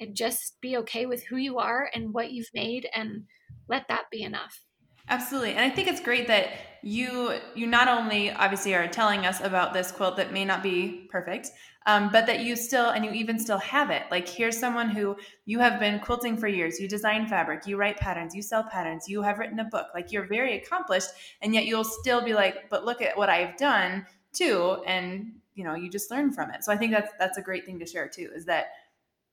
and 0.00 0.16
just 0.16 0.56
be 0.60 0.76
okay 0.76 1.06
with 1.06 1.24
who 1.24 1.36
you 1.36 1.58
are 1.58 1.88
and 1.94 2.12
what 2.12 2.32
you've 2.32 2.50
made 2.52 2.88
and 2.94 3.22
let 3.68 3.86
that 3.88 4.04
be 4.10 4.22
enough 4.22 4.60
Absolutely. 5.08 5.50
And 5.50 5.60
I 5.60 5.70
think 5.70 5.88
it's 5.88 6.00
great 6.00 6.26
that 6.28 6.48
you 6.82 7.32
you 7.54 7.66
not 7.66 7.88
only 7.88 8.30
obviously 8.30 8.74
are 8.74 8.86
telling 8.86 9.24
us 9.24 9.40
about 9.40 9.72
this 9.72 9.90
quilt 9.90 10.16
that 10.16 10.32
may 10.32 10.44
not 10.44 10.62
be 10.62 11.08
perfect, 11.10 11.50
um, 11.86 12.10
but 12.10 12.26
that 12.26 12.40
you 12.40 12.56
still 12.56 12.90
and 12.90 13.04
you 13.04 13.10
even 13.12 13.38
still 13.38 13.58
have 13.58 13.90
it. 13.90 14.02
Like 14.10 14.28
here's 14.28 14.58
someone 14.58 14.90
who 14.90 15.16
you 15.46 15.58
have 15.58 15.78
been 15.80 16.00
quilting 16.00 16.36
for 16.36 16.48
years. 16.48 16.80
You 16.80 16.88
design 16.88 17.26
fabric, 17.26 17.66
you 17.66 17.76
write 17.76 17.96
patterns, 17.98 18.34
you 18.34 18.42
sell 18.42 18.64
patterns, 18.64 19.08
you 19.08 19.22
have 19.22 19.38
written 19.38 19.60
a 19.60 19.64
book. 19.64 19.88
Like 19.94 20.12
you're 20.12 20.26
very 20.26 20.56
accomplished, 20.56 21.08
and 21.42 21.54
yet 21.54 21.66
you'll 21.66 21.84
still 21.84 22.22
be 22.22 22.34
like, 22.34 22.68
but 22.70 22.84
look 22.84 23.02
at 23.02 23.16
what 23.16 23.28
I've 23.28 23.56
done 23.56 24.06
too, 24.32 24.82
and 24.86 25.32
you 25.54 25.64
know 25.64 25.74
you 25.74 25.90
just 25.90 26.10
learn 26.10 26.32
from 26.32 26.50
it. 26.50 26.64
So 26.64 26.72
I 26.72 26.76
think 26.76 26.92
that's 26.92 27.12
that's 27.18 27.38
a 27.38 27.42
great 27.42 27.66
thing 27.66 27.78
to 27.78 27.86
share 27.86 28.08
too. 28.08 28.30
Is 28.34 28.46
that 28.46 28.66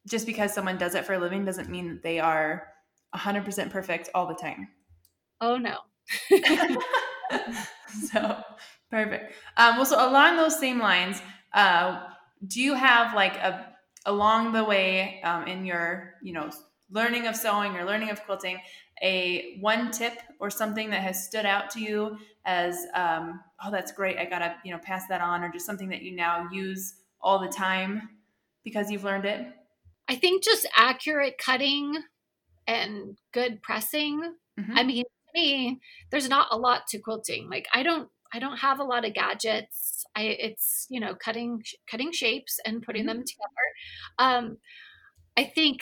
just 0.07 0.25
because 0.25 0.53
someone 0.53 0.77
does 0.77 0.95
it 0.95 1.05
for 1.05 1.13
a 1.13 1.19
living 1.19 1.45
doesn't 1.45 1.69
mean 1.69 1.89
that 1.89 2.03
they 2.03 2.19
are 2.19 2.67
100% 3.15 3.69
perfect 3.69 4.09
all 4.15 4.25
the 4.25 4.35
time. 4.35 4.69
Oh 5.41 5.57
no 5.57 5.77
so 8.11 8.41
perfect. 8.89 9.33
Um, 9.57 9.77
well, 9.77 9.85
so 9.85 9.95
along 9.95 10.37
those 10.37 10.59
same 10.59 10.79
lines, 10.79 11.21
uh, 11.53 12.03
do 12.47 12.61
you 12.61 12.73
have 12.73 13.13
like 13.15 13.35
a 13.35 13.67
along 14.05 14.51
the 14.53 14.63
way 14.63 15.21
um, 15.23 15.47
in 15.47 15.65
your 15.65 16.15
you 16.23 16.33
know 16.33 16.49
learning 16.89 17.27
of 17.27 17.35
sewing 17.35 17.75
or 17.77 17.85
learning 17.85 18.09
of 18.09 18.21
quilting 18.25 18.59
a 19.03 19.57
one 19.61 19.91
tip 19.91 20.13
or 20.39 20.49
something 20.49 20.89
that 20.89 21.01
has 21.01 21.25
stood 21.25 21.45
out 21.45 21.69
to 21.71 21.79
you 21.79 22.17
as 22.45 22.85
um, 22.95 23.39
oh 23.63 23.71
that's 23.71 23.91
great 23.91 24.17
I 24.17 24.25
gotta 24.25 24.55
you 24.65 24.71
know 24.71 24.79
pass 24.79 25.07
that 25.07 25.21
on 25.21 25.43
or 25.43 25.51
just 25.51 25.65
something 25.65 25.89
that 25.89 26.01
you 26.01 26.15
now 26.15 26.49
use 26.51 26.95
all 27.21 27.39
the 27.39 27.47
time 27.47 28.09
because 28.63 28.89
you've 28.91 29.03
learned 29.03 29.25
it. 29.25 29.47
i 30.07 30.15
think 30.15 30.43
just 30.43 30.67
accurate 30.75 31.37
cutting 31.37 31.97
and 32.67 33.17
good 33.31 33.61
pressing 33.61 34.35
Mhm. 34.59 34.73
I 34.75 34.83
mean, 34.83 35.05
me, 35.33 35.79
there's 36.11 36.29
not 36.29 36.47
a 36.51 36.57
lot 36.57 36.87
to 36.89 36.99
quilting. 36.99 37.49
Like 37.49 37.67
I 37.73 37.83
don't, 37.83 38.09
I 38.33 38.39
don't 38.39 38.57
have 38.57 38.79
a 38.79 38.83
lot 38.83 39.05
of 39.05 39.13
gadgets. 39.13 40.05
I, 40.15 40.23
it's 40.23 40.85
you 40.89 40.99
know, 40.99 41.15
cutting, 41.15 41.63
cutting 41.89 42.11
shapes 42.11 42.59
and 42.65 42.81
putting 42.81 43.05
them 43.05 43.17
together. 43.17 43.67
Um, 44.19 44.57
I 45.37 45.45
think 45.45 45.81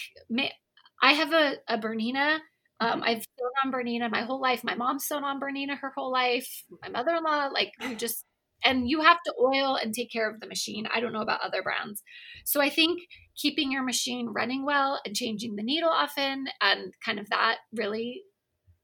I 1.01 1.13
have 1.13 1.33
a, 1.33 1.55
a 1.67 1.77
Bernina. 1.77 2.39
Um, 2.81 3.03
I've 3.03 3.23
sewn 3.37 3.51
on 3.65 3.71
Bernina 3.71 4.09
my 4.09 4.21
whole 4.21 4.41
life. 4.41 4.63
My 4.63 4.75
mom's 4.75 5.05
sewn 5.05 5.23
on 5.23 5.39
Bernina 5.39 5.77
her 5.77 5.91
whole 5.95 6.11
life. 6.11 6.63
My 6.81 6.89
mother-in-law, 6.89 7.49
like 7.53 7.71
we 7.81 7.95
just, 7.95 8.25
and 8.63 8.89
you 8.89 9.01
have 9.01 9.17
to 9.25 9.33
oil 9.41 9.75
and 9.75 9.93
take 9.93 10.11
care 10.11 10.29
of 10.29 10.39
the 10.39 10.47
machine. 10.47 10.87
I 10.93 10.99
don't 10.99 11.13
know 11.13 11.21
about 11.21 11.41
other 11.41 11.63
brands. 11.63 12.03
So 12.45 12.61
I 12.61 12.69
think 12.69 12.99
keeping 13.37 13.71
your 13.71 13.83
machine 13.83 14.27
running 14.27 14.65
well 14.65 14.99
and 15.05 15.15
changing 15.15 15.55
the 15.55 15.63
needle 15.63 15.89
often 15.89 16.45
and 16.61 16.93
kind 17.03 17.19
of 17.19 17.29
that 17.29 17.57
really 17.73 18.21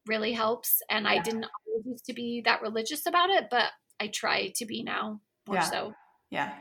really 0.07 0.33
helps. 0.33 0.81
And 0.89 1.07
I 1.07 1.19
didn't 1.19 1.45
always 1.67 1.85
used 1.85 2.05
to 2.05 2.13
be 2.13 2.41
that 2.45 2.61
religious 2.61 3.05
about 3.05 3.29
it, 3.29 3.47
but 3.49 3.65
I 3.99 4.07
try 4.07 4.49
to 4.55 4.65
be 4.65 4.83
now 4.83 5.19
more 5.47 5.57
Yeah. 5.57 5.61
so. 5.63 5.93
Yeah. 6.29 6.53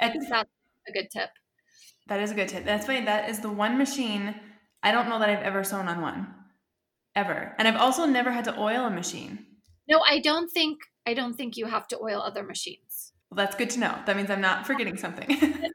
I 0.00 0.10
think 0.10 0.28
that's 0.28 0.48
a 0.88 0.92
good 0.92 1.10
tip. 1.10 1.30
That 2.08 2.20
is 2.20 2.30
a 2.30 2.34
good 2.34 2.48
tip. 2.48 2.64
That's 2.64 2.86
funny. 2.86 3.04
That 3.04 3.28
is 3.30 3.40
the 3.40 3.50
one 3.50 3.78
machine 3.78 4.34
I 4.82 4.92
don't 4.92 5.08
know 5.08 5.18
that 5.18 5.28
I've 5.28 5.42
ever 5.42 5.64
sewn 5.64 5.88
on 5.88 6.00
one, 6.00 6.32
ever. 7.16 7.54
And 7.58 7.66
I've 7.66 7.80
also 7.80 8.06
never 8.06 8.30
had 8.30 8.44
to 8.44 8.56
oil 8.58 8.84
a 8.86 8.90
machine. 8.90 9.44
No, 9.88 10.00
I 10.08 10.20
don't 10.20 10.48
think 10.48 10.78
I 11.06 11.14
don't 11.14 11.34
think 11.34 11.56
you 11.56 11.66
have 11.66 11.88
to 11.88 11.98
oil 12.00 12.20
other 12.20 12.42
machines. 12.44 13.12
Well, 13.30 13.36
that's 13.36 13.56
good 13.56 13.70
to 13.70 13.80
know. 13.80 13.98
That 14.06 14.16
means 14.16 14.30
I'm 14.30 14.40
not 14.40 14.66
forgetting 14.66 14.96
something. 14.96 15.26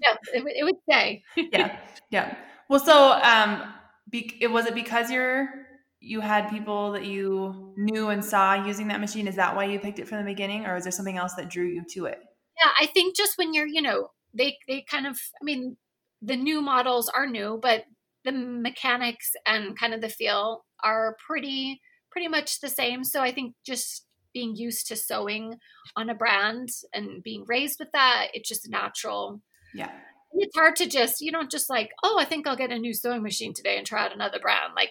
No, 0.00 0.10
it, 0.34 0.42
would- 0.44 0.52
it 0.56 0.64
would 0.64 0.74
say. 0.90 1.22
yeah, 1.36 1.78
yeah. 2.10 2.36
Well, 2.68 2.80
so 2.80 3.12
um, 3.12 3.62
be, 4.10 4.36
it 4.40 4.48
was 4.48 4.66
it 4.66 4.74
because 4.74 5.10
you're 5.10 5.63
you 6.04 6.20
had 6.20 6.50
people 6.50 6.92
that 6.92 7.04
you 7.04 7.74
knew 7.76 8.08
and 8.08 8.24
saw 8.24 8.66
using 8.66 8.88
that 8.88 9.00
machine? 9.00 9.26
Is 9.26 9.36
that 9.36 9.56
why 9.56 9.64
you 9.64 9.78
picked 9.78 9.98
it 9.98 10.08
from 10.08 10.18
the 10.18 10.24
beginning, 10.24 10.66
or 10.66 10.76
is 10.76 10.84
there 10.84 10.92
something 10.92 11.16
else 11.16 11.34
that 11.34 11.50
drew 11.50 11.66
you 11.66 11.82
to 11.94 12.06
it? 12.06 12.20
Yeah, 12.62 12.70
I 12.80 12.86
think 12.86 13.16
just 13.16 13.36
when 13.36 13.54
you're, 13.54 13.66
you 13.66 13.82
know, 13.82 14.08
they 14.32 14.58
they 14.68 14.84
kind 14.88 15.06
of, 15.06 15.18
I 15.40 15.44
mean, 15.44 15.76
the 16.22 16.36
new 16.36 16.60
models 16.60 17.08
are 17.08 17.26
new, 17.26 17.58
but 17.60 17.84
the 18.24 18.32
mechanics 18.32 19.32
and 19.46 19.78
kind 19.78 19.94
of 19.94 20.00
the 20.00 20.08
feel 20.08 20.64
are 20.82 21.16
pretty 21.26 21.80
pretty 22.10 22.28
much 22.28 22.60
the 22.60 22.68
same. 22.68 23.02
So 23.04 23.20
I 23.20 23.32
think 23.32 23.54
just 23.66 24.06
being 24.32 24.54
used 24.56 24.86
to 24.88 24.96
sewing 24.96 25.56
on 25.96 26.10
a 26.10 26.14
brand 26.14 26.68
and 26.92 27.22
being 27.22 27.44
raised 27.46 27.78
with 27.78 27.90
that, 27.92 28.28
it's 28.34 28.48
just 28.48 28.68
natural. 28.68 29.40
Yeah. 29.74 29.90
It's 30.32 30.56
hard 30.56 30.76
to 30.76 30.88
just, 30.88 31.20
you 31.20 31.30
don't 31.30 31.50
just 31.50 31.70
like, 31.70 31.90
oh, 32.02 32.18
I 32.18 32.24
think 32.24 32.46
I'll 32.46 32.56
get 32.56 32.72
a 32.72 32.78
new 32.78 32.92
sewing 32.92 33.22
machine 33.22 33.52
today 33.54 33.76
and 33.76 33.86
try 33.86 34.04
out 34.04 34.14
another 34.14 34.40
brand. 34.40 34.74
Like 34.74 34.90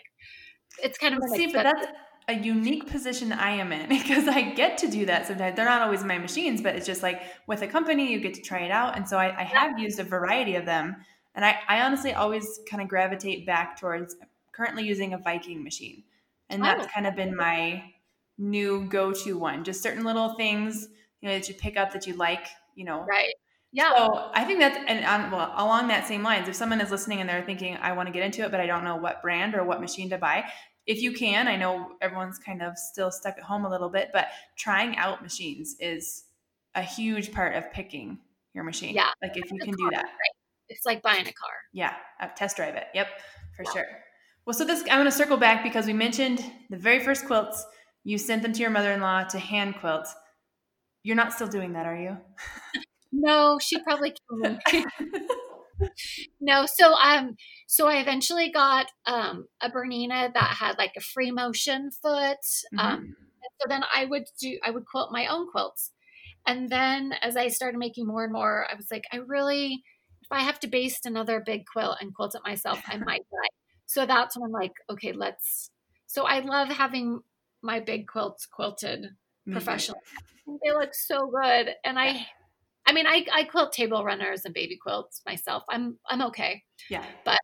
it's 0.81 0.97
kind 0.97 1.15
of 1.15 1.23
see, 1.29 1.47
but 1.47 1.63
that's 1.63 1.87
a 2.27 2.33
unique 2.33 2.87
position 2.87 3.31
I 3.31 3.51
am 3.51 3.71
in 3.71 3.89
because 3.89 4.27
I 4.27 4.41
get 4.41 4.77
to 4.79 4.87
do 4.87 5.05
that 5.05 5.27
sometimes. 5.27 5.55
They're 5.55 5.65
not 5.65 5.81
always 5.81 6.03
my 6.03 6.17
machines, 6.17 6.61
but 6.61 6.75
it's 6.75 6.85
just 6.85 7.03
like 7.03 7.21
with 7.47 7.61
a 7.61 7.67
company, 7.67 8.11
you 8.11 8.19
get 8.19 8.33
to 8.35 8.41
try 8.41 8.59
it 8.59 8.71
out. 8.71 8.95
And 8.95 9.07
so 9.07 9.17
I, 9.17 9.37
I 9.37 9.43
have 9.43 9.77
used 9.79 9.99
a 9.99 10.03
variety 10.03 10.55
of 10.55 10.65
them. 10.65 10.95
And 11.35 11.43
I, 11.43 11.57
I 11.67 11.81
honestly 11.81 12.13
always 12.13 12.59
kind 12.69 12.81
of 12.81 12.87
gravitate 12.87 13.45
back 13.45 13.79
towards 13.79 14.15
currently 14.51 14.83
using 14.83 15.13
a 15.13 15.17
Viking 15.17 15.63
machine. 15.63 16.03
And 16.49 16.61
oh. 16.61 16.65
that's 16.65 16.85
oh. 16.85 16.89
kind 16.93 17.07
of 17.07 17.15
been 17.15 17.35
my 17.35 17.83
new 18.37 18.87
go-to 18.87 19.37
one. 19.37 19.63
Just 19.63 19.81
certain 19.81 20.03
little 20.03 20.35
things, 20.35 20.87
you 21.21 21.29
know, 21.29 21.35
that 21.35 21.49
you 21.49 21.55
pick 21.55 21.77
up 21.77 21.91
that 21.93 22.07
you 22.07 22.15
like, 22.15 22.47
you 22.75 22.85
know. 22.85 23.03
Right. 23.03 23.33
Yeah. 23.73 23.95
So 23.97 24.29
I 24.33 24.43
think 24.45 24.59
that's 24.59 24.77
and 24.87 25.03
on, 25.03 25.31
well 25.31 25.51
along 25.57 25.87
that 25.87 26.07
same 26.07 26.23
lines. 26.23 26.47
If 26.47 26.55
someone 26.55 26.79
is 26.79 26.91
listening 26.91 27.19
and 27.19 27.29
they're 27.29 27.43
thinking, 27.43 27.75
I 27.81 27.91
want 27.93 28.07
to 28.07 28.13
get 28.13 28.23
into 28.23 28.43
it, 28.43 28.51
but 28.51 28.59
I 28.59 28.67
don't 28.67 28.83
know 28.83 28.95
what 28.95 29.21
brand 29.21 29.55
or 29.55 29.63
what 29.63 29.81
machine 29.81 30.09
to 30.11 30.17
buy, 30.17 30.45
if 30.85 31.01
you 31.01 31.13
can, 31.13 31.47
I 31.47 31.55
know 31.55 31.91
everyone's 32.01 32.37
kind 32.37 32.61
of 32.61 32.77
still 32.77 33.11
stuck 33.11 33.37
at 33.37 33.43
home 33.43 33.65
a 33.65 33.69
little 33.69 33.89
bit, 33.89 34.09
but 34.13 34.27
trying 34.57 34.95
out 34.97 35.23
machines 35.23 35.75
is 35.79 36.25
a 36.75 36.83
huge 36.83 37.31
part 37.31 37.55
of 37.55 37.71
picking 37.71 38.19
your 38.53 38.63
machine. 38.63 38.93
Yeah. 38.93 39.09
Like 39.21 39.37
if 39.37 39.51
you 39.51 39.59
can 39.59 39.73
do 39.73 39.89
that. 39.91 40.03
Right. 40.03 40.35
It's 40.69 40.85
like 40.85 41.01
buying 41.01 41.21
a 41.21 41.33
car. 41.33 41.53
Yeah. 41.73 41.93
Uh, 42.19 42.27
test 42.35 42.57
drive 42.57 42.75
it. 42.75 42.85
Yep. 42.93 43.07
For 43.55 43.63
yeah. 43.65 43.71
sure. 43.71 43.85
Well, 44.45 44.53
so 44.53 44.65
this, 44.65 44.81
I'm 44.81 44.99
going 44.99 45.05
to 45.05 45.11
circle 45.11 45.37
back 45.37 45.63
because 45.63 45.85
we 45.85 45.93
mentioned 45.93 46.43
the 46.69 46.77
very 46.77 46.99
first 46.99 47.25
quilts, 47.25 47.65
you 48.03 48.17
sent 48.17 48.41
them 48.41 48.51
to 48.53 48.59
your 48.59 48.69
mother 48.69 48.91
in 48.91 48.99
law 48.99 49.23
to 49.23 49.39
hand 49.39 49.75
quilt. 49.79 50.07
You're 51.03 51.15
not 51.15 51.33
still 51.33 51.47
doing 51.47 51.73
that, 51.73 51.85
are 51.85 51.95
you? 51.95 52.17
no, 53.13 53.59
she 53.61 53.79
probably 53.81 54.13
killed 54.29 54.59
me. 54.73 54.85
no, 56.41 56.65
so 56.65 56.93
um, 56.93 57.35
so 57.67 57.87
I 57.87 57.95
eventually 57.97 58.51
got 58.51 58.87
um 59.05 59.45
a 59.61 59.69
Bernina 59.69 60.33
that 60.33 60.57
had 60.59 60.77
like 60.77 60.93
a 60.97 61.01
free 61.01 61.31
motion 61.31 61.91
foot. 61.91 62.37
Mm-hmm. 62.73 62.79
Um, 62.79 63.15
so 63.61 63.67
then 63.69 63.83
I 63.95 64.05
would 64.05 64.25
do 64.41 64.57
I 64.65 64.71
would 64.71 64.85
quilt 64.85 65.11
my 65.11 65.27
own 65.27 65.49
quilts, 65.51 65.91
and 66.47 66.69
then 66.69 67.13
as 67.21 67.37
I 67.37 67.47
started 67.49 67.77
making 67.77 68.07
more 68.07 68.23
and 68.23 68.33
more, 68.33 68.65
I 68.69 68.75
was 68.75 68.87
like, 68.91 69.05
I 69.11 69.17
really, 69.17 69.83
if 70.21 70.31
I 70.31 70.41
have 70.41 70.59
to 70.61 70.67
baste 70.67 71.05
another 71.05 71.41
big 71.45 71.65
quilt 71.65 71.97
and 72.01 72.13
quilt 72.13 72.35
it 72.35 72.41
myself, 72.45 72.81
I 72.87 72.97
might 72.97 73.25
die. 73.31 73.49
So 73.85 74.05
that's 74.05 74.35
when 74.35 74.45
I'm 74.47 74.51
like, 74.51 74.73
okay, 74.89 75.11
let's. 75.11 75.69
So 76.07 76.25
I 76.25 76.39
love 76.39 76.69
having 76.69 77.19
my 77.61 77.79
big 77.79 78.07
quilts 78.07 78.45
quilted 78.45 79.05
professionally. 79.51 80.01
They 80.63 80.71
look 80.71 80.93
so 80.93 81.27
good, 81.27 81.69
and 81.85 81.97
I 81.97 82.25
I 82.85 82.93
mean, 82.93 83.07
I, 83.07 83.25
I 83.33 83.43
quilt 83.45 83.71
table 83.71 84.03
runners 84.03 84.45
and 84.45 84.53
baby 84.53 84.77
quilts 84.77 85.21
myself. 85.25 85.63
I'm 85.69 85.97
I'm 86.09 86.21
okay. 86.23 86.63
Yeah. 86.89 87.05
But 87.25 87.39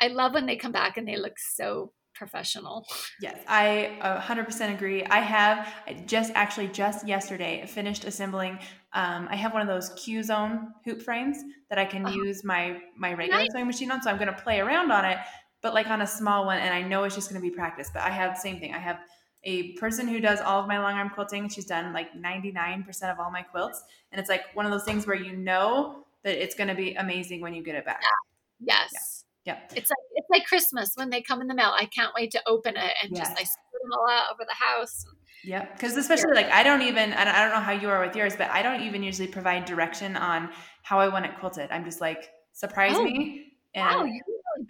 I 0.00 0.08
love 0.08 0.34
when 0.34 0.46
they 0.46 0.56
come 0.56 0.72
back 0.72 0.96
and 0.96 1.06
they 1.06 1.16
look 1.16 1.38
so 1.38 1.92
professional. 2.14 2.84
Yes, 3.20 3.38
I 3.48 3.98
100% 4.02 4.74
agree. 4.74 5.04
I 5.04 5.20
have 5.20 5.72
I 5.86 5.94
just 6.06 6.32
actually 6.34 6.68
just 6.68 7.06
yesterday 7.06 7.64
finished 7.66 8.04
assembling. 8.04 8.58
Um, 8.92 9.28
I 9.30 9.36
have 9.36 9.52
one 9.52 9.62
of 9.62 9.68
those 9.68 9.90
Q 9.90 10.22
Zone 10.22 10.68
hoop 10.84 11.02
frames 11.02 11.38
that 11.68 11.78
I 11.78 11.84
can 11.84 12.04
uh-huh. 12.04 12.14
use 12.16 12.44
my 12.44 12.78
my 12.96 13.14
regular 13.14 13.40
nice. 13.40 13.48
sewing 13.52 13.66
machine 13.66 13.90
on. 13.90 14.02
So 14.02 14.10
I'm 14.10 14.18
going 14.18 14.34
to 14.34 14.40
play 14.40 14.60
around 14.60 14.90
on 14.90 15.04
it, 15.04 15.18
but 15.62 15.72
like 15.72 15.88
on 15.88 16.02
a 16.02 16.06
small 16.06 16.46
one. 16.46 16.58
And 16.58 16.74
I 16.74 16.82
know 16.82 17.04
it's 17.04 17.14
just 17.14 17.30
going 17.30 17.40
to 17.40 17.48
be 17.48 17.54
practice. 17.54 17.90
But 17.92 18.02
I 18.02 18.10
have 18.10 18.34
the 18.34 18.40
same 18.40 18.60
thing. 18.60 18.74
I 18.74 18.78
have 18.78 18.98
a 19.44 19.72
person 19.72 20.06
who 20.06 20.20
does 20.20 20.40
all 20.40 20.60
of 20.60 20.68
my 20.68 20.78
long 20.78 20.94
arm 20.94 21.10
quilting. 21.10 21.48
She's 21.48 21.64
done 21.64 21.92
like 21.92 22.12
99% 22.14 23.12
of 23.12 23.18
all 23.18 23.30
my 23.30 23.42
quilts. 23.42 23.82
And 24.12 24.20
it's 24.20 24.28
like 24.28 24.42
one 24.54 24.66
of 24.66 24.72
those 24.72 24.84
things 24.84 25.06
where 25.06 25.16
you 25.16 25.36
know 25.36 26.04
that 26.24 26.42
it's 26.42 26.54
going 26.54 26.68
to 26.68 26.74
be 26.74 26.94
amazing 26.94 27.40
when 27.40 27.54
you 27.54 27.62
get 27.62 27.74
it 27.74 27.84
back. 27.84 28.00
Yeah. 28.02 28.74
Yes. 28.74 29.24
Yeah. 29.44 29.54
yeah. 29.54 29.76
It's 29.76 29.90
like 29.90 29.98
it's 30.14 30.30
like 30.30 30.46
Christmas 30.46 30.92
when 30.94 31.10
they 31.10 31.22
come 31.22 31.40
in 31.40 31.46
the 31.46 31.54
mail. 31.54 31.72
I 31.74 31.86
can't 31.86 32.12
wait 32.14 32.30
to 32.32 32.42
open 32.46 32.76
it 32.76 32.94
and 33.02 33.12
yes. 33.12 33.28
just 33.28 33.30
like 33.30 33.46
spread 33.46 33.80
them 33.82 33.90
all 33.98 34.10
out 34.10 34.24
over 34.32 34.44
the 34.46 34.54
house. 34.54 35.06
Yeah, 35.42 35.64
because 35.72 35.96
especially 35.96 36.34
like 36.34 36.50
I 36.50 36.62
don't 36.62 36.82
even 36.82 37.14
I 37.14 37.24
don't 37.42 37.54
know 37.54 37.60
how 37.60 37.72
you 37.72 37.88
are 37.88 38.04
with 38.04 38.14
yours, 38.14 38.36
but 38.36 38.50
I 38.50 38.60
don't 38.60 38.82
even 38.82 39.02
usually 39.02 39.28
provide 39.28 39.64
direction 39.64 40.16
on 40.16 40.50
how 40.82 41.00
I 41.00 41.08
want 41.08 41.24
it 41.24 41.38
quilted. 41.38 41.70
I'm 41.70 41.84
just 41.84 42.00
like 42.00 42.30
surprise 42.52 42.92
oh. 42.96 43.04
me. 43.04 43.54
And 43.74 43.84
wow, 43.84 44.04
you 44.04 44.20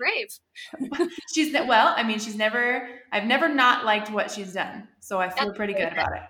brave. 0.00 1.08
she's 1.34 1.52
well, 1.52 1.94
I 1.96 2.02
mean, 2.02 2.18
she's 2.18 2.36
never 2.36 2.88
I've 3.12 3.26
never 3.26 3.48
not 3.48 3.84
liked 3.84 4.10
what 4.10 4.30
she's 4.30 4.54
done. 4.54 4.88
So 5.00 5.18
I 5.18 5.28
feel 5.28 5.46
That's 5.46 5.56
pretty 5.56 5.74
good 5.74 5.92
about 5.92 6.16
it. 6.16 6.22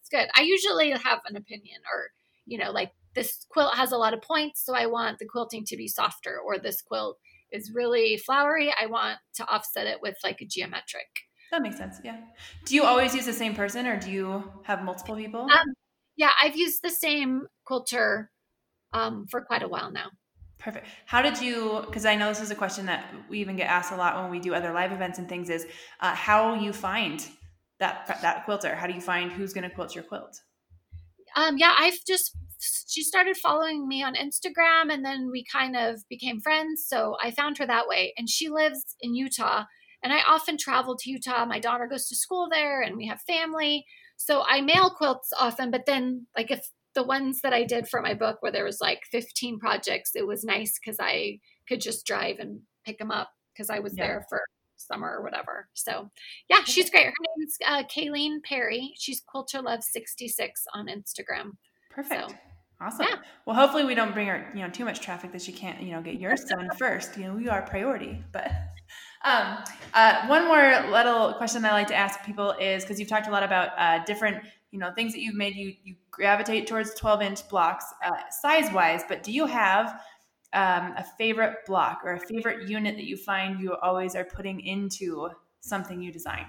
It's 0.00 0.08
good. 0.08 0.28
I 0.34 0.42
usually 0.42 0.90
have 0.90 1.20
an 1.28 1.36
opinion 1.36 1.80
or, 1.90 2.08
you 2.46 2.58
know, 2.58 2.72
like 2.72 2.92
this 3.14 3.46
quilt 3.50 3.74
has 3.74 3.92
a 3.92 3.96
lot 3.96 4.14
of 4.14 4.22
points, 4.22 4.64
so 4.64 4.74
I 4.74 4.86
want 4.86 5.18
the 5.18 5.26
quilting 5.26 5.64
to 5.66 5.76
be 5.76 5.86
softer, 5.86 6.38
or 6.38 6.58
this 6.58 6.80
quilt 6.80 7.18
is 7.52 7.70
really 7.74 8.16
flowery. 8.16 8.72
I 8.80 8.86
want 8.86 9.18
to 9.34 9.46
offset 9.46 9.86
it 9.86 10.00
with 10.00 10.16
like 10.24 10.40
a 10.40 10.46
geometric. 10.46 11.06
That 11.50 11.60
makes 11.60 11.76
sense. 11.76 11.98
Yeah. 12.02 12.18
Do 12.64 12.74
you 12.74 12.84
always 12.84 13.14
use 13.14 13.26
the 13.26 13.32
same 13.32 13.54
person 13.54 13.86
or 13.86 14.00
do 14.00 14.10
you 14.10 14.50
have 14.64 14.82
multiple 14.82 15.14
people? 15.16 15.42
Um, 15.42 15.74
yeah, 16.16 16.30
I've 16.42 16.56
used 16.56 16.80
the 16.82 16.90
same 16.90 17.46
quilter 17.64 18.30
um, 18.94 19.26
for 19.30 19.42
quite 19.42 19.62
a 19.62 19.68
while 19.68 19.92
now. 19.92 20.08
Perfect. 20.62 20.86
How 21.06 21.22
did 21.22 21.40
you? 21.40 21.82
Because 21.86 22.04
I 22.04 22.14
know 22.14 22.28
this 22.28 22.40
is 22.40 22.52
a 22.52 22.54
question 22.54 22.86
that 22.86 23.12
we 23.28 23.40
even 23.40 23.56
get 23.56 23.68
asked 23.68 23.92
a 23.92 23.96
lot 23.96 24.22
when 24.22 24.30
we 24.30 24.38
do 24.38 24.54
other 24.54 24.72
live 24.72 24.92
events 24.92 25.18
and 25.18 25.28
things. 25.28 25.50
Is 25.50 25.66
uh, 26.00 26.14
how 26.14 26.54
you 26.54 26.72
find 26.72 27.26
that 27.80 28.18
that 28.22 28.44
quilter? 28.44 28.74
How 28.76 28.86
do 28.86 28.94
you 28.94 29.00
find 29.00 29.32
who's 29.32 29.52
going 29.52 29.68
to 29.68 29.74
quilt 29.74 29.94
your 29.94 30.04
quilt? 30.04 30.40
Um, 31.34 31.56
yeah, 31.58 31.74
I've 31.76 31.98
just 32.06 32.36
she 32.86 33.02
started 33.02 33.36
following 33.36 33.88
me 33.88 34.04
on 34.04 34.14
Instagram, 34.14 34.92
and 34.92 35.04
then 35.04 35.30
we 35.32 35.44
kind 35.44 35.76
of 35.76 36.00
became 36.08 36.40
friends. 36.40 36.84
So 36.86 37.16
I 37.20 37.32
found 37.32 37.58
her 37.58 37.66
that 37.66 37.88
way, 37.88 38.14
and 38.16 38.30
she 38.30 38.48
lives 38.48 38.94
in 39.00 39.16
Utah, 39.16 39.64
and 40.00 40.12
I 40.12 40.20
often 40.28 40.58
travel 40.58 40.96
to 40.96 41.10
Utah. 41.10 41.44
My 41.44 41.58
daughter 41.58 41.88
goes 41.88 42.06
to 42.06 42.14
school 42.14 42.48
there, 42.48 42.82
and 42.82 42.96
we 42.96 43.08
have 43.08 43.20
family. 43.22 43.84
So 44.16 44.44
I 44.48 44.60
mail 44.60 44.90
quilts 44.90 45.32
often, 45.36 45.72
but 45.72 45.86
then 45.86 46.28
like 46.36 46.52
if 46.52 46.68
the 46.94 47.02
ones 47.02 47.40
that 47.42 47.52
I 47.52 47.64
did 47.64 47.88
for 47.88 48.02
my 48.02 48.14
book 48.14 48.38
where 48.40 48.52
there 48.52 48.64
was 48.64 48.80
like 48.80 49.00
15 49.10 49.58
projects, 49.58 50.12
it 50.14 50.26
was 50.26 50.44
nice 50.44 50.78
because 50.78 50.98
I 51.00 51.38
could 51.68 51.80
just 51.80 52.06
drive 52.06 52.38
and 52.38 52.60
pick 52.84 52.98
them 52.98 53.10
up 53.10 53.30
because 53.52 53.70
I 53.70 53.78
was 53.78 53.94
yeah. 53.96 54.06
there 54.06 54.26
for 54.28 54.42
summer 54.76 55.16
or 55.16 55.22
whatever. 55.22 55.68
So 55.74 56.10
yeah, 56.48 56.64
she's 56.64 56.90
great. 56.90 57.06
Her 57.06 57.12
name's 57.36 57.56
uh, 57.66 57.82
Kayleen 57.84 58.42
Perry. 58.42 58.92
She's 58.98 59.22
Quilter 59.26 59.62
Love 59.62 59.82
66 59.82 60.64
on 60.74 60.86
Instagram. 60.86 61.52
Perfect. 61.90 62.30
So, 62.30 62.36
awesome. 62.80 63.06
Yeah. 63.08 63.16
Well, 63.46 63.56
hopefully 63.56 63.84
we 63.84 63.94
don't 63.94 64.12
bring 64.12 64.26
her, 64.28 64.50
you 64.54 64.62
know, 64.62 64.70
too 64.70 64.84
much 64.84 65.00
traffic 65.00 65.32
that 65.32 65.42
she 65.42 65.52
can't, 65.52 65.80
you 65.80 65.92
know, 65.92 66.02
get 66.02 66.18
yours 66.18 66.44
done 66.44 66.68
first. 66.78 67.16
You 67.16 67.24
know, 67.24 67.34
we 67.34 67.48
are 67.48 67.62
priority, 67.62 68.22
but 68.32 68.50
um, 69.24 69.58
uh, 69.94 70.26
one 70.26 70.46
more 70.46 70.90
little 70.90 71.34
question 71.34 71.64
I 71.64 71.72
like 71.72 71.88
to 71.88 71.94
ask 71.94 72.22
people 72.24 72.52
is 72.52 72.82
because 72.82 72.98
you've 72.98 73.08
talked 73.08 73.28
a 73.28 73.30
lot 73.30 73.42
about 73.42 73.70
uh, 73.78 74.04
different 74.04 74.42
you 74.72 74.78
know 74.78 74.90
things 74.94 75.12
that 75.12 75.20
you've 75.20 75.36
made 75.36 75.54
you 75.54 75.74
you 75.84 75.94
gravitate 76.10 76.66
towards 76.66 76.94
12 76.94 77.22
inch 77.22 77.48
blocks 77.48 77.84
uh, 78.04 78.10
size 78.30 78.72
wise 78.72 79.02
but 79.08 79.22
do 79.22 79.30
you 79.30 79.46
have 79.46 80.00
um, 80.54 80.94
a 80.98 81.04
favorite 81.16 81.58
block 81.66 82.00
or 82.04 82.14
a 82.14 82.20
favorite 82.20 82.68
unit 82.68 82.96
that 82.96 83.04
you 83.04 83.16
find 83.16 83.60
you 83.60 83.76
always 83.76 84.16
are 84.16 84.24
putting 84.24 84.60
into 84.60 85.28
something 85.60 86.02
you 86.02 86.12
design 86.12 86.46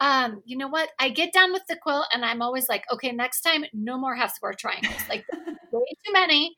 um, 0.00 0.42
you 0.44 0.56
know 0.56 0.68
what? 0.68 0.90
I 0.98 1.10
get 1.10 1.32
done 1.32 1.52
with 1.52 1.62
the 1.68 1.76
quilt 1.76 2.06
and 2.12 2.24
I'm 2.24 2.42
always 2.42 2.68
like, 2.68 2.84
okay, 2.92 3.12
next 3.12 3.42
time, 3.42 3.64
no 3.72 3.96
more 3.96 4.16
half 4.16 4.34
square 4.34 4.52
triangles. 4.52 5.08
Like, 5.08 5.24
way 5.72 5.94
too 6.04 6.12
many. 6.12 6.54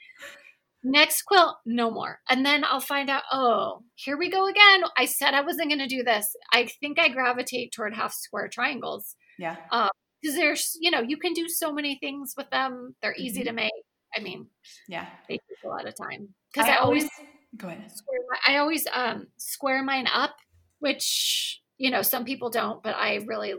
Next 0.82 1.22
quilt, 1.22 1.56
no 1.66 1.90
more. 1.90 2.20
And 2.30 2.46
then 2.46 2.64
I'll 2.64 2.80
find 2.80 3.10
out, 3.10 3.24
oh, 3.32 3.82
here 3.96 4.16
we 4.16 4.30
go 4.30 4.46
again. 4.46 4.84
I 4.96 5.06
said 5.06 5.34
I 5.34 5.42
wasn't 5.42 5.68
going 5.68 5.80
to 5.80 5.86
do 5.86 6.02
this. 6.02 6.34
I 6.52 6.68
think 6.80 6.98
I 6.98 7.08
gravitate 7.08 7.72
toward 7.72 7.94
half 7.94 8.14
square 8.14 8.48
triangles. 8.48 9.16
Yeah. 9.38 9.56
Um, 9.70 9.90
because 10.20 10.36
there's 10.36 10.76
you 10.80 10.90
know 10.90 11.00
you 11.00 11.16
can 11.16 11.32
do 11.32 11.48
so 11.48 11.72
many 11.72 11.98
things 12.00 12.34
with 12.36 12.50
them. 12.50 12.94
They're 13.02 13.14
easy 13.16 13.40
mm-hmm. 13.40 13.48
to 13.48 13.52
make. 13.54 13.72
I 14.16 14.20
mean 14.20 14.46
yeah. 14.88 15.06
they 15.28 15.34
take 15.34 15.64
a 15.64 15.68
lot 15.68 15.86
of 15.86 15.94
time. 15.94 16.28
Because 16.52 16.68
I, 16.68 16.74
I, 16.74 16.76
always 16.78 17.08
go 17.56 17.68
ahead. 17.68 17.90
square 17.90 18.20
i 18.46 18.56
always 18.58 18.86
um 18.92 19.26
square 19.36 19.82
mine 19.82 20.06
up 20.12 20.36
which 20.80 21.60
you 21.76 21.90
know 21.90 22.02
some 22.02 22.24
people 22.24 22.50
don't 22.50 22.82
but 22.82 22.94
i 22.96 23.16
really 23.26 23.54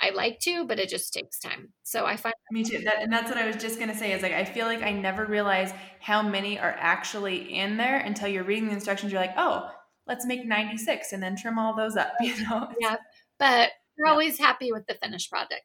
i 0.00 0.10
like 0.10 0.38
to 0.40 0.66
but 0.66 0.78
it 0.78 0.88
just 0.88 1.12
takes 1.12 1.38
time. 1.38 1.72
So 1.82 2.06
i 2.06 2.16
find 2.16 2.34
me 2.50 2.64
too. 2.64 2.80
That, 2.84 3.02
and 3.02 3.12
that's 3.12 3.28
what 3.28 3.38
i 3.38 3.46
was 3.46 3.56
just 3.56 3.78
going 3.78 3.90
to 3.90 3.96
say 3.96 4.12
is 4.12 4.22
like 4.22 4.32
i 4.32 4.44
feel 4.44 4.66
like 4.66 4.82
i 4.82 4.92
never 4.92 5.26
realize 5.26 5.72
how 6.00 6.22
many 6.22 6.58
are 6.58 6.76
actually 6.78 7.54
in 7.54 7.76
there 7.76 7.98
until 7.98 8.28
you're 8.28 8.44
reading 8.44 8.68
the 8.68 8.74
instructions 8.74 9.12
you're 9.12 9.20
like 9.20 9.34
oh 9.36 9.68
let's 10.06 10.26
make 10.26 10.46
96 10.46 11.12
and 11.12 11.22
then 11.22 11.36
trim 11.36 11.58
all 11.58 11.76
those 11.76 11.96
up 11.96 12.12
you 12.20 12.34
know? 12.44 12.68
Yeah 12.80 12.96
but 13.38 13.70
we're 13.98 14.06
Yeah. 14.06 14.12
always 14.12 14.38
happy 14.38 14.72
with 14.72 14.86
the 14.86 14.94
finished 14.94 15.30
project. 15.30 15.62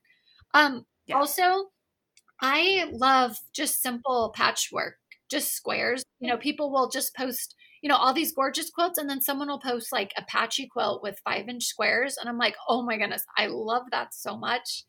Um, 0.53 0.85
Yeah. 1.05 1.17
Also, 1.17 1.71
I 2.41 2.89
love 2.91 3.37
just 3.53 3.81
simple 3.81 4.31
patchwork, 4.35 4.97
just 5.29 5.53
squares. 5.53 6.03
You 6.19 6.29
know, 6.29 6.37
people 6.37 6.71
will 6.71 6.89
just 6.89 7.15
post, 7.15 7.55
you 7.81 7.89
know, 7.89 7.95
all 7.95 8.13
these 8.13 8.33
gorgeous 8.33 8.69
quilts, 8.69 8.97
and 8.97 9.09
then 9.09 9.21
someone 9.21 9.47
will 9.49 9.59
post 9.59 9.91
like 9.91 10.13
a 10.17 10.23
patchy 10.23 10.67
quilt 10.67 11.03
with 11.03 11.19
five 11.23 11.49
inch 11.49 11.65
squares. 11.65 12.17
And 12.17 12.29
I'm 12.29 12.37
like, 12.37 12.55
oh 12.67 12.83
my 12.83 12.97
goodness, 12.97 13.25
I 13.37 13.47
love 13.47 13.83
that 13.91 14.13
so 14.13 14.37
much. 14.37 14.85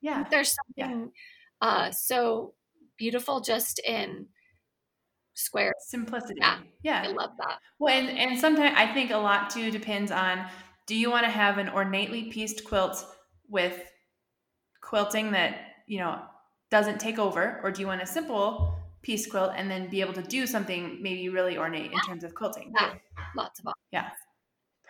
Yeah. 0.00 0.24
There's 0.30 0.56
Yeah. 0.76 0.86
something 0.88 1.12
uh, 1.60 1.90
so 1.92 2.54
beautiful 2.98 3.40
just 3.40 3.78
in 3.80 4.28
squares. 5.34 5.74
Simplicity. 5.88 6.40
Yeah. 6.40 6.58
Yeah. 6.82 7.02
I 7.04 7.08
love 7.08 7.30
that. 7.38 7.58
Well, 7.78 7.92
and, 7.94 8.08
and 8.18 8.38
sometimes 8.38 8.74
I 8.76 8.92
think 8.92 9.10
a 9.10 9.18
lot 9.18 9.50
too 9.50 9.70
depends 9.70 10.10
on 10.10 10.46
do 10.86 10.94
you 10.94 11.10
want 11.10 11.24
to 11.24 11.30
have 11.30 11.58
an 11.58 11.68
ornately 11.68 12.24
pieced 12.30 12.64
quilt 12.64 13.04
with 13.48 13.90
quilting 14.86 15.32
that, 15.32 15.58
you 15.86 15.98
know, 15.98 16.20
doesn't 16.70 17.00
take 17.00 17.18
over, 17.18 17.60
or 17.62 17.70
do 17.70 17.80
you 17.80 17.86
want 17.86 18.02
a 18.02 18.06
simple 18.06 18.78
piece 19.02 19.26
quilt 19.26 19.52
and 19.56 19.70
then 19.70 19.88
be 19.90 20.00
able 20.00 20.12
to 20.12 20.22
do 20.22 20.46
something 20.46 20.98
maybe 21.02 21.28
really 21.28 21.58
ornate 21.58 21.92
in 21.92 21.98
terms 22.00 22.22
of 22.22 22.34
quilting? 22.34 22.72
Yeah. 22.78 22.94
Lots 23.36 23.58
of 23.58 23.66
options. 23.66 23.88
Yeah. 23.92 24.08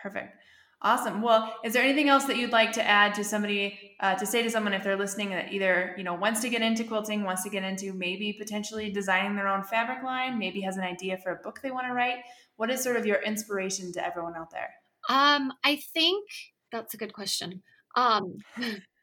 Perfect. 0.01 0.35
Awesome. 0.83 1.23
Well, 1.23 1.55
is 1.63 1.73
there 1.73 1.81
anything 1.81 2.07
else 2.07 2.25
that 2.25 2.37
you'd 2.37 2.51
like 2.51 2.71
to 2.73 2.87
add 2.87 3.15
to 3.15 3.23
somebody 3.23 3.95
uh, 3.99 4.13
to 4.15 4.27
say 4.27 4.43
to 4.43 4.51
someone 4.51 4.73
if 4.73 4.83
they're 4.83 4.95
listening 4.95 5.31
that 5.31 5.51
either 5.51 5.95
you 5.97 6.03
know 6.03 6.13
wants 6.13 6.41
to 6.41 6.49
get 6.49 6.61
into 6.61 6.83
quilting, 6.83 7.23
wants 7.23 7.43
to 7.43 7.49
get 7.49 7.63
into 7.63 7.93
maybe 7.93 8.31
potentially 8.31 8.91
designing 8.91 9.35
their 9.35 9.47
own 9.47 9.63
fabric 9.63 10.03
line, 10.03 10.37
maybe 10.37 10.61
has 10.61 10.77
an 10.77 10.83
idea 10.83 11.17
for 11.17 11.31
a 11.31 11.35
book 11.37 11.61
they 11.63 11.71
want 11.71 11.87
to 11.87 11.93
write? 11.93 12.17
What 12.57 12.69
is 12.69 12.83
sort 12.83 12.95
of 12.95 13.07
your 13.07 13.23
inspiration 13.23 13.91
to 13.93 14.05
everyone 14.05 14.35
out 14.35 14.51
there? 14.51 14.69
Um, 15.09 15.51
I 15.63 15.77
think 15.95 16.29
that's 16.71 16.93
a 16.93 16.97
good 16.97 17.13
question. 17.13 17.63
Um, 17.95 18.37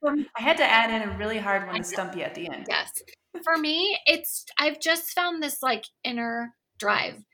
I 0.06 0.42
had 0.42 0.56
to 0.58 0.64
add 0.64 0.90
in 0.90 1.08
a 1.08 1.16
really 1.18 1.38
hard 1.38 1.66
one 1.66 1.76
to 1.76 1.84
stump 1.84 2.16
you 2.16 2.22
at 2.22 2.34
the 2.34 2.48
end. 2.48 2.66
yes. 2.68 2.90
For 3.42 3.56
me, 3.56 3.98
it's 4.06 4.44
I've 4.58 4.80
just 4.80 5.10
found 5.10 5.42
this 5.42 5.62
like 5.62 5.84
inner 6.04 6.54
drive. 6.78 7.24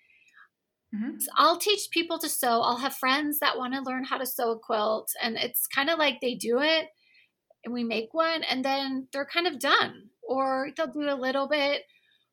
Mhm. 0.94 1.20
So 1.20 1.30
I'll 1.36 1.56
teach 1.58 1.90
people 1.92 2.18
to 2.18 2.28
sew. 2.28 2.62
I'll 2.62 2.78
have 2.78 2.96
friends 2.96 3.38
that 3.40 3.56
want 3.58 3.74
to 3.74 3.80
learn 3.80 4.04
how 4.04 4.18
to 4.18 4.26
sew 4.26 4.52
a 4.52 4.58
quilt, 4.58 5.08
and 5.22 5.36
it's 5.36 5.66
kind 5.66 5.88
of 5.90 5.98
like 5.98 6.20
they 6.20 6.34
do 6.34 6.60
it, 6.60 6.88
and 7.64 7.72
we 7.74 7.84
make 7.84 8.12
one, 8.12 8.42
and 8.44 8.64
then 8.64 9.08
they're 9.12 9.26
kind 9.26 9.46
of 9.46 9.58
done, 9.60 10.10
or 10.22 10.70
they'll 10.76 10.88
do 10.88 11.08
a 11.08 11.14
little 11.14 11.48
bit. 11.48 11.84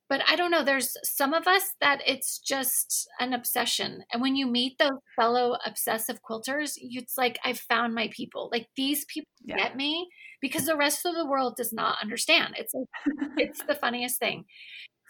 But 0.09 0.21
I 0.27 0.35
don't 0.37 0.51
know. 0.51 0.63
There's 0.63 0.95
some 1.03 1.33
of 1.33 1.47
us 1.47 1.73
that 1.81 2.01
it's 2.05 2.39
just 2.39 3.09
an 3.19 3.33
obsession, 3.33 4.03
and 4.13 4.21
when 4.21 4.35
you 4.37 4.47
meet 4.47 4.77
those 4.79 4.99
fellow 5.15 5.57
obsessive 5.65 6.19
quilters, 6.29 6.73
it's 6.77 7.17
like 7.17 7.37
I've 7.43 7.59
found 7.59 7.93
my 7.93 8.09
people. 8.15 8.49
Like 8.51 8.67
these 8.77 9.05
people 9.05 9.27
Yeah. 9.43 9.57
get 9.57 9.75
me 9.75 10.07
because 10.41 10.65
the 10.65 10.77
rest 10.77 11.05
of 11.05 11.13
the 11.15 11.25
world 11.27 11.55
does 11.57 11.73
not 11.73 11.97
understand. 12.01 12.55
It's 12.57 12.73
like, 12.73 12.87
it's 13.37 13.63
the 13.67 13.75
funniest 13.75 14.17
thing. 14.19 14.45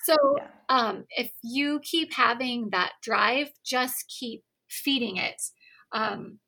So 0.06 0.16
Yeah. 0.38 0.48
um, 0.70 1.06
if 1.12 1.32
you 1.44 1.80
keep 1.84 2.14
having 2.14 2.70
that 2.72 2.94
drive, 3.02 3.50
just 3.66 4.06
keep 4.20 4.44
feeding 4.70 5.18
it. 5.18 5.42
Um, 5.92 6.40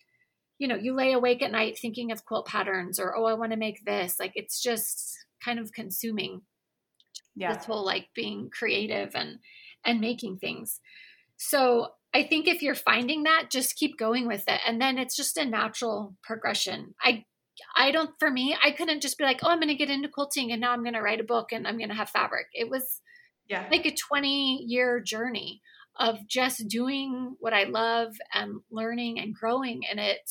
you 0.60 0.68
know, 0.68 0.76
you 0.76 0.94
lay 0.94 1.14
awake 1.14 1.42
at 1.42 1.52
night 1.52 1.78
thinking 1.80 2.12
of 2.12 2.26
quilt 2.26 2.48
patterns 2.48 3.00
or, 3.00 3.16
oh, 3.16 3.26
I 3.26 3.34
want 3.34 3.52
to 3.54 3.58
make 3.58 3.86
this. 3.86 4.20
Like 4.20 4.34
it's 4.36 4.62
just 4.62 5.18
kind 5.44 5.60
of 5.60 5.72
consuming 5.74 6.42
Yeah. 7.36 7.54
this 7.54 7.66
whole 7.66 7.86
like 7.86 8.10
being 8.14 8.50
creative 8.50 9.16
and 9.16 9.40
and 9.86 10.00
making 10.02 10.38
things. 10.40 10.80
So 11.38 11.90
I 12.14 12.24
think 12.24 12.48
if 12.48 12.62
you're 12.62 12.76
finding 12.76 13.24
that, 13.24 13.50
just 13.52 13.76
keep 13.78 13.98
going 13.98 14.28
with 14.28 14.44
it. 14.48 14.60
And 14.68 14.82
then 14.82 14.98
it's 14.98 15.16
just 15.16 15.38
a 15.38 15.46
natural 15.46 16.16
progression. 16.24 16.96
I 17.02 17.26
I 17.76 17.92
don't 17.92 18.12
for 18.20 18.30
me, 18.32 18.56
I 18.64 18.72
couldn't 18.72 19.02
just 19.02 19.18
be 19.18 19.24
like, 19.26 19.40
oh, 19.44 19.50
I'm 19.50 19.60
gonna 19.60 19.76
get 19.76 19.90
into 19.90 20.10
quilting 20.10 20.52
and 20.52 20.62
now 20.62 20.72
I'm 20.72 20.84
gonna 20.84 21.02
write 21.02 21.20
a 21.20 21.24
book 21.26 21.52
and 21.52 21.68
I'm 21.68 21.78
gonna 21.78 21.94
have 21.96 22.10
fabric. 22.10 22.48
It 22.54 22.70
was 22.70 23.02
Yeah. 23.48 23.68
like 23.72 23.86
a 23.86 23.94
20 23.96 24.64
year 24.68 25.00
journey 25.00 25.62
of 25.98 26.26
just 26.28 26.68
doing 26.68 27.36
what 27.40 27.54
I 27.54 27.64
love 27.66 28.16
and 28.34 28.62
learning 28.72 29.20
and 29.20 29.34
growing 29.36 29.84
in 29.92 30.00
it 30.00 30.30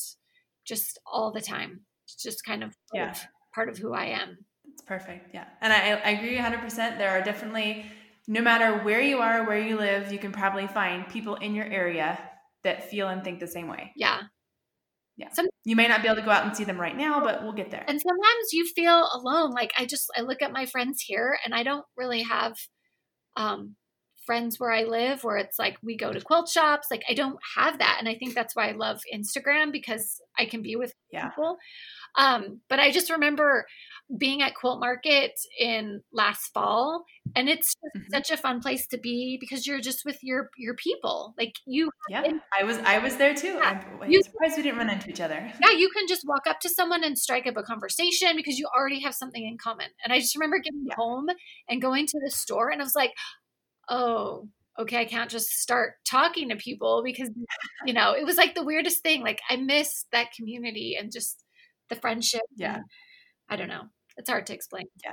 just 0.65 0.97
all 1.05 1.31
the 1.31 1.41
time. 1.41 1.85
It's 2.05 2.15
just 2.21 2.43
kind 2.43 2.63
of 2.63 2.75
Yeah. 2.93 3.13
part 3.53 3.69
of 3.69 3.77
who 3.77 3.93
I 3.93 4.05
am. 4.05 4.45
Perfect. 4.81 5.33
Yeah. 5.33 5.45
And 5.61 5.71
I, 5.73 5.91
I 5.93 6.09
agree 6.11 6.37
100%. 6.37 6.97
There 6.97 7.09
are 7.09 7.21
definitely, 7.21 7.85
no 8.27 8.41
matter 8.41 8.83
where 8.83 9.01
you 9.01 9.19
are, 9.19 9.45
where 9.45 9.59
you 9.59 9.77
live, 9.77 10.11
you 10.11 10.19
can 10.19 10.31
probably 10.31 10.67
find 10.67 11.07
people 11.07 11.35
in 11.35 11.55
your 11.55 11.65
area 11.65 12.19
that 12.63 12.89
feel 12.89 13.07
and 13.07 13.23
think 13.23 13.39
the 13.39 13.47
same 13.47 13.67
way. 13.67 13.91
Yeah. 13.95 14.21
Yeah. 15.17 15.27
You 15.65 15.75
may 15.75 15.87
not 15.87 16.01
be 16.01 16.07
able 16.07 16.15
to 16.17 16.21
go 16.21 16.31
out 16.31 16.45
and 16.45 16.55
see 16.55 16.63
them 16.63 16.79
right 16.79 16.95
now, 16.95 17.21
but 17.21 17.43
we'll 17.43 17.51
get 17.53 17.71
there. 17.71 17.83
And 17.87 17.99
sometimes 17.99 18.53
you 18.53 18.65
feel 18.65 19.07
alone. 19.13 19.51
Like 19.51 19.71
I 19.77 19.85
just 19.85 20.09
I 20.15 20.21
look 20.21 20.41
at 20.41 20.53
my 20.53 20.65
friends 20.65 21.01
here 21.01 21.37
and 21.43 21.53
I 21.53 21.63
don't 21.63 21.85
really 21.97 22.21
have 22.23 22.55
um 23.35 23.75
friends 24.25 24.59
where 24.59 24.71
I 24.71 24.83
live 24.83 25.23
where 25.23 25.37
it's 25.37 25.57
like 25.59 25.77
we 25.83 25.97
go 25.97 26.13
to 26.13 26.21
quilt 26.21 26.47
shops. 26.49 26.87
Like 26.89 27.03
I 27.09 27.15
don't 27.15 27.37
have 27.57 27.79
that. 27.79 27.97
And 27.99 28.07
I 28.07 28.15
think 28.15 28.33
that's 28.33 28.55
why 28.55 28.69
I 28.69 28.73
love 28.73 29.01
Instagram 29.13 29.71
because 29.73 30.21
I 30.37 30.45
can 30.45 30.61
be 30.61 30.75
with 30.77 30.93
Yeah. 31.11 31.29
people. 31.29 31.57
Um, 32.15 32.61
but 32.69 32.79
I 32.79 32.91
just 32.91 33.09
remember 33.09 33.65
being 34.17 34.41
at 34.41 34.55
Quilt 34.55 34.79
Market 34.79 35.39
in 35.59 36.01
last 36.11 36.51
fall, 36.53 37.05
and 37.35 37.47
it's 37.47 37.75
just 37.75 37.95
Mhm. 37.95 38.09
such 38.11 38.31
a 38.31 38.37
fun 38.37 38.59
place 38.59 38.87
to 38.87 38.97
be 38.97 39.37
because 39.39 39.67
you're 39.67 39.79
just 39.79 40.03
with 40.03 40.17
your 40.23 40.49
your 40.57 40.73
people. 40.75 41.35
Like 41.37 41.53
you, 41.67 41.91
Yeah. 42.09 42.23
I 42.59 42.63
was 42.63 42.77
I 42.79 42.97
was 42.97 43.17
there 43.17 43.35
too. 43.35 43.53
Yeah. 43.53 43.83
I'm, 43.91 44.01
I'm 44.01 44.11
You- 44.11 44.23
surprised 44.23 44.57
we 44.57 44.63
didn't 44.63 44.79
run 44.79 44.89
into 44.89 45.09
each 45.09 45.21
other. 45.21 45.35
yeah, 45.61 45.71
you 45.77 45.89
can 45.95 46.07
just 46.07 46.25
walk 46.27 46.47
up 46.47 46.59
to 46.61 46.69
someone 46.69 47.03
and 47.03 47.17
strike 47.17 47.45
up 47.45 47.55
a 47.57 47.63
conversation 47.63 48.35
because 48.35 48.57
you 48.57 48.67
already 48.75 48.99
have 49.01 49.13
something 49.13 49.45
in 49.45 49.57
common. 49.57 49.89
And 50.03 50.11
I 50.11 50.19
just 50.19 50.35
remember 50.35 50.57
getting 50.57 50.85
Yeah. 50.87 50.95
home 50.95 51.27
and 51.67 51.81
going 51.81 52.07
to 52.07 52.19
the 52.23 52.31
store, 52.31 52.69
and 52.71 52.81
I 52.81 52.83
was 52.83 52.95
like, 52.95 53.13
oh. 53.89 54.49
Okay, 54.79 54.95
I 54.97 55.03
can't 55.03 55.29
just 55.29 55.49
start 55.49 55.95
talking 56.09 56.47
to 56.47 56.55
people 56.55 57.01
because, 57.03 57.29
you 57.85 57.91
know, 57.91 58.13
it 58.13 58.23
was 58.25 58.37
like 58.37 58.55
the 58.55 58.63
weirdest 58.63 59.03
thing. 59.03 59.21
Like, 59.21 59.41
I 59.49 59.57
miss 59.57 60.05
that 60.13 60.31
community 60.31 60.95
and 60.97 61.11
just 61.11 61.43
the 61.89 61.95
friendship. 61.95 62.41
Yeah. 62.55 62.75
and 62.75 62.83
I 63.49 63.55
don't 63.55 63.67
know. 63.69 63.83
It's 64.17 64.29
hard 64.29 64.45
to 64.47 64.53
explain. 64.53 64.85
Yeah. 65.03 65.11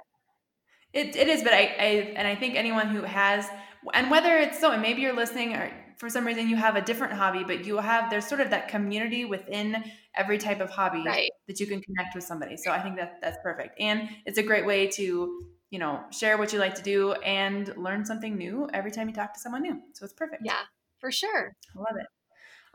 It, 0.93 1.15
it 1.17 1.29
is, 1.29 1.43
but 1.43 1.53
I, 1.53 1.59
I 1.79 1.87
and 2.17 2.27
I 2.27 2.35
think 2.35 2.55
anyone 2.55 2.89
who 2.89 3.03
has 3.03 3.47
and 3.93 4.11
whether 4.11 4.37
it's 4.39 4.59
so 4.61 4.71
and 4.73 4.81
maybe 4.83 5.03
you're 5.03 5.15
listening 5.15 5.55
or 5.55 5.71
for 5.99 6.09
some 6.11 6.27
reason 6.27 6.49
you 6.49 6.57
have 6.57 6.77
a 6.77 6.83
different 6.83 7.13
hobby, 7.13 7.45
but 7.45 7.65
you 7.65 7.77
have 7.79 8.11
there's 8.11 8.27
sort 8.27 8.41
of 8.41 8.51
that 8.51 8.69
community 8.69 9.25
within 9.25 9.85
every 10.15 10.39
type 10.39 10.61
of 10.61 10.71
hobby 10.71 11.03
Right. 11.05 11.31
that 11.49 11.61
you 11.61 11.67
can 11.67 11.81
connect 11.83 12.15
with 12.15 12.25
somebody. 12.25 12.57
So 12.57 12.71
I 12.71 12.81
think 12.83 12.97
that 12.97 13.19
that's 13.21 13.39
perfect. 13.43 13.79
And 13.81 14.09
it's 14.25 14.39
a 14.39 14.43
great 14.43 14.67
way 14.67 14.87
to, 14.89 15.41
you 15.71 15.79
know, 15.79 16.01
share 16.11 16.39
what 16.39 16.53
you 16.53 16.59
like 16.59 16.75
to 16.77 16.83
do 16.83 17.13
and 17.15 17.73
learn 17.77 18.05
something 18.07 18.37
new 18.37 18.69
every 18.73 18.91
time 18.91 19.09
you 19.09 19.15
talk 19.15 19.35
to 19.35 19.41
someone 19.41 19.63
new. 19.63 19.81
So 19.95 20.05
it's 20.05 20.15
perfect. 20.15 20.43
Yeah, 20.45 20.61
for 21.01 21.11
sure. 21.13 21.53
I 21.75 21.79
love 21.79 21.97
it. 22.01 22.07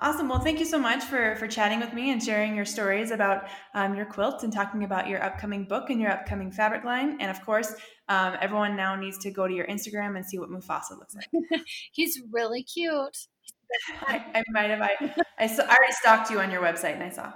Awesome. 0.01 0.27
Well, 0.27 0.39
thank 0.39 0.59
you 0.59 0.65
so 0.65 0.79
much 0.79 1.03
for 1.03 1.35
for 1.35 1.47
chatting 1.47 1.79
with 1.79 1.93
me 1.93 2.11
and 2.11 2.21
sharing 2.21 2.55
your 2.55 2.65
stories 2.65 3.11
about 3.11 3.43
um, 3.75 3.93
your 3.93 4.05
quilt 4.05 4.43
and 4.43 4.51
talking 4.51 4.83
about 4.83 5.07
your 5.07 5.23
upcoming 5.23 5.65
book 5.65 5.91
and 5.91 6.01
your 6.01 6.11
upcoming 6.11 6.51
fabric 6.51 6.83
line. 6.83 7.17
And 7.21 7.29
of 7.29 7.45
course, 7.45 7.75
um, 8.09 8.35
everyone 8.41 8.75
now 8.75 8.95
needs 8.95 9.19
to 9.19 9.31
go 9.31 9.47
to 9.47 9.53
your 9.53 9.67
Instagram 9.67 10.15
and 10.15 10.25
see 10.25 10.39
what 10.39 10.49
Mufasa 10.49 10.97
looks 10.97 11.13
like. 11.13 11.61
He's 11.91 12.19
really 12.31 12.63
cute. 12.63 13.15
I, 14.07 14.25
I 14.33 14.43
might 14.49 14.71
have. 14.71 14.81
I 14.81 15.23
I, 15.37 15.47
saw, 15.47 15.63
I 15.63 15.67
already 15.67 15.93
stalked 15.93 16.31
you 16.31 16.39
on 16.39 16.49
your 16.49 16.63
website 16.63 16.95
and 16.95 17.03
I 17.03 17.09
saw. 17.09 17.31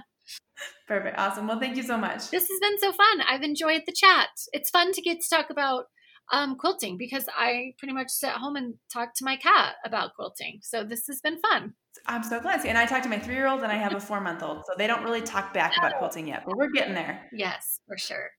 Perfect. 0.88 1.18
Awesome. 1.18 1.48
Well, 1.48 1.60
thank 1.60 1.76
you 1.76 1.84
so 1.84 1.98
much. 1.98 2.30
This 2.30 2.48
has 2.48 2.60
been 2.62 2.80
so 2.80 2.94
fun. 2.94 3.22
I've 3.28 3.44
enjoyed 3.44 3.82
the 3.86 3.94
chat. 3.94 4.30
It's 4.54 4.70
fun 4.70 4.94
to 4.94 5.02
get 5.02 5.20
to 5.22 5.30
talk 5.30 5.50
about 5.50 5.86
um, 6.32 6.56
quilting 6.56 6.98
because 6.98 7.26
I 7.38 7.74
pretty 7.78 7.94
much 7.94 8.10
sit 8.10 8.30
at 8.30 8.38
home 8.38 8.56
and 8.56 8.76
talk 8.92 9.14
to 9.16 9.26
my 9.26 9.36
cat 9.36 9.76
about 9.86 10.16
quilting. 10.16 10.60
So 10.62 10.84
this 10.84 11.06
has 11.08 11.20
been 11.22 11.40
fun. 11.40 11.74
I'm 12.06 12.24
so 12.24 12.40
glad. 12.40 12.66
And 12.66 12.78
I 12.78 12.86
talked 12.86 13.04
to 13.04 13.10
my 13.10 13.20
three 13.20 13.36
year 13.36 13.48
old 13.48 13.64
and 13.64 13.72
I 13.72 13.76
have 13.76 13.94
a 13.94 14.00
four 14.00 14.22
month 14.22 14.44
old, 14.44 14.64
so 14.66 14.74
they 14.78 14.88
don't 14.88 15.04
really 15.04 15.22
talk 15.22 15.54
back 15.54 15.78
about 15.78 15.98
quilting 15.98 16.28
yet, 16.28 16.44
but 16.46 16.58
we're 16.58 16.70
getting 16.72 16.94
there. 16.94 17.28
Yes, 17.34 17.80
for 17.88 17.98
sure. 17.98 18.30